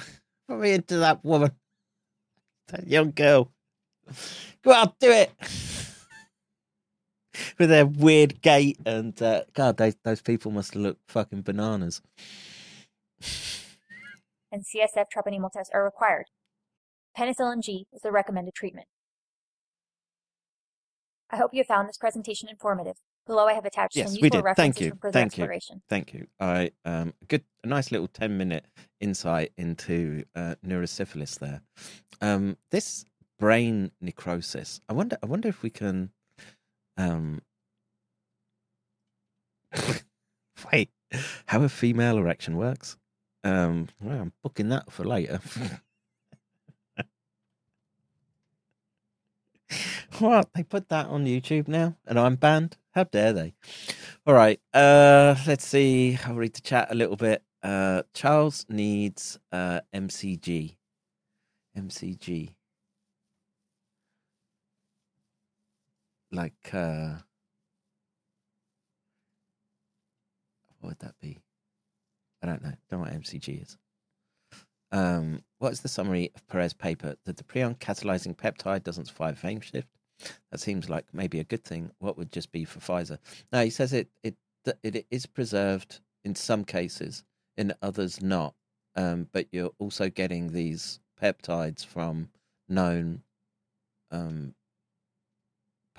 [0.48, 1.52] put me into that woman,
[2.68, 3.52] that young girl.
[4.64, 5.30] Go on, do it.
[7.58, 12.02] With their weird gait and uh, God, those those people must look fucking bananas.
[14.50, 16.24] and CSF treponemal tests are required.
[17.16, 18.88] Penicillin G is the recommended treatment.
[21.30, 22.96] I hope you found this presentation informative.
[23.26, 24.44] Below I have attached yes, some useful we did.
[24.44, 24.90] references Thank you.
[24.90, 25.76] for further Thank exploration.
[25.76, 25.82] you.
[25.88, 26.26] Thank you.
[26.40, 28.64] I um good a nice little ten minute
[29.00, 31.60] insight into uh, neurosyphilis there.
[32.22, 33.04] Um this
[33.38, 34.80] brain necrosis.
[34.88, 36.10] I wonder I wonder if we can
[36.96, 37.42] um
[40.72, 40.90] wait,
[41.46, 42.96] how a female erection works.
[43.44, 45.40] Um well, I'm booking that for later.
[50.18, 50.48] What?
[50.54, 52.76] They put that on YouTube now and I'm banned?
[52.92, 53.54] How dare they?
[54.26, 54.60] All right.
[54.72, 56.18] Uh let's see.
[56.24, 57.42] I'll read the chat a little bit.
[57.62, 60.74] Uh Charles needs uh MCG.
[61.76, 62.54] MCG.
[66.32, 67.16] Like uh
[70.80, 71.38] what would that be?
[72.42, 72.72] I don't know.
[72.90, 73.76] Don't know what MCG is.
[74.92, 77.16] Um, what is the summary of Perez paper?
[77.24, 79.88] That the prion catalyzing peptide doesn't survive frame shift.
[80.50, 81.90] That seems like maybe a good thing.
[81.98, 83.18] What would just be for Pfizer?
[83.52, 84.36] No, he says it it
[84.82, 87.24] it is preserved in some cases,
[87.56, 88.54] in others not.
[88.96, 92.30] Um, but you're also getting these peptides from
[92.68, 93.22] known
[94.10, 94.54] um,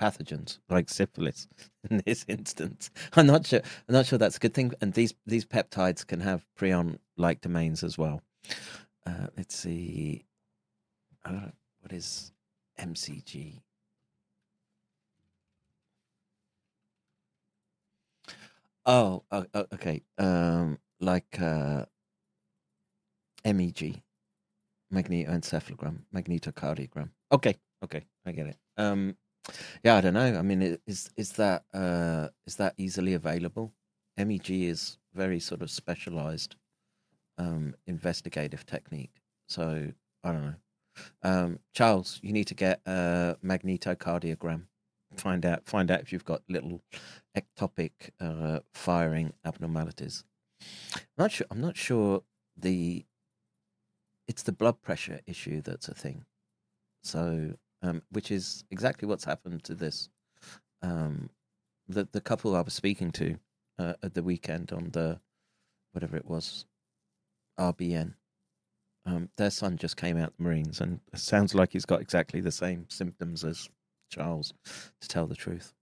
[0.00, 1.46] pathogens like syphilis
[1.90, 2.90] in this instance.
[3.14, 3.60] I'm not sure.
[3.88, 4.72] I'm not sure that's a good thing.
[4.80, 8.22] And these these peptides can have prion like domains as well.
[9.06, 10.24] Uh, let's see.
[11.24, 11.48] Uh,
[11.80, 12.32] what is
[12.78, 13.60] MCG?
[18.86, 20.02] Oh, oh, okay.
[20.18, 21.84] Um, like uh,
[23.44, 24.02] MEG,
[24.92, 27.10] magnetoencephalogram, magnetocardiogram.
[27.32, 28.56] Okay, okay, I get it.
[28.76, 29.16] Um,
[29.84, 30.38] yeah, I don't know.
[30.38, 33.72] I mean, is is that uh, is that easily available?
[34.16, 36.56] MEG is very sort of specialized
[37.40, 39.22] um, investigative technique.
[39.48, 39.92] So
[40.22, 40.54] I don't know.
[41.22, 44.64] Um, Charles, you need to get a magnetocardiogram.
[45.16, 46.82] Find out find out if you've got little
[47.36, 50.24] ectopic uh, firing abnormalities.
[50.94, 51.46] I'm not sure.
[51.50, 52.22] I'm not sure
[52.56, 53.04] the.
[54.28, 56.24] It's the blood pressure issue that's a thing.
[57.02, 60.08] So, um, which is exactly what's happened to this.
[60.82, 61.30] Um,
[61.88, 63.36] the the couple I was speaking to
[63.80, 65.18] uh, at the weekend on the
[65.92, 66.66] whatever it was,
[67.60, 68.14] RBN.
[69.06, 72.40] Um, their son just came out the Marines, and it sounds like he's got exactly
[72.40, 73.68] the same symptoms as
[74.10, 74.52] Charles,
[75.00, 75.72] to tell the truth.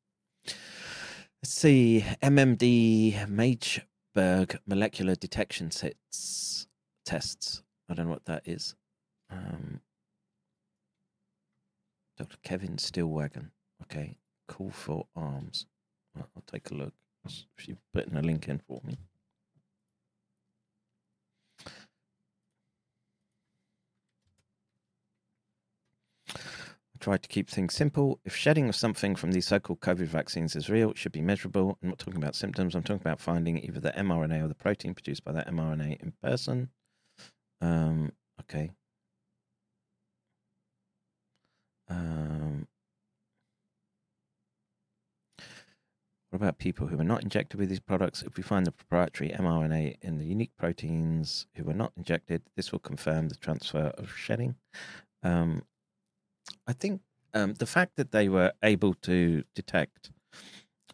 [0.46, 6.66] Let's see, MMD Mageberg molecular detection tests.
[7.88, 8.74] I don't know what that is.
[9.30, 9.80] Um,
[12.18, 12.36] Dr.
[12.42, 13.50] Kevin Stillwagon.
[13.82, 14.18] Okay,
[14.48, 15.66] call for arms.
[16.14, 16.92] Well, I'll take a look.
[17.56, 18.98] She's putting a link in for me.
[27.08, 28.20] Tried to keep things simple.
[28.26, 31.22] If shedding of something from these so called COVID vaccines is real, it should be
[31.22, 31.78] measurable.
[31.82, 34.92] I'm not talking about symptoms, I'm talking about finding either the mRNA or the protein
[34.92, 36.68] produced by that mRNA in person.
[37.62, 38.12] Um,
[38.42, 38.72] okay.
[41.88, 42.68] Um,
[46.28, 48.20] what about people who are not injected with these products?
[48.20, 52.70] If we find the proprietary mRNA in the unique proteins who were not injected, this
[52.70, 54.56] will confirm the transfer of shedding.
[55.22, 55.62] Um,
[56.68, 57.00] I think
[57.32, 60.10] um, the fact that they were able to detect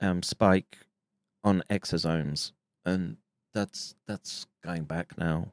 [0.01, 0.79] um, spike
[1.43, 2.53] on exosomes,
[2.85, 3.17] and
[3.53, 5.53] that's that's going back now,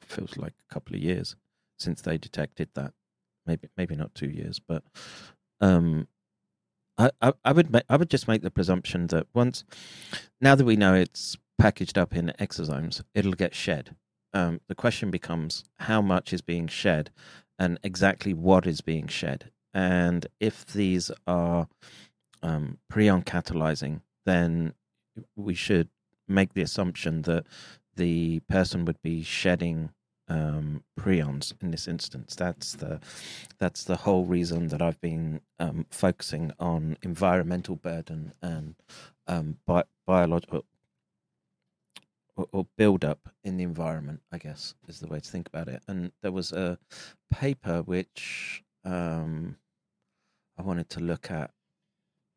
[0.00, 1.34] feels like a couple of years
[1.78, 2.92] since they detected that.
[3.44, 4.84] Maybe maybe not two years, but
[5.60, 6.06] um,
[6.96, 9.64] I, I, I would make, I would just make the presumption that once
[10.40, 13.96] now that we know it's packaged up in exosomes, it'll get shed.
[14.32, 17.10] Um, the question becomes how much is being shed
[17.58, 19.50] and exactly what is being shed.
[19.72, 21.68] And if these are
[22.42, 24.74] um, prion catalyzing, then
[25.36, 25.88] we should
[26.28, 27.44] make the assumption that
[27.96, 29.90] the person would be shedding
[30.28, 32.34] um, prions in this instance.
[32.34, 33.00] That's the
[33.58, 38.74] that's the whole reason that I've been um, focusing on environmental burden and
[39.26, 40.64] um, bi- biological
[42.36, 45.68] or, or build up in the environment, I guess is the way to think about
[45.68, 45.82] it.
[45.88, 46.78] And there was a
[47.30, 49.56] paper which um,
[50.58, 51.50] I wanted to look at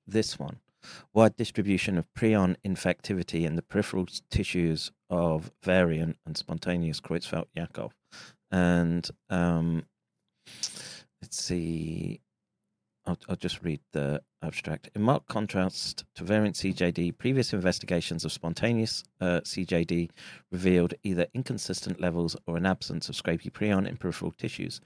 [0.05, 0.59] this one
[1.13, 7.91] wide distribution of prion infectivity in the peripheral tissues of variant and spontaneous Creutzfeldt Jakob.
[8.51, 9.85] And um,
[11.21, 12.21] let's see,
[13.05, 14.89] I'll, I'll just read the abstract.
[14.95, 20.09] In marked contrast to variant CJD, previous investigations of spontaneous uh, CJD
[20.51, 24.79] revealed either inconsistent levels or an absence of scrapie prion in peripheral tissues.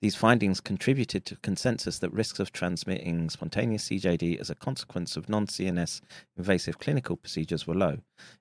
[0.00, 5.28] These findings contributed to consensus that risks of transmitting spontaneous CJD as a consequence of
[5.28, 6.00] non CNS
[6.36, 7.98] invasive clinical procedures were low.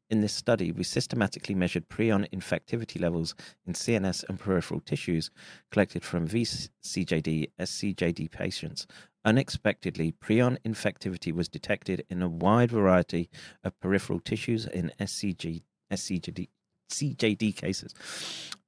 [0.09, 3.33] In this study, we systematically measured prion infectivity levels
[3.65, 5.31] in CNS and peripheral tissues
[5.71, 8.85] collected from VCJD SCJD patients
[9.25, 13.29] Unexpectedly, prion infectivity was detected in a wide variety
[13.63, 16.49] of peripheral tissues in SCG, SCJD,
[16.89, 17.93] CJD cases.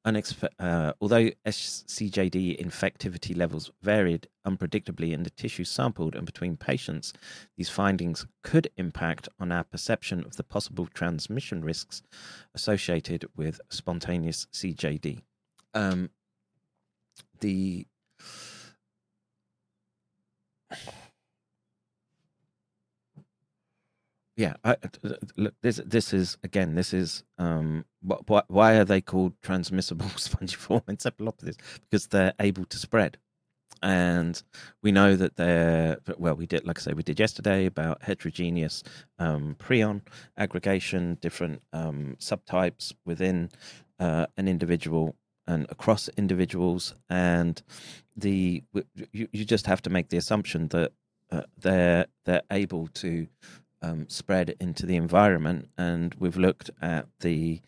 [0.05, 7.11] Unexpe- uh, although SCJD infectivity levels varied unpredictably in the tissue sampled and between patients,
[7.57, 12.03] these findings could impact on our perception of the possible transmission risks
[12.53, 15.21] associated with spontaneous CJD.
[15.73, 16.11] Um,
[17.39, 17.87] the
[24.37, 24.75] yeah, I,
[25.37, 30.83] look, this this is again, this is um, why, why are they called transmissible spongiform
[30.85, 31.57] encephalopathies?
[31.81, 33.17] Because they're able to spread,
[33.81, 34.41] and
[34.83, 36.35] we know that they're well.
[36.35, 38.83] We did, like I say, we did yesterday about heterogeneous
[39.19, 40.01] um, prion
[40.37, 43.51] aggregation, different um, subtypes within
[43.99, 45.15] uh, an individual
[45.47, 47.61] and across individuals, and
[48.15, 48.63] the
[49.11, 50.91] you, you just have to make the assumption that
[51.31, 53.27] uh, they're they're able to
[53.81, 57.61] um, spread into the environment, and we've looked at the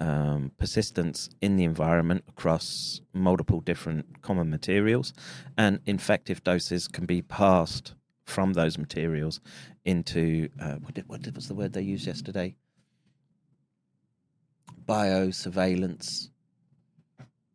[0.00, 5.12] um, persistence in the environment across multiple different common materials,
[5.56, 9.40] and infective doses can be passed from those materials
[9.84, 12.54] into uh, what, did, what was the word they used yesterday?
[14.86, 16.28] Biosurveillance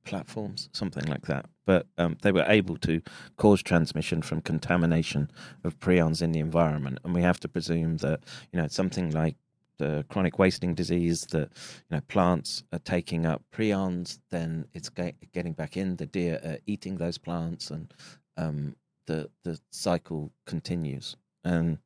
[0.05, 1.45] platforms, something like that.
[1.68, 3.02] But um, they were able to
[3.35, 5.30] cause transmission from contamination
[5.65, 8.22] of prions in the environment, and we have to presume that
[8.52, 9.35] you know something like
[9.77, 11.49] the chronic wasting disease that
[11.89, 15.98] you know plants are taking up prions, then it's getting back in.
[15.98, 17.94] The deer are eating those plants, and
[18.38, 21.18] um, the the cycle continues.
[21.44, 21.80] And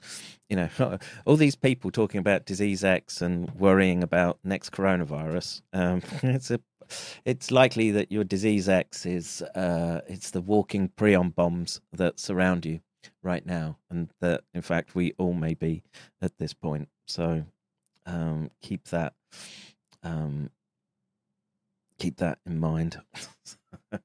[0.47, 0.69] you know,
[1.25, 5.63] all these people talking about disease X and worrying about next coronavirus.
[5.73, 6.59] Um, it's a
[7.25, 12.65] it's likely that your disease X is uh, it's the walking prion bombs that surround
[12.65, 12.81] you
[13.23, 15.83] right now, and that in fact we all may be
[16.21, 16.89] at this point.
[17.07, 17.45] So
[18.05, 19.13] um, keep that
[20.03, 20.49] um,
[21.99, 23.01] keep that in mind.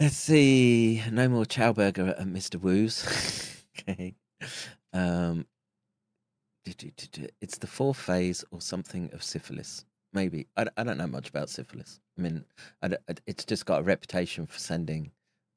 [0.00, 1.02] Let's see.
[1.10, 2.60] No more Chowburger at Mr.
[2.60, 3.62] Woo's.
[3.78, 4.14] okay.
[4.92, 5.46] Um,
[6.66, 9.84] it's the fourth phase or something of syphilis
[10.14, 12.00] maybe I, I don't know much about syphilis.
[12.18, 12.44] I mean,
[12.82, 12.90] I,
[13.26, 15.10] it's just got a reputation for sending,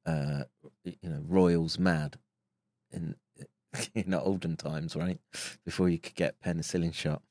[0.06, 0.44] uh,
[0.84, 2.18] you know, royals mad
[2.92, 3.16] in
[3.96, 5.20] in olden times, right?
[5.66, 7.22] Before you could get penicillin shot.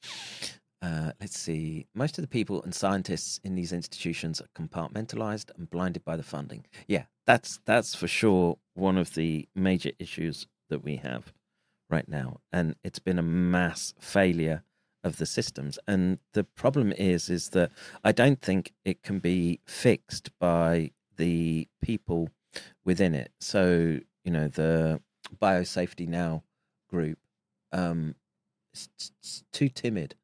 [0.82, 1.86] Uh, let's see.
[1.94, 6.22] Most of the people and scientists in these institutions are compartmentalized and blinded by the
[6.22, 6.66] funding.
[6.86, 11.32] Yeah, that's that's for sure one of the major issues that we have
[11.88, 14.62] right now, and it's been a mass failure
[15.06, 15.78] of the systems.
[15.86, 17.70] And the problem is, is that
[18.04, 22.28] I don't think it can be fixed by the people
[22.84, 23.32] within it.
[23.40, 25.00] So you know, the
[25.40, 26.42] Biosafety Now
[26.90, 27.18] group,
[27.72, 28.16] um,
[28.74, 30.16] it's, too timid.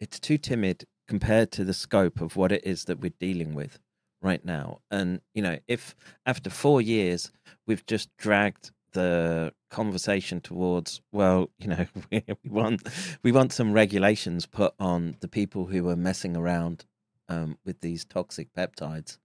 [0.00, 3.78] It's too timid compared to the scope of what it is that we're dealing with
[4.20, 4.80] right now.
[4.90, 5.94] And you know, if
[6.26, 7.30] after four years
[7.66, 12.82] we've just dragged the conversation towards well you know we, want
[13.22, 16.86] we want some regulations put on the people who are messing around
[17.28, 19.18] um, with these toxic peptides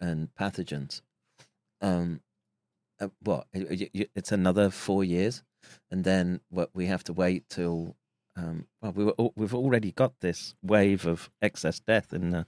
[0.00, 1.02] and pathogens.
[1.80, 2.20] Um
[3.00, 5.44] uh, what it's another four years
[5.90, 7.94] and then what we have to wait till
[8.36, 12.46] um, well we were, we've already got this wave of excess death in the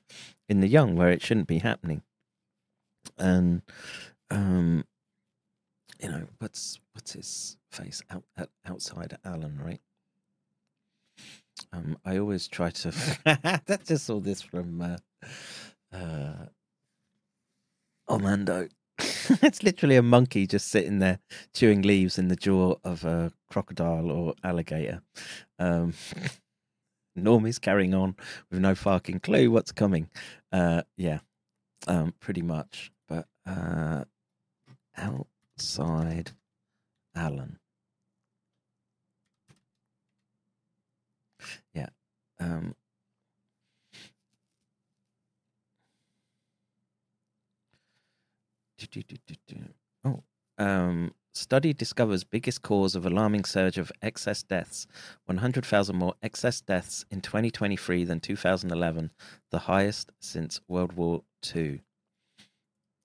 [0.48, 2.02] in the young where it shouldn't be happening.
[3.18, 3.62] And
[4.30, 4.84] um
[6.02, 9.80] you know, what's what's his face out, out outside Alan, right?
[11.72, 12.92] Um, I always try to.
[13.66, 16.46] That's just all this from uh, uh,
[18.08, 18.68] Orlando.
[18.98, 21.20] it's literally a monkey just sitting there
[21.54, 25.02] chewing leaves in the jaw of a crocodile or alligator.
[25.58, 25.94] Um,
[27.18, 28.16] Normie's carrying on
[28.50, 30.08] with no fucking clue what's coming.
[30.52, 31.20] Uh, yeah,
[31.86, 32.92] um, pretty much.
[33.08, 34.04] But uh,
[34.96, 35.26] out
[35.60, 36.32] outside
[37.14, 37.58] Alan.
[41.74, 41.88] Yeah.
[42.38, 42.74] Um,
[50.02, 50.22] oh,
[50.56, 54.86] um, study discovers biggest cause of alarming surge of excess deaths
[55.26, 59.10] 100,000 more excess deaths in 2023 than 2011,
[59.50, 61.22] the highest since World War
[61.54, 61.82] II.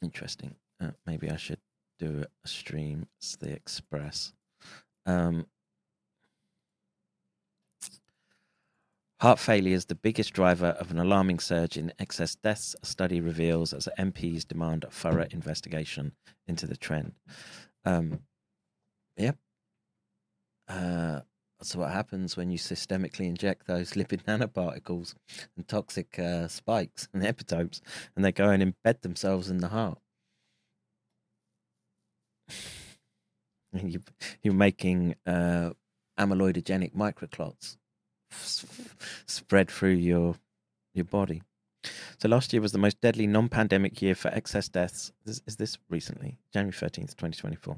[0.01, 0.55] Interesting.
[0.81, 1.59] Uh, maybe I should
[1.99, 3.07] do a stream.
[3.17, 4.33] It's the Express.
[5.05, 5.45] Um,
[9.21, 13.21] Heart failure is the biggest driver of an alarming surge in excess deaths, a study
[13.21, 16.11] reveals as MPs demand a thorough investigation
[16.47, 17.13] into the trend.
[17.85, 18.19] Um,
[19.15, 19.37] yep.
[20.67, 21.21] Uh,
[21.61, 25.15] so what happens when you systemically inject those lipid nanoparticles
[25.55, 27.79] and toxic uh, spikes and epitopes,
[28.15, 29.97] and they go and embed themselves in the heart?
[33.73, 34.01] you,
[34.41, 35.71] you're making uh,
[36.19, 37.77] amyloidogenic microclots
[39.25, 40.35] spread through your
[40.93, 41.41] your body.
[42.17, 45.11] So last year was the most deadly non-pandemic year for excess deaths.
[45.25, 46.39] Is, is this recently?
[46.51, 47.77] January 13th, 2024.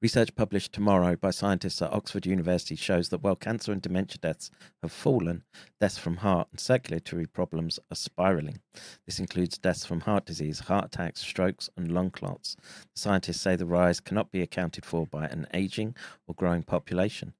[0.00, 4.50] Research published tomorrow by scientists at Oxford University shows that while cancer and dementia deaths
[4.82, 5.42] have fallen,
[5.80, 8.60] deaths from heart and circulatory problems are spiraling.
[9.06, 12.56] This includes deaths from heart disease, heart attacks, strokes, and lung clots.
[12.94, 15.94] Scientists say the rise cannot be accounted for by an aging
[16.26, 17.34] or growing population.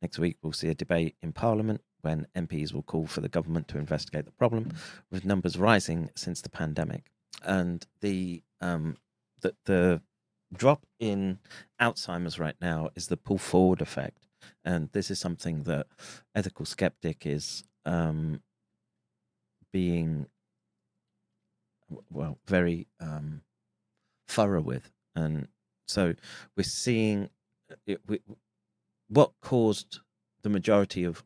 [0.00, 3.68] Next week, we'll see a debate in Parliament when MPs will call for the government
[3.68, 4.72] to investigate the problem,
[5.10, 7.10] with numbers rising since the pandemic.
[7.44, 8.96] And the um,
[9.40, 10.02] the, the
[10.54, 11.38] drop in
[11.80, 14.26] Alzheimer's right now is the pull forward effect,
[14.64, 15.86] and this is something that
[16.34, 18.40] ethical skeptic is um,
[19.72, 20.26] being
[22.10, 23.42] well very um,
[24.28, 25.48] thorough with, and
[25.86, 26.14] so
[26.56, 27.30] we're seeing
[27.86, 28.20] it, we,
[29.08, 30.00] what caused
[30.42, 31.24] the majority of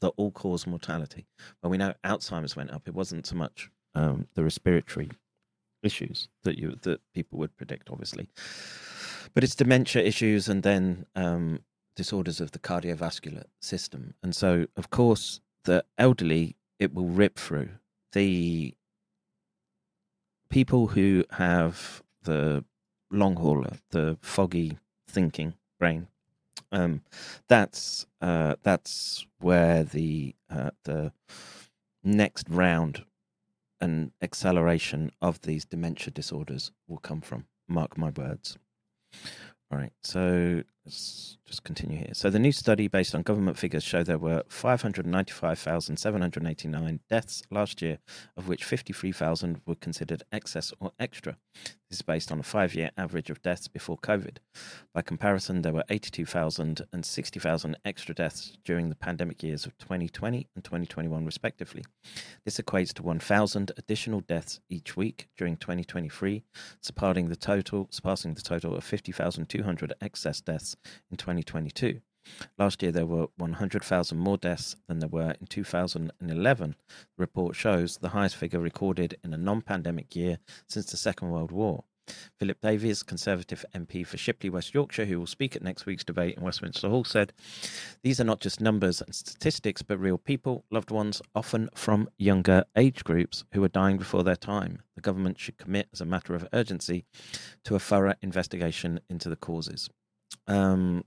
[0.00, 1.26] the all cause mortality.
[1.60, 5.10] When we know Alzheimer's went up, it wasn't so much um, the respiratory
[5.82, 8.28] issues that you that people would predict, obviously,
[9.34, 11.60] but it's dementia issues and then um,
[11.96, 14.14] disorders of the cardiovascular system.
[14.22, 17.68] And so, of course, the elderly it will rip through
[18.12, 18.74] the
[20.48, 22.64] people who have the
[23.10, 24.78] long hauler, the foggy
[25.08, 26.08] thinking brain.
[26.70, 27.02] Um,
[27.48, 31.12] that's uh, that's where the uh, the
[32.02, 33.04] next round
[33.82, 37.46] and acceleration of these dementia disorders will come from.
[37.68, 38.56] Mark my words.
[39.70, 42.12] All right, so let's just continue here.
[42.12, 47.98] So, the new study, based on government figures, show there were 595,789 deaths last year,
[48.36, 51.36] of which 53,000 were considered excess or extra.
[51.92, 54.38] This is based on a five year average of deaths before COVID.
[54.94, 60.48] By comparison, there were 82,000 and 60,000 extra deaths during the pandemic years of 2020
[60.54, 61.84] and 2021, respectively.
[62.46, 66.44] This equates to 1,000 additional deaths each week during 2023,
[66.80, 70.71] surpassing the total, surpassing the total of 50,200 excess deaths
[71.10, 72.00] in 2022.
[72.56, 76.76] Last year, there were 100,000 more deaths than there were in 2011.
[76.88, 80.38] The report shows the highest figure recorded in a non pandemic year
[80.68, 81.84] since the Second World War.
[82.38, 86.36] Philip Davies, Conservative MP for Shipley, West Yorkshire, who will speak at next week's debate
[86.36, 87.32] in Westminster Hall, said,
[88.02, 92.64] These are not just numbers and statistics, but real people, loved ones, often from younger
[92.76, 94.82] age groups, who are dying before their time.
[94.96, 97.04] The government should commit, as a matter of urgency,
[97.64, 99.88] to a thorough investigation into the causes.
[100.46, 101.04] Um,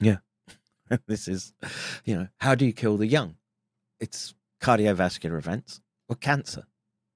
[0.00, 0.18] yeah,
[1.06, 1.52] this is,
[2.04, 3.36] you know, how do you kill the young?
[4.00, 6.64] It's cardiovascular events or cancer.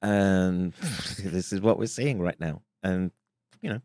[0.03, 0.73] And
[1.23, 2.63] this is what we're seeing right now.
[2.83, 3.11] And,
[3.61, 3.81] you know,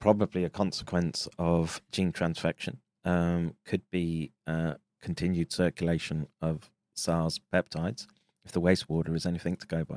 [0.00, 8.06] probably a consequence of gene transfection um, could be uh, continued circulation of SARS peptides
[8.44, 9.96] if the wastewater is anything to go by.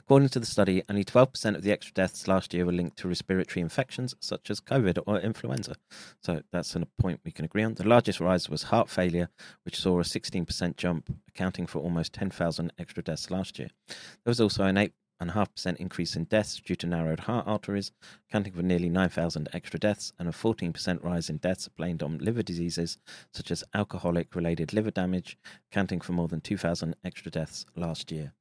[0.00, 3.08] According to the study, only 12% of the extra deaths last year were linked to
[3.08, 5.76] respiratory infections such as COVID or influenza.
[6.20, 7.74] So that's a point we can agree on.
[7.74, 9.28] The largest rise was heart failure,
[9.64, 13.68] which saw a 16% jump, accounting for almost 10,000 extra deaths last year.
[13.88, 14.92] There was also an 8
[15.24, 17.92] and a half percent increase in deaths due to narrowed heart arteries,
[18.28, 22.42] accounting for nearly 9,000 extra deaths, and a 14% rise in deaths blamed on liver
[22.42, 22.98] diseases
[23.32, 25.38] such as alcoholic related liver damage,
[25.72, 28.34] accounting for more than 2,000 extra deaths last year.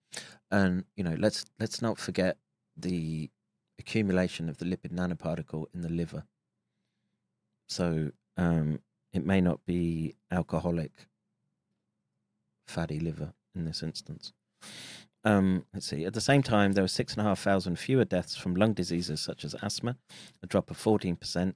[0.51, 2.37] And, you know, let's, let's not forget
[2.75, 3.29] the
[3.79, 6.25] accumulation of the lipid nanoparticle in the liver.
[7.69, 8.81] So um,
[9.13, 11.07] it may not be alcoholic
[12.67, 14.33] fatty liver in this instance.
[15.25, 16.03] Um, let's see.
[16.03, 18.73] At the same time, there were six and a half thousand fewer deaths from lung
[18.73, 19.95] diseases such as asthma,
[20.41, 21.53] a drop of 14%,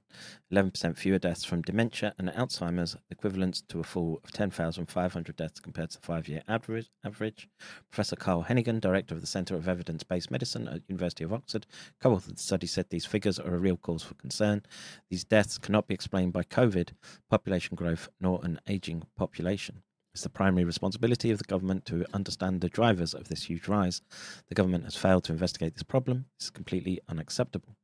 [0.50, 5.90] 11% fewer deaths from dementia and Alzheimer's, equivalent to a fall of 10,500 deaths compared
[5.90, 7.48] to the five year average, average.
[7.90, 11.66] Professor Carl Heneghan, director of the Centre of Evidence Based Medicine at University of Oxford,
[12.00, 14.62] co authored the study, said these figures are a real cause for concern.
[15.10, 16.92] These deaths cannot be explained by COVID,
[17.28, 19.82] population growth, nor an aging population.
[20.18, 24.02] It's the primary responsibility of the government to understand the drivers of this huge rise.
[24.48, 26.24] The government has failed to investigate this problem.
[26.40, 27.76] Is completely unacceptable.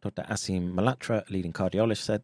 [0.00, 0.22] Dr.
[0.22, 2.22] Aseem Malhotra, a leading cardiologist, said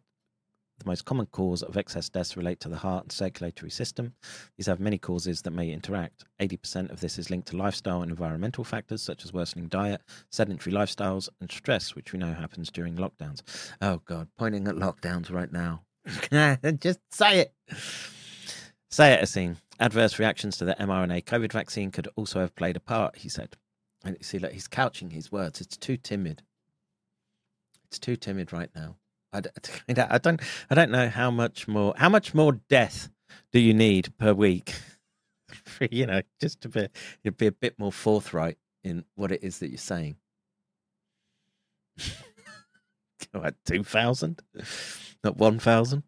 [0.79, 4.15] the most common cause of excess deaths relate to the heart and circulatory system.
[4.57, 6.25] These have many causes that may interact.
[6.41, 10.75] 80% of this is linked to lifestyle and environmental factors such as worsening diet, sedentary
[10.75, 13.43] lifestyles, and stress, which we know happens during lockdowns.
[13.81, 15.83] Oh, God, pointing at lockdowns right now.
[16.81, 17.53] Just say it.
[18.93, 19.55] Say it, Aseem.
[19.79, 23.57] Adverse reactions to the mRNA COVID vaccine could also have played a part, he said.
[24.05, 25.61] And you see, like he's couching his words.
[25.61, 26.43] It's too timid.
[27.87, 28.97] It's too timid right now.
[29.33, 29.41] I,
[29.97, 30.39] I don't,
[30.69, 33.09] I don't know how much more, how much more death
[33.51, 34.75] do you need per week?
[35.47, 36.87] For, you know, just to be,
[37.31, 40.17] be a bit more forthright in what it is that you're saying.
[43.31, 44.41] What, 2,000?
[45.23, 46.03] Not 1,000?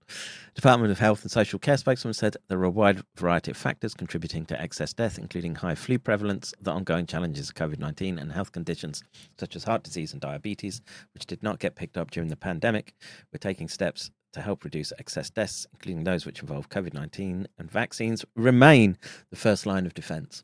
[0.56, 3.94] Department of Health and Social Care spokesman said there are a wide variety of factors
[3.94, 8.32] contributing to excess death, including high flu prevalence, the ongoing challenges of COVID 19, and
[8.32, 9.04] health conditions
[9.40, 10.82] such as heart disease and diabetes,
[11.14, 12.94] which did not get picked up during the pandemic.
[13.32, 17.72] We're taking steps to help reduce excess deaths, including those which involve COVID 19, and
[17.72, 18.98] vaccines remain
[19.30, 20.44] the first line of defense.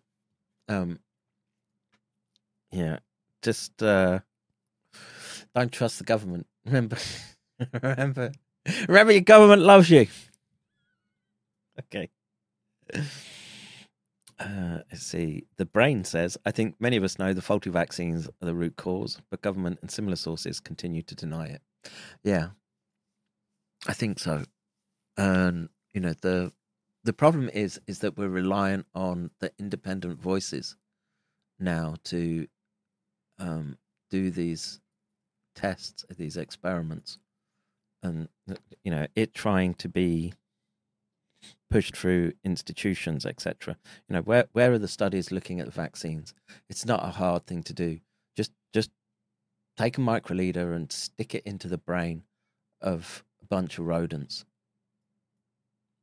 [0.70, 1.00] Um,
[2.72, 3.00] yeah,
[3.42, 4.20] just uh,
[5.54, 6.48] don't trust the government.
[6.66, 6.98] Remember,
[7.82, 8.32] remember,
[8.88, 10.08] remember, your government loves you.
[11.80, 12.10] Okay.
[14.40, 15.46] Uh, let's see.
[15.58, 18.76] The brain says, I think many of us know the faulty vaccines are the root
[18.76, 21.62] cause, but government and similar sources continue to deny it.
[22.24, 22.48] Yeah,
[23.88, 24.46] I think so.
[25.18, 26.52] And you know the
[27.04, 30.76] the problem is is that we're reliant on the independent voices
[31.60, 32.48] now to
[33.40, 33.78] um,
[34.10, 34.80] do these
[35.56, 37.20] tests, these experiments,
[38.04, 38.28] and
[38.84, 40.34] you know it trying to be
[41.70, 43.78] pushed through institutions, etc.
[44.08, 46.34] You know where where are the studies looking at the vaccines?
[46.70, 48.00] It's not a hard thing to do.
[48.36, 48.92] Just just
[49.78, 52.24] take a microliter and stick it into the brain
[52.82, 54.46] of a bunch of rodents.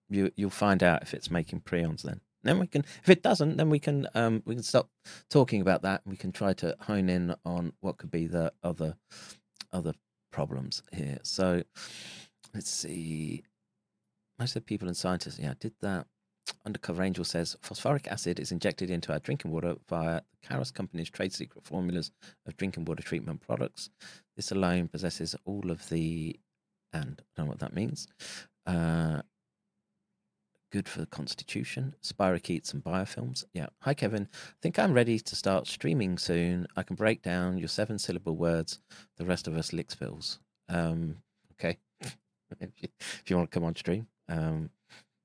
[0.09, 2.20] You you'll find out if it's making prions then.
[2.45, 4.89] Then we can, if it doesn't, then we can um, we can stop
[5.29, 6.03] talking about that.
[6.05, 8.97] And we can try to hone in on what could be the other
[9.73, 9.93] other
[10.39, 11.19] problems here.
[11.24, 11.65] So
[12.55, 13.43] let's see.
[14.39, 16.06] Most of the people and scientists, yeah, did that.
[16.65, 21.10] Undercover Angel says phosphoric acid is injected into our drinking water via the Carus company's
[21.10, 22.12] trade secret formulas
[22.47, 23.90] of drinking water treatment products.
[24.36, 26.39] This alone possesses all of the,
[26.93, 28.06] and I don't know what that means.
[28.65, 29.23] Uh,
[30.70, 31.95] good for the constitution.
[32.03, 33.45] Spirochetes and biofilms.
[33.53, 33.66] Yeah.
[33.82, 34.28] Hi, Kevin.
[34.32, 36.66] I think I'm ready to start streaming soon.
[36.77, 38.81] I can break down your seven syllable words.
[39.16, 40.39] The rest of us licks spills.
[40.69, 41.16] Um,
[41.53, 41.78] okay.
[42.01, 44.70] if, you, if you want to come on stream, um,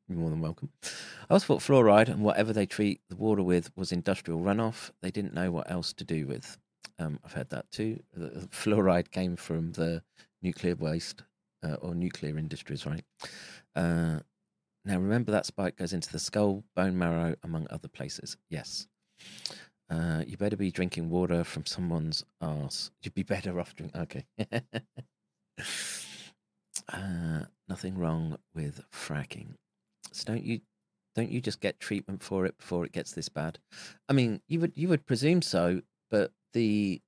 [0.07, 0.69] you're more than welcome.
[1.29, 4.91] I also thought fluoride and whatever they treat the water with was industrial runoff.
[5.01, 6.57] They didn't know what else to do with.
[6.99, 8.01] Um, I've heard that too.
[8.13, 10.03] The fluoride came from the
[10.41, 11.23] nuclear waste
[11.63, 13.03] uh, or nuclear industries, right?
[13.75, 14.19] Uh,
[14.85, 18.35] now, remember that spike goes into the skull, bone marrow, among other places.
[18.49, 18.87] Yes.
[19.89, 22.91] Uh, you better be drinking water from someone's ass.
[23.01, 24.01] You'd be better off drinking.
[24.01, 24.25] Okay.
[26.91, 29.53] uh, nothing wrong with fracking.
[30.11, 30.59] So don't you
[31.15, 33.59] don't you just get treatment for it before it gets this bad?
[34.09, 35.81] I mean, you would you would presume so,
[36.11, 37.01] but the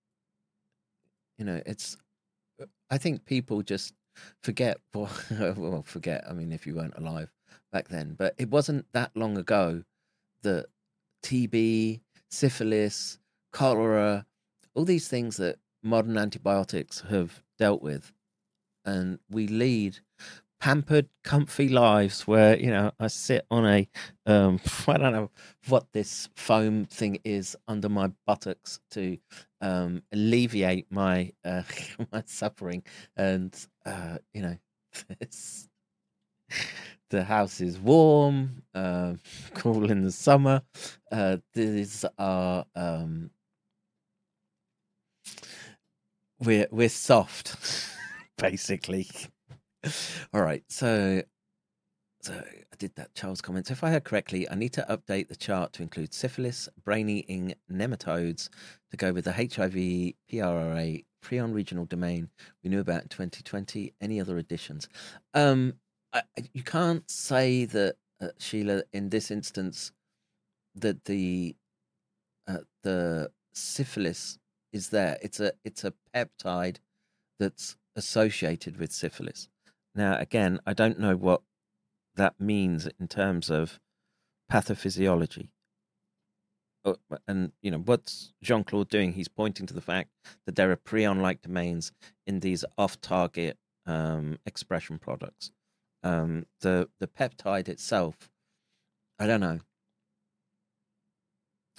[1.38, 1.98] you know it's
[2.90, 3.94] I think people just
[4.44, 6.24] forget well forget.
[6.30, 7.32] I mean, if you weren't alive
[7.72, 9.84] back then, but it wasn't that long ago
[10.44, 10.68] that
[11.24, 13.20] TB, syphilis,
[13.52, 14.26] cholera,
[14.74, 18.14] all these things that modern antibiotics have dealt with,
[18.86, 20.00] and we lead
[20.60, 23.88] pampered, comfy lives where you know I sit on a
[24.26, 25.32] um, I don't know
[25.68, 29.18] what this foam thing is under my buttocks to
[29.62, 31.64] um, alleviate my uh,
[32.12, 32.84] my suffering,
[33.16, 33.54] and
[33.86, 34.58] uh, you know
[35.20, 35.68] this
[37.16, 39.14] the house is warm, uh,
[39.54, 40.62] cool in the summer.
[41.12, 43.32] Uh, these are um,
[46.40, 47.56] we're we're soft,
[48.38, 49.08] basically.
[50.34, 51.24] All right, so
[52.22, 53.72] so I did that Charles comments.
[53.72, 58.50] If I heard correctly, I need to update the chart to include syphilis, brain-eating nematodes
[58.92, 62.30] to go with the HIV, PRRA, prion regional domain
[62.64, 63.94] we knew about in 2020.
[64.02, 64.90] Any other additions?
[65.34, 65.76] Um,
[66.16, 66.22] I,
[66.54, 69.92] you can't say that uh, Sheila in this instance
[70.74, 71.56] that the
[72.48, 74.38] uh, the syphilis
[74.72, 75.18] is there.
[75.22, 76.78] It's a it's a peptide
[77.38, 79.50] that's associated with syphilis.
[79.94, 81.42] Now, again, I don't know what
[82.16, 83.80] that means in terms of
[84.52, 85.50] pathophysiology.
[86.86, 86.98] Oh,
[87.28, 89.14] and you know what's Jean Claude doing?
[89.14, 90.12] He's pointing to the fact
[90.46, 91.92] that there are prion-like domains
[92.28, 95.52] in these off-target um, expression products
[96.06, 98.30] um, the the peptide itself,
[99.20, 99.60] I don't know.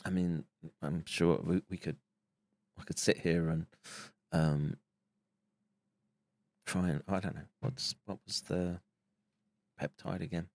[0.04, 0.44] I mean,
[0.82, 1.96] I'm sure we, we could
[2.78, 3.66] I could sit here and
[4.32, 4.76] um,
[6.66, 8.80] try and I don't know what's what was the
[9.80, 10.48] peptide again.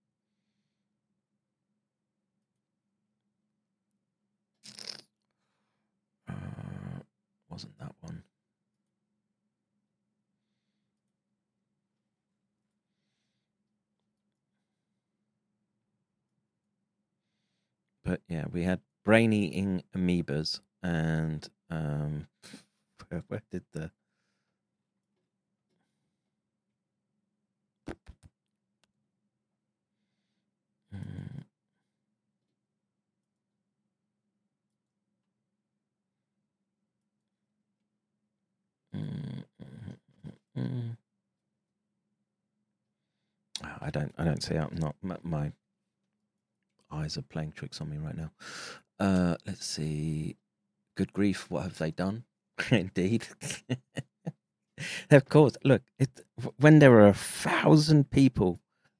[6.27, 7.03] Uh,
[7.49, 8.23] wasn't that one?
[18.11, 22.27] But yeah, we had brain eating amoebas, and um,
[23.07, 23.89] where, where did the
[30.93, 31.45] mm.
[38.93, 39.43] Mm,
[40.57, 40.97] mm,
[43.63, 44.13] oh, I don't.
[44.17, 44.55] I don't see.
[44.55, 45.53] I'm not my
[47.02, 48.32] eyes are playing tricks on me right now.
[48.99, 50.38] Uh, let's see.
[50.95, 51.49] Good grief!
[51.49, 52.26] What have they done?
[52.72, 53.28] Indeed.
[55.10, 55.56] of course.
[55.64, 56.10] Look, it,
[56.57, 58.60] when there are a thousand people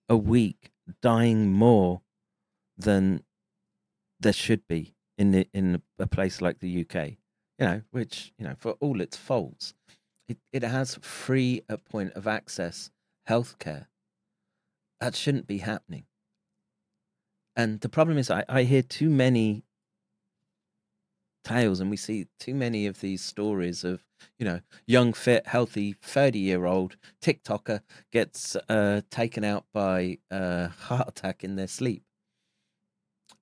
[0.10, 0.72] a week
[1.02, 2.02] dying more
[2.78, 3.24] than
[4.20, 7.10] there should be in the, in a place like the UK,
[7.60, 9.74] you know, which you know, for all its faults,
[10.28, 12.90] it, it has free at point of access
[13.30, 13.88] healthcare.
[15.00, 16.06] That shouldn't be happening.
[17.56, 19.64] And the problem is, I, I hear too many
[21.44, 24.04] tales and we see too many of these stories of
[24.38, 30.70] you know young fit healthy 30 year old tiktoker gets uh, taken out by a
[30.70, 32.04] heart attack in their sleep.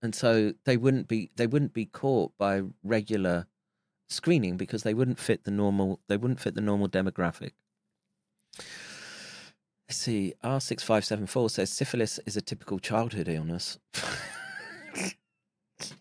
[0.01, 3.47] And so they wouldn't be they wouldn't be caught by regular
[4.07, 7.51] screening because they wouldn't fit the normal they wouldn't fit the normal demographic
[9.89, 13.79] let's see r6574 says syphilis is a typical childhood illness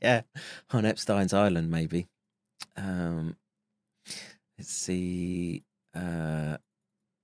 [0.03, 0.23] yeah,
[0.71, 2.07] on Epstein's Island, maybe.
[2.77, 3.37] Um,
[4.59, 5.63] let's see.
[5.95, 6.59] Uh,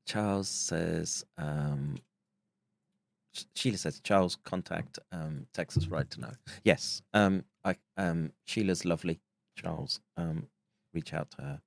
[0.07, 1.25] Charles says.
[1.39, 1.97] Um,
[3.57, 6.33] Sheila says Charles contact um, Texas Right to Know.
[6.63, 9.21] Yes, um, I um, Sheila's lovely.
[9.57, 10.49] Charles, um,
[10.93, 11.61] reach out to her.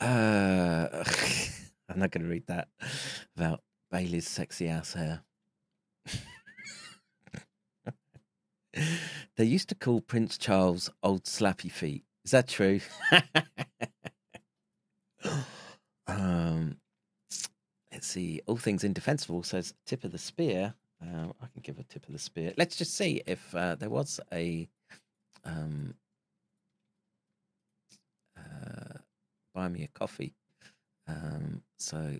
[0.00, 1.04] Uh,
[1.88, 2.68] I'm not going to read that
[3.36, 3.60] about
[3.92, 5.22] Bailey's sexy ass hair.
[9.36, 12.04] They used to call Prince Charles Old Slappy Feet.
[12.24, 12.80] Is that true?
[16.06, 16.78] um,
[17.92, 18.40] let's see.
[18.46, 20.74] All things indefensible says tip of the spear.
[21.02, 22.54] Uh, I can give a tip of the spear.
[22.56, 24.68] Let's just see if uh, there was a
[25.44, 25.94] um,
[28.38, 28.98] uh,
[29.54, 30.34] buy me a coffee.
[31.06, 32.18] Um, so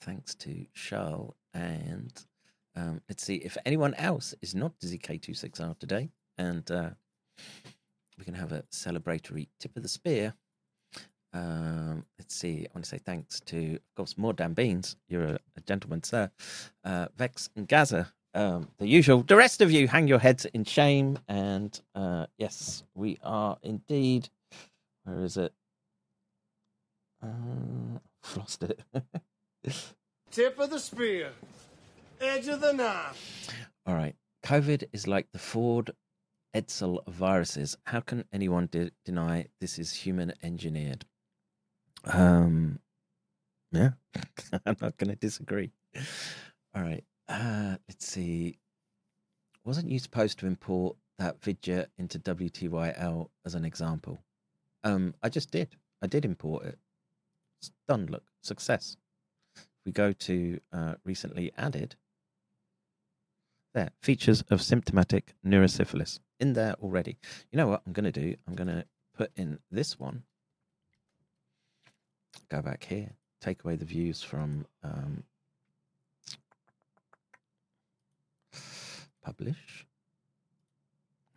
[0.00, 2.12] thanks to Charles and
[2.76, 6.08] um, let's see if anyone else is not Dizzy K26R today,
[6.38, 6.90] and uh,
[8.18, 10.34] we can have a celebratory tip of the spear.
[11.32, 12.66] Um, let's see.
[12.66, 14.96] I want to say thanks to, of course, more damn beans.
[15.08, 16.30] You're a, a gentleman, sir.
[16.84, 19.22] Uh, Vex and Gaza, um, the usual.
[19.22, 21.18] The rest of you, hang your heads in shame.
[21.28, 24.28] And uh, yes, we are indeed.
[25.04, 25.52] Where is it?
[27.22, 27.98] Uh,
[28.36, 28.80] lost it.
[30.30, 31.30] Tip of the spear.
[32.20, 33.48] Edge of the knife.
[33.86, 34.14] All right.
[34.44, 35.90] COVID is like the Ford
[36.54, 37.76] Edsel viruses.
[37.84, 41.04] How can anyone de- deny this is human engineered?
[42.04, 42.80] Um,
[43.72, 43.90] yeah,
[44.66, 45.72] I'm not going to disagree.
[46.74, 47.04] All right.
[47.28, 48.58] Uh, let's see.
[49.64, 54.22] Wasn't you supposed to import that vidya into WTYL as an example?
[54.82, 55.76] Um, I just did.
[56.02, 56.78] I did import it.
[57.86, 58.06] Done.
[58.06, 58.96] Look, success.
[59.84, 61.96] We go to uh, recently added,
[63.72, 67.18] there, features of symptomatic neurosyphilis in there already.
[67.50, 68.34] You know what I'm going to do?
[68.46, 68.84] I'm going to
[69.16, 70.24] put in this one.
[72.48, 75.22] Go back here, take away the views from um,
[79.22, 79.86] publish,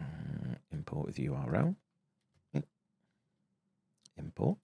[0.02, 1.76] uh, import with URL,
[4.18, 4.57] import.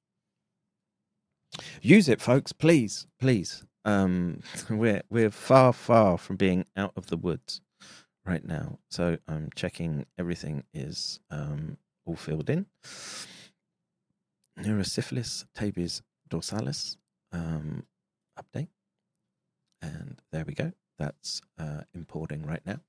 [1.81, 3.63] Use it, folks, please, please.
[3.85, 7.61] Um, we're we're far, far from being out of the woods
[8.25, 8.79] right now.
[8.89, 12.65] So I'm checking everything is um, all filled in.
[14.59, 16.97] Neurosyphilis tabes dorsalis
[17.31, 17.85] um,
[18.37, 18.67] update,
[19.81, 20.73] and there we go.
[20.97, 22.81] That's uh, importing right now.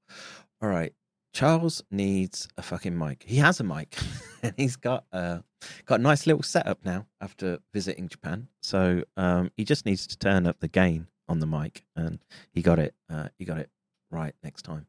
[0.61, 0.93] All right,
[1.33, 3.25] Charles needs a fucking mic.
[3.27, 3.97] He has a mic,
[4.43, 5.43] and he's got a
[5.87, 8.49] got a nice little setup now after visiting Japan.
[8.63, 12.19] So um, he just needs to turn up the gain on the mic, and
[12.53, 12.95] he got it.
[13.09, 13.71] Uh, he got it
[14.11, 14.87] right next time.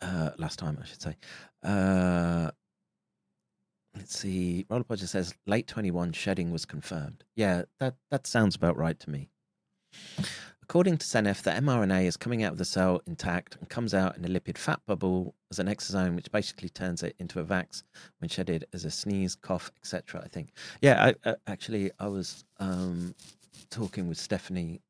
[0.00, 1.16] Uh, last time, I should say.
[1.62, 2.50] Uh,
[3.96, 4.66] let's see.
[4.68, 7.24] Roller Podger says late twenty one shedding was confirmed.
[7.36, 9.28] Yeah, that that sounds about right to me.
[10.62, 14.16] According to Seneff, the mRNA is coming out of the cell intact and comes out
[14.16, 17.82] in a lipid fat bubble as an exosome, which basically turns it into a vax
[18.18, 20.22] when shedded as a sneeze, cough, etc.
[20.24, 20.52] I think.
[20.80, 23.14] Yeah, I, uh, actually, I was um,
[23.70, 24.80] talking with Stephanie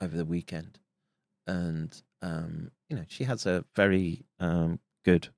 [0.00, 0.78] over the weekend,
[1.46, 5.28] and um, you know, she has a very um, good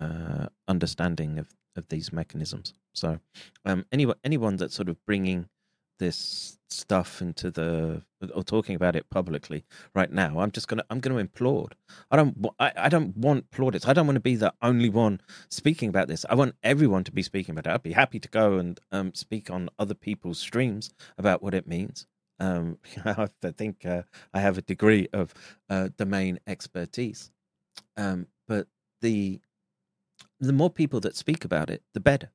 [0.00, 2.74] uh, understanding of of these mechanisms.
[2.94, 3.18] So,
[3.64, 5.48] um, anyone anyone that's sort of bringing
[6.02, 8.02] this stuff into the
[8.34, 9.64] or talking about it publicly
[9.94, 11.72] right now i'm just gonna i'm gonna implode.
[12.10, 13.86] I don't i, I don't want plaudits.
[13.88, 15.20] I don't want to be the only one
[15.50, 16.24] speaking about this.
[16.30, 17.74] I want everyone to be speaking about it.
[17.74, 21.66] I'd be happy to go and um, speak on other people's streams about what it
[21.68, 22.06] means.
[22.40, 24.02] Um, I think uh,
[24.34, 25.34] I have a degree of
[25.70, 27.30] uh, domain expertise,
[27.96, 28.68] um, but
[29.02, 29.40] the
[30.40, 32.30] the more people that speak about it, the better,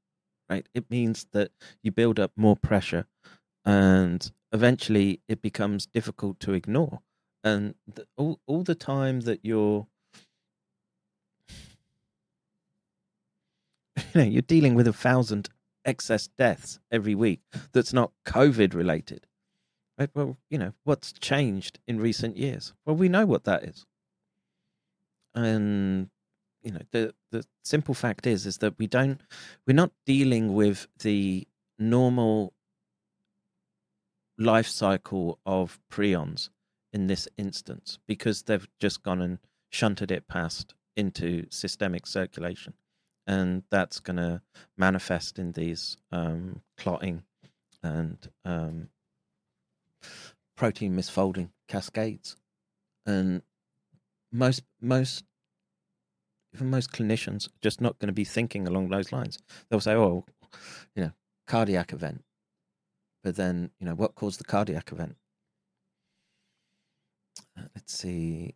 [0.49, 0.67] right?
[0.75, 1.51] It means that
[1.83, 3.05] you build up more pressure,
[3.67, 7.01] and eventually it becomes difficult to ignore.
[7.43, 9.85] And the, all all the time that you're
[13.97, 15.49] you know you're dealing with a thousand
[15.85, 17.39] excess deaths every week
[17.71, 19.25] that's not covid related
[19.97, 20.09] right?
[20.13, 22.73] Well you know what's changed in recent years?
[22.85, 23.85] Well we know what that is.
[25.35, 26.09] And
[26.63, 29.21] you know the the simple fact is is that we don't
[29.65, 31.47] we're not dealing with the
[31.79, 32.53] normal
[34.37, 36.49] life cycle of prions
[36.93, 39.39] in this instance because they've just gone and
[39.69, 42.73] shunted it past into systemic circulation
[43.27, 44.41] and that's going to
[44.77, 47.23] manifest in these um, clotting
[47.83, 48.89] and um,
[50.55, 52.37] protein misfolding cascades.
[53.05, 53.41] And
[54.31, 55.23] most most
[56.53, 59.37] even most clinicians are just not going to be thinking along those lines.
[59.69, 60.25] They'll say, "Oh,
[60.95, 61.11] you know,
[61.45, 62.23] cardiac event,"
[63.27, 65.17] but then you know what caused the cardiac event?
[67.59, 68.55] Uh, let's see.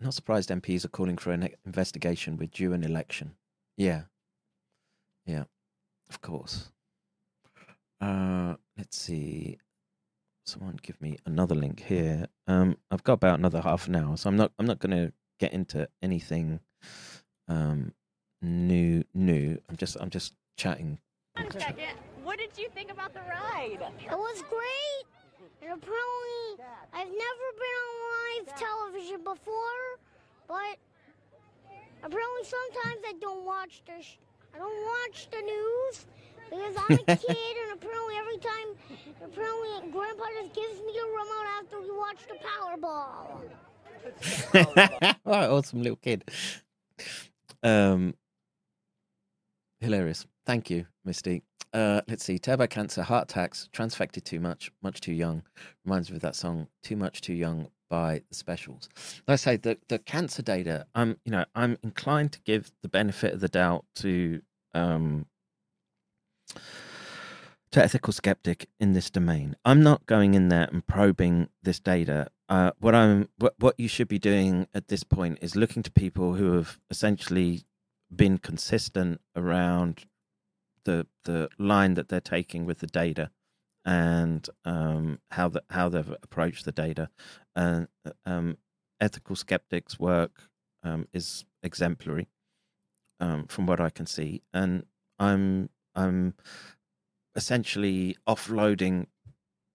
[0.00, 3.34] not surprised MPs are calling for an investigation with due an election.
[3.76, 4.04] Yeah.
[5.26, 5.44] Yeah.
[6.08, 6.70] Of course.
[8.00, 9.58] Uh, let's see.
[10.46, 12.28] Someone give me another link here.
[12.46, 14.52] Um, I've got about another half an hour, so I'm not.
[14.58, 16.60] I'm not going to get into anything
[17.48, 17.92] um,
[18.40, 19.04] new.
[19.12, 19.60] New.
[19.68, 19.98] I'm just.
[20.00, 21.00] I'm just chatting.
[22.22, 23.78] What did you think about the ride?
[24.04, 25.06] It was great.
[25.62, 29.82] And apparently, I've never been on live television before,
[30.48, 30.76] but
[32.02, 34.18] apparently sometimes I don't watch the sh-
[34.54, 36.06] I don't watch the news
[36.50, 38.68] because I'm a kid, and apparently every time,
[39.24, 43.40] apparently Grandpa just gives me a remote after we watch the Powerball.
[45.24, 46.24] what awesome little kid.
[47.62, 48.14] Um,
[49.80, 50.26] hilarious.
[50.46, 51.42] Thank you, Misty.
[51.72, 52.38] Uh, let's see.
[52.38, 55.42] Turbo cancer, heart attacks, transfected too much, much too young.
[55.84, 58.88] Reminds me of that song, "Too Much Too Young" by the Specials.
[59.28, 60.86] Like I say the the cancer data.
[60.94, 64.42] I'm you know I'm inclined to give the benefit of the doubt to
[64.74, 65.26] um
[67.72, 69.56] to ethical skeptic in this domain.
[69.64, 72.28] I'm not going in there and probing this data.
[72.48, 75.90] Uh, what I'm what, what you should be doing at this point is looking to
[75.90, 77.62] people who have essentially
[78.14, 80.04] been consistent around
[80.84, 83.30] the the line that they're taking with the data
[83.84, 87.08] and um, how the, how they've approached the data.
[87.56, 87.88] And
[88.26, 88.58] um,
[89.00, 90.50] ethical skeptics' work
[90.82, 92.28] um, is exemplary
[93.18, 94.84] um, from what I can see, and
[95.18, 96.34] I'm I'm
[97.34, 99.06] essentially offloading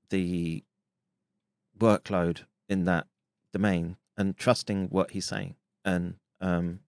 [0.10, 0.64] the
[1.78, 3.08] workload in that
[3.54, 5.56] domain and trusting what he's saying.
[5.84, 6.80] And um,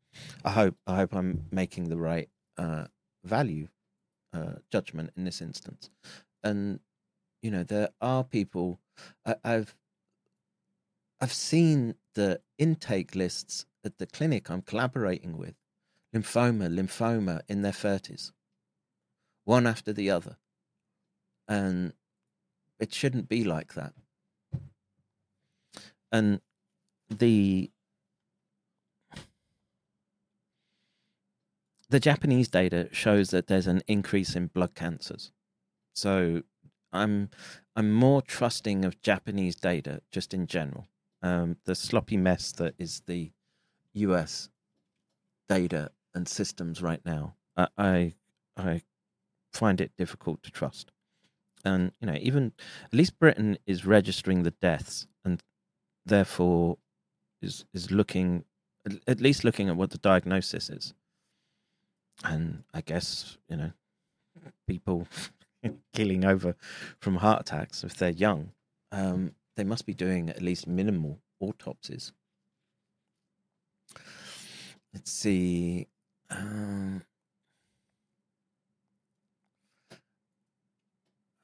[0.44, 2.86] I hope I hope I'm making the right uh,
[3.24, 3.68] value
[4.38, 5.90] uh, judgment in this instance.
[6.44, 6.80] And
[7.42, 8.80] you know, there are people
[9.26, 9.76] I, I've
[11.20, 15.56] I've seen the intake lists at the clinic I'm collaborating with,
[16.14, 18.32] lymphoma, lymphoma in their thirties,
[19.46, 20.38] one after the other,
[21.48, 21.94] and
[22.80, 23.94] it shouldn't be like that.
[26.12, 26.42] And
[27.10, 27.72] the
[31.90, 35.32] the Japanese data shows that there's an increase in blood cancers.
[35.94, 36.44] So
[36.92, 37.30] I'm
[37.76, 40.88] I'm more trusting of Japanese data just in general.
[41.22, 43.32] Um, the sloppy mess that is the
[43.94, 44.50] U.S.
[45.50, 48.14] data and systems right now, I, I
[48.56, 48.82] I
[49.54, 50.92] find it difficult to trust.
[51.66, 52.54] And you know, even
[52.86, 55.42] at least Britain is registering the deaths, and
[56.06, 56.78] therefore
[57.42, 58.46] is is looking
[59.08, 60.94] at least looking at what the diagnosis is.
[62.24, 63.72] And I guess you know,
[64.68, 65.08] people
[65.94, 66.56] killing over
[67.00, 68.52] from heart attacks if they're young,
[68.92, 72.12] um, they must be doing at least minimal autopsies.
[74.94, 75.88] Let's see.
[76.30, 77.04] Um,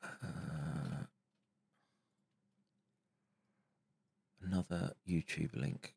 [0.04, 0.08] uh,
[4.42, 5.96] another YouTube link.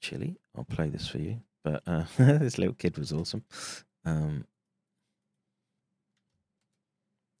[0.00, 0.36] Chili.
[0.56, 1.40] I'll play this for you.
[1.64, 3.44] But uh, this little kid was awesome.
[4.08, 4.46] Um,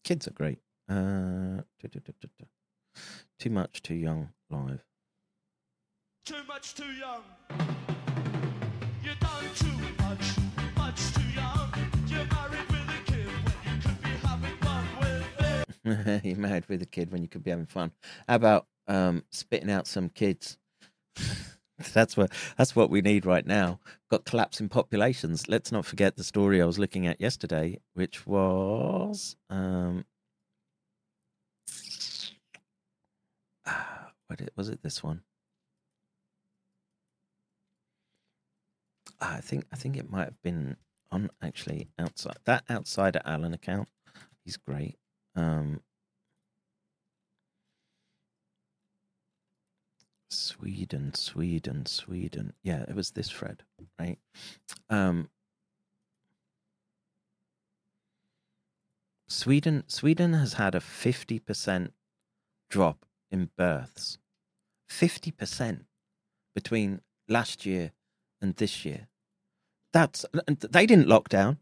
[0.04, 0.58] kids are great.
[0.86, 1.62] Uh,
[3.38, 4.28] too much, too young.
[4.50, 4.84] Live.
[6.26, 7.22] Too much too young.
[9.02, 10.36] You done too much,
[10.76, 11.72] much too young.
[12.06, 16.82] You're married with a kid when you could be having fun with You're married with
[16.82, 17.92] a kid when you could be having fun.
[18.28, 20.58] How about um, spitting out some kids?
[21.92, 23.78] that's what that's what we need right now.
[24.10, 25.48] Got collapsing populations.
[25.48, 30.04] Let's not forget the story I was looking at yesterday, which was um,
[34.26, 34.82] what it, was it?
[34.82, 35.22] This one?
[39.20, 40.76] I think I think it might have been
[41.10, 43.88] on actually outside that outsider Alan account.
[44.44, 44.96] He's great.
[45.36, 45.80] Um,
[50.30, 52.52] Sweden, Sweden, Sweden.
[52.62, 53.62] Yeah, it was this Fred,
[53.98, 54.18] right?
[54.90, 55.30] Um,
[59.28, 61.92] Sweden, Sweden has had a fifty percent
[62.70, 64.18] drop in births.
[64.88, 65.84] Fifty percent
[66.54, 67.92] between last year
[68.40, 69.08] and this year.
[69.92, 71.58] That's they didn't lock down,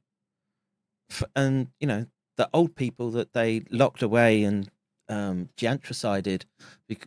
[1.35, 2.07] and you know
[2.37, 4.69] the old people that they locked away and
[5.09, 6.45] um, giantricided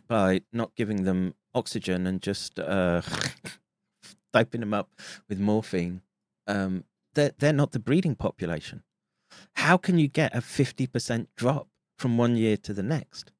[0.08, 3.02] by not giving them oxygen and just uh,
[4.32, 4.90] doping them up
[5.28, 6.02] with morphine.
[6.46, 8.82] Um, they're they're not the breeding population.
[9.54, 11.68] How can you get a fifty percent drop
[11.98, 13.32] from one year to the next?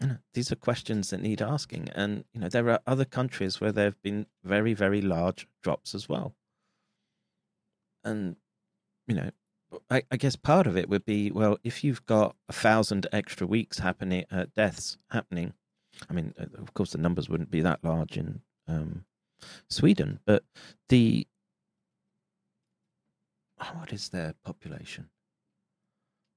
[0.00, 3.60] You know, these are questions that need asking, and you know there are other countries
[3.60, 6.34] where there have been very very large drops as well.
[8.04, 8.36] And
[9.06, 9.30] you know,
[9.90, 13.46] I, I, guess part of it would be well, if you've got a thousand extra
[13.46, 15.54] weeks happening, uh, deaths happening.
[16.08, 19.04] I mean, uh, of course, the numbers wouldn't be that large in um,
[19.68, 20.44] Sweden, but
[20.88, 21.26] the
[23.74, 25.10] what is their population?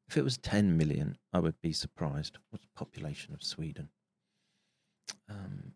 [0.08, 2.38] If it was 10 million, I would be surprised.
[2.50, 3.90] What's the population of Sweden?
[5.30, 5.74] Um,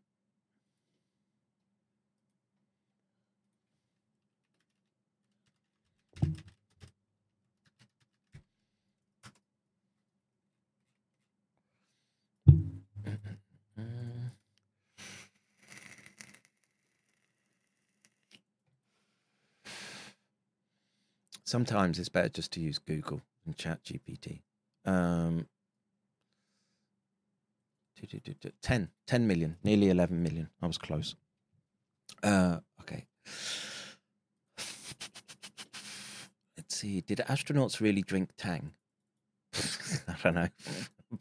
[21.50, 24.42] sometimes it's better just to use Google and Chat GPT.
[24.86, 25.48] Um,
[28.62, 30.50] 10, 10 million, nearly 11 million.
[30.62, 31.16] I was close.
[32.24, 33.06] Uh, okay.
[36.56, 37.02] Let's see.
[37.02, 38.72] Did astronauts really drink Tang?
[40.08, 40.48] I don't know.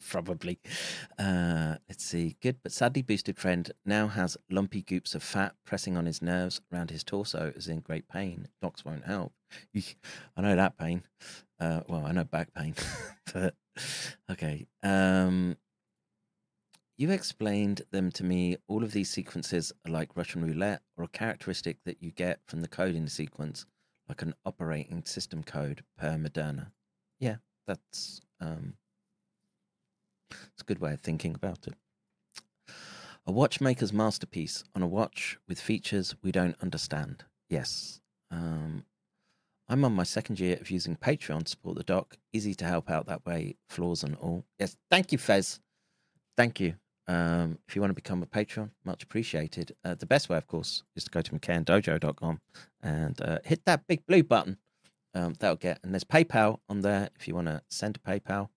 [0.09, 0.59] Probably.
[1.19, 2.37] Uh, let's see.
[2.43, 6.61] Good, but sadly boosted friend now has lumpy goops of fat pressing on his nerves
[6.73, 8.49] around his torso, is in great pain.
[8.61, 9.33] Docs won't help.
[9.75, 11.05] I know that pain.
[11.59, 12.75] Uh, well, I know back pain,
[13.33, 13.55] but
[14.31, 14.67] okay.
[14.83, 15.57] Um,
[16.99, 18.59] you explained them to me.
[18.67, 22.61] All of these sequences are like Russian roulette, or a characteristic that you get from
[22.61, 23.65] the coding sequence,
[24.07, 26.73] like an operating system code per Moderna.
[27.21, 27.37] Yeah,
[27.67, 28.75] that's um,
[30.31, 31.75] it's a good way of thinking about it.
[33.27, 37.25] A watchmaker's masterpiece on a watch with features we don't understand.
[37.51, 38.01] Yes.
[38.31, 38.85] Um,
[39.69, 42.17] I'm on my second year of using Patreon to support the doc.
[42.33, 44.45] Easy to help out that way, flaws and all.
[44.59, 45.61] Yes, thank you, Fez.
[46.37, 46.77] Thank you.
[47.07, 49.73] Um, if you want to become a patron, much appreciated.
[49.85, 52.41] Uh, the best way, of course, is to go to mccairndojo.com
[52.83, 54.59] and uh, hit that big blue button.
[55.15, 58.49] Um, that'll get, and there's PayPal on there if you want to send a PayPal.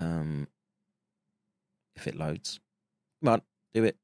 [0.00, 0.48] Um,
[1.98, 2.60] if it loads.
[3.22, 3.42] Come on,
[3.74, 3.96] do it.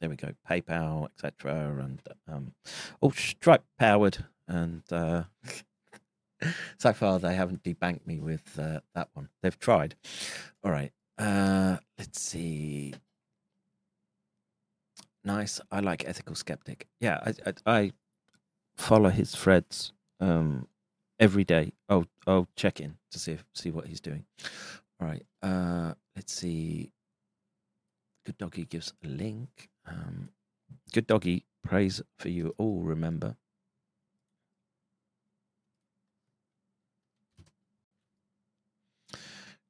[0.00, 0.32] There we go.
[0.48, 1.82] PayPal, etc.
[1.82, 2.52] And um,
[3.00, 4.24] all Stripe powered.
[4.46, 5.24] And uh,
[6.78, 9.30] so far, they haven't debanked me with uh, that one.
[9.42, 9.96] They've tried.
[10.62, 10.92] All right.
[11.18, 12.94] Uh, let's see.
[15.24, 15.60] Nice.
[15.72, 16.86] I like ethical skeptic.
[17.00, 17.92] Yeah, I, I, I
[18.76, 20.68] follow his threads um,
[21.18, 21.72] every day.
[21.88, 24.26] Oh, I'll check in to see if, see what he's doing.
[25.00, 25.26] All right.
[25.42, 26.92] Uh, let's see.
[28.24, 29.68] Good Doggy gives a link.
[29.86, 30.30] Um,
[30.92, 33.36] Good Doggy prays for you all, remember.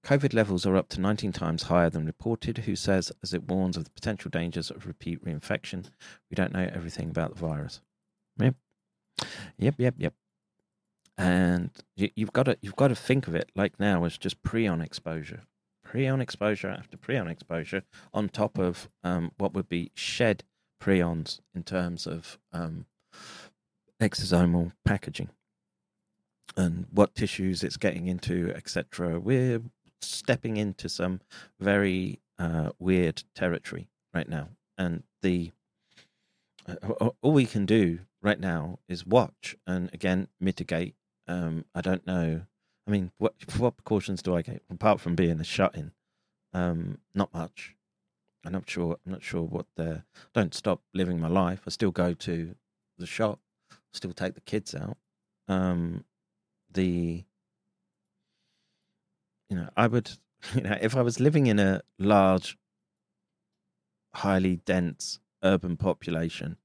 [0.04, 2.58] COVID levels are up to 19 times higher than reported.
[2.58, 5.86] Who says, as it warns of the potential dangers of repeat reinfection,
[6.30, 7.80] we don't know everything about the virus.
[8.38, 8.54] Yep,
[9.58, 10.14] yep, yep, yep.
[11.18, 14.42] And you, have got to you've got to think of it like now as just
[14.42, 15.42] prion exposure
[15.86, 20.44] prion exposure after prion exposure on top of um, what would be shed
[20.82, 22.86] prions in terms of um,
[24.00, 25.30] exosomal packaging
[26.56, 29.20] and what tissues it's getting into, etc.
[29.20, 29.62] We're
[30.00, 31.20] stepping into some
[31.60, 35.52] very uh, weird territory right now, and the
[36.68, 40.94] uh, all we can do right now is watch and again mitigate.
[41.28, 42.42] Um, I don't know
[42.86, 45.92] I mean, what what precautions do I get apart from being a shut in?
[46.52, 47.74] Um, not much.
[48.44, 48.98] I'm not sure.
[49.04, 50.04] I'm not sure what the.
[50.32, 51.62] Don't stop living my life.
[51.66, 52.54] I still go to
[52.96, 53.40] the shop.
[53.92, 54.96] Still take the kids out.
[55.48, 56.04] Um,
[56.72, 57.24] the.
[59.50, 60.10] You know, I would.
[60.54, 62.56] You know, if I was living in a large,
[64.14, 66.58] highly dense urban population,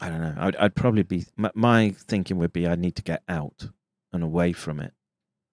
[0.00, 0.34] I don't know.
[0.38, 1.26] I'd, I'd probably be.
[1.36, 3.68] My, my thinking would be I need to get out
[4.12, 4.92] and away from it.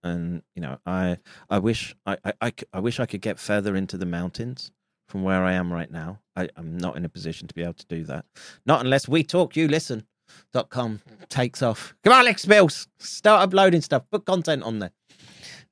[0.02, 1.18] And you know i
[1.50, 4.72] i wish i i i wish i could get further into the mountains
[5.10, 6.20] from where i am right now.
[6.38, 8.24] I, i'm not in a position to be able to do that.
[8.66, 10.06] Not unless we talk you listen.
[10.54, 11.96] Dot com takes off.
[12.04, 12.88] Come on alex mills.
[13.00, 14.04] Start uploading stuff.
[14.10, 14.92] Put content on there.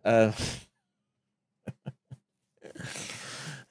[0.03, 0.31] Uh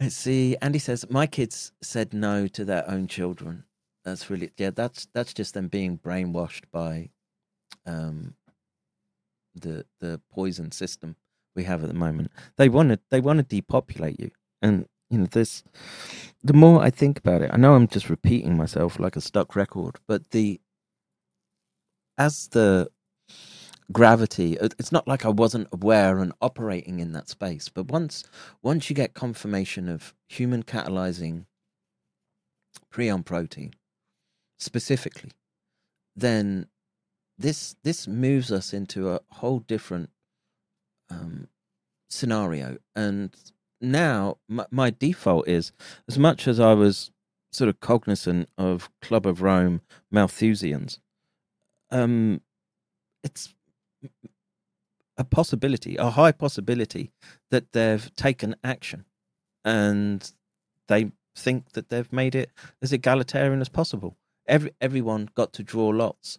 [0.00, 0.56] let's see.
[0.62, 3.64] Andy says my kids said no to their own children
[4.06, 7.10] that's really yeah that's that's just them being brainwashed by
[7.86, 8.34] um
[9.54, 11.16] the the poison system
[11.56, 12.30] we have at the moment.
[12.56, 14.30] They want to they want to depopulate you,
[14.62, 15.64] and you know this.
[16.44, 19.56] The more I think about it, I know I'm just repeating myself like a stuck
[19.56, 20.60] record, but the
[22.18, 22.88] as the
[23.92, 28.24] gravity it's not like i wasn't aware and operating in that space but once
[28.60, 31.44] once you get confirmation of human catalyzing
[32.92, 33.72] prion protein
[34.58, 35.30] specifically
[36.16, 36.66] then
[37.38, 40.10] this this moves us into a whole different
[41.10, 41.48] um,
[42.08, 42.78] scenario.
[42.94, 43.34] And
[43.80, 45.72] now my, my default is
[46.08, 47.10] as much as I was
[47.52, 50.98] sort of cognizant of Club of Rome Malthusians,
[51.90, 52.40] um,
[53.22, 53.54] it's
[55.18, 57.12] a possibility, a high possibility
[57.50, 59.04] that they've taken action
[59.64, 60.32] and
[60.88, 62.50] they think that they've made it
[62.82, 64.16] as egalitarian as possible.
[64.48, 66.38] Every everyone got to draw lots.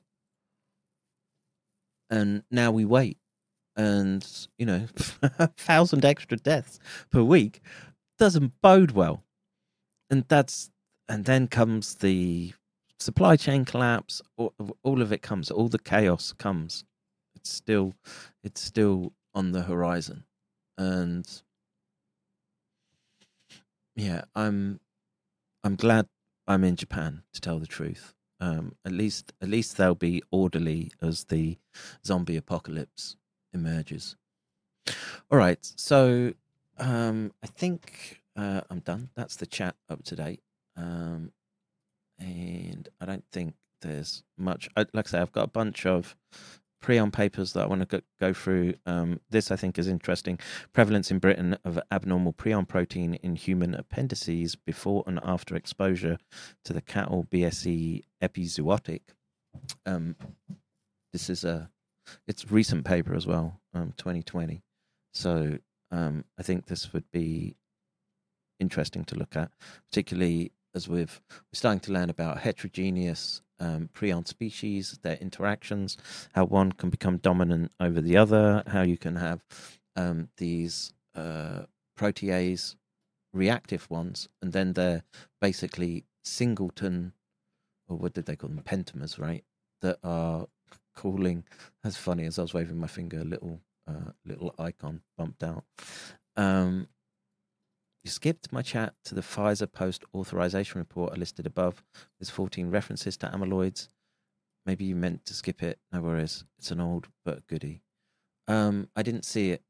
[2.10, 3.18] And now we wait.
[3.76, 4.26] And
[4.58, 4.88] you know
[5.22, 6.80] a thousand extra deaths
[7.12, 7.62] per week
[8.18, 9.24] doesn't bode well.
[10.10, 10.70] And that's
[11.10, 12.54] and then comes the
[13.00, 14.22] supply chain collapse.
[14.38, 14.54] All,
[14.84, 16.84] all of it comes all the chaos comes.
[17.36, 17.94] It's still
[18.44, 20.24] it's still on the horizon.
[20.78, 21.28] And
[23.98, 24.80] yeah i'm
[25.64, 26.08] i'm glad
[26.48, 30.92] i'm in japan to tell the truth um, at least, at least they'll be orderly
[31.02, 31.58] as the
[32.06, 33.16] zombie apocalypse
[33.54, 34.16] emerges.
[35.32, 36.34] All right, so
[36.78, 39.10] um, I think uh, I'm done.
[39.16, 40.42] That's the chat up to date,
[40.78, 41.32] um,
[42.20, 44.70] and I don't think there's much.
[44.78, 46.16] I, like I say, I've got a bunch of
[46.82, 48.76] Prion papers that I want to go, go through.
[48.86, 50.40] Um, this I think is interesting.
[50.74, 56.18] Prevalence in Britain of abnormal prion protein in human appendices before and after exposure
[56.64, 59.02] to the cattle BSE epizootic.
[59.86, 60.16] Um,
[61.14, 61.70] this is a
[62.28, 64.64] it's recent paper as well, um, 2020.
[65.14, 65.58] So
[65.92, 67.58] um, I think this would be
[68.60, 69.52] interesting to look at,
[69.90, 75.98] particularly as we've we're starting to learn about heterogeneous um, prion species, their interactions,
[76.34, 79.44] how one can become dominant over the other, how you can have
[79.96, 81.62] um, these uh,
[81.98, 82.76] protease
[83.34, 85.04] reactive ones, and then they're
[85.42, 87.14] basically singleton,
[87.88, 88.64] or what did they call them?
[88.64, 89.44] Pentamers, right?
[89.82, 90.48] That are
[90.96, 91.44] calling.
[91.84, 92.26] That's funny.
[92.26, 95.64] As I was waving my finger, a little uh, little icon bumped out.
[96.36, 96.88] Um,
[98.08, 101.84] you skipped my chat to the Pfizer post authorization report I listed above.
[102.18, 103.90] There's 14 references to amyloids.
[104.66, 105.78] Maybe you meant to skip it.
[105.92, 106.46] No worries.
[106.58, 107.82] It's an old but goodie.
[108.48, 109.62] Um, I didn't see it.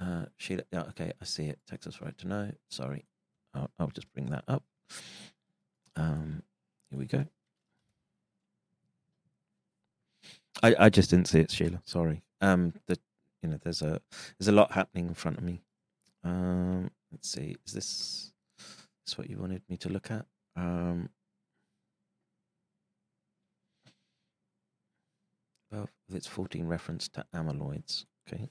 [0.00, 1.60] Uh, Sheila, yeah, okay, I see it.
[1.68, 2.50] Texas right to know.
[2.68, 3.04] Sorry.
[3.54, 4.64] I'll, I'll just bring that up.
[5.94, 6.42] Um,
[6.90, 7.24] here we go.
[10.60, 11.80] I, I just didn't see it, Sheila.
[11.84, 12.24] Sorry.
[12.40, 12.98] Um, the
[13.44, 14.00] you know, there's a
[14.38, 15.62] there's a lot happening in front of me.
[16.24, 17.56] Um, let's see.
[17.66, 18.32] Is this
[19.06, 20.26] this what you wanted me to look at?
[20.56, 21.10] Um,
[26.08, 28.04] it's 14 reference to amyloids.
[28.28, 28.48] Okay.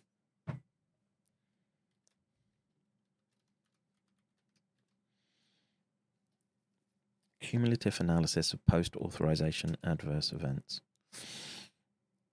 [7.41, 10.81] Cumulative analysis of post authorization adverse events.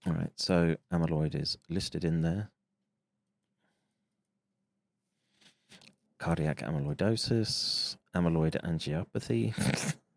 [0.06, 2.50] All right, so amyloid is listed in there.
[6.22, 9.52] Cardiac amyloidosis, amyloid angiopathy,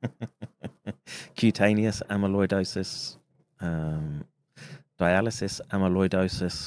[1.37, 3.17] cutaneous amyloidosis,
[3.59, 4.23] um,
[4.99, 6.57] dialysis amyloidosis,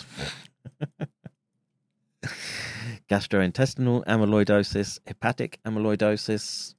[3.10, 6.74] gastrointestinal amyloidosis, hepatic amyloidosis,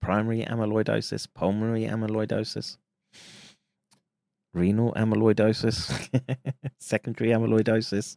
[0.00, 2.76] primary amyloidosis, pulmonary amyloidosis,
[4.54, 5.90] renal amyloidosis,
[6.78, 8.16] secondary amyloidosis,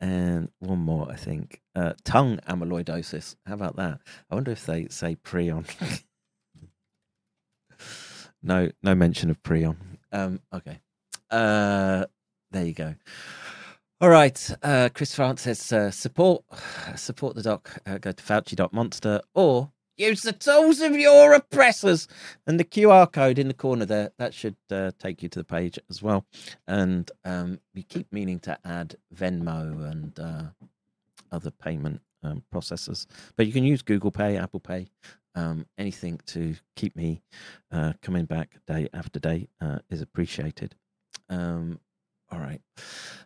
[0.00, 3.36] and one more, I think, uh, tongue amyloidosis.
[3.46, 4.00] How about that?
[4.30, 5.66] I wonder if they say prion.
[8.42, 9.76] no, no mention of prion.
[10.12, 10.80] Um, okay,
[11.30, 12.06] uh,
[12.50, 12.94] there you go.
[14.00, 16.44] All right, uh, Chris France says support
[16.94, 17.80] support the doc.
[17.84, 22.08] Uh, go to Fauci.monster or use the tools of your oppressors.
[22.46, 25.44] And the QR code in the corner there that should uh, take you to the
[25.44, 26.24] page as well.
[26.66, 30.42] And um, we keep meaning to add Venmo and uh,
[31.32, 34.88] other payment um, processors, but you can use Google Pay, Apple Pay,
[35.34, 37.22] um, anything to keep me
[37.70, 40.74] uh, coming back day after day uh, is appreciated.
[41.28, 41.80] Um,
[42.30, 42.60] all right.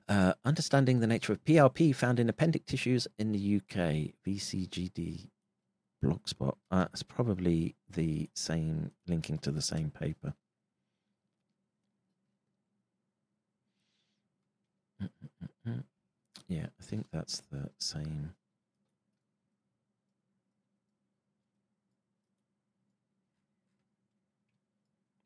[0.09, 5.29] Uh, understanding the nature of PRP found in appendix tissues in the UK, vCJD
[6.05, 6.57] Blogspot.
[6.71, 10.35] Uh, it's probably the same, linking to the same paper.
[16.49, 18.35] Yeah, I think that's the same.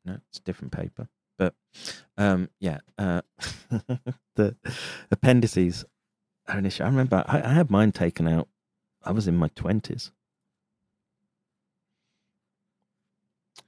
[0.05, 1.09] No, it's a different paper.
[1.37, 1.53] But
[2.17, 3.21] um, yeah, uh,
[4.35, 4.55] the
[5.11, 5.85] appendices
[6.47, 6.83] are an issue.
[6.83, 8.47] I remember I, I had mine taken out.
[9.03, 10.11] I was in my twenties.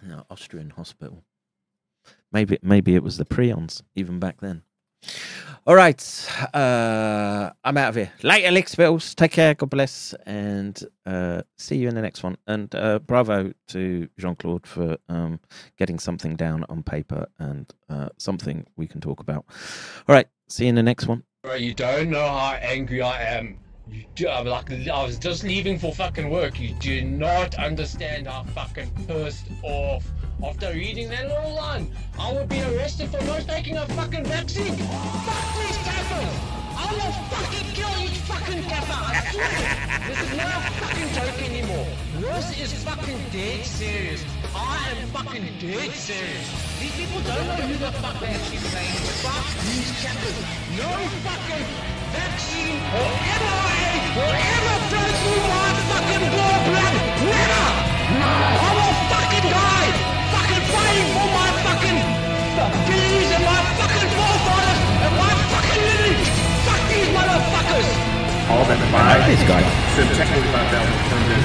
[0.02, 1.24] No, Austrian hospital.
[2.32, 4.64] Maybe maybe it was the prions even back then.
[5.68, 6.02] All right,
[6.54, 8.12] uh, I'm out of here.
[8.24, 9.14] Later, Lickspills.
[9.14, 9.54] Take care.
[9.54, 12.38] God bless, and uh, see you in the next one.
[12.48, 15.40] And uh, bravo to Jean Claude for um,
[15.78, 19.46] getting something down on paper and uh, something we can talk about.
[20.08, 21.24] All right, see you in the next one.
[21.58, 23.60] You don't know how angry I am.
[24.18, 26.60] You I'm like, I was just leaving for fucking work.
[26.60, 30.04] You do not understand how fucking pissed off.
[30.44, 34.76] After reading that little line, I would be arrested for not taking a fucking vaccine.
[34.76, 36.60] Fuck these cappers!
[36.76, 38.92] I will fucking kill each fucking capper.
[38.92, 40.08] I swear.
[40.08, 41.88] This is not a fucking joke anymore.
[42.20, 44.24] This is fucking dead serious.
[44.56, 46.80] I am fucking dead serious.
[46.80, 48.96] These people don't know who the fuck they're actually saying.
[49.24, 50.40] Fuck these cappers.
[50.76, 50.92] No
[51.24, 51.68] fucking
[52.16, 53.79] vaccine or MRA
[54.16, 56.62] will ever flow through my fucking blood.
[57.30, 57.66] Never!
[58.10, 59.90] I will fucking die!
[60.34, 61.98] Fucking fighting for my fucking
[62.90, 66.30] beliefs and my fucking forefathers and my fucking lineage!
[66.66, 67.90] Fuck these motherfuckers!
[68.50, 69.62] All that I like this guy.
[69.94, 71.44] So technically about that was turned in.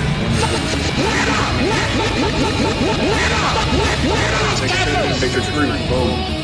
[5.20, 6.43] Matrix 3, boom.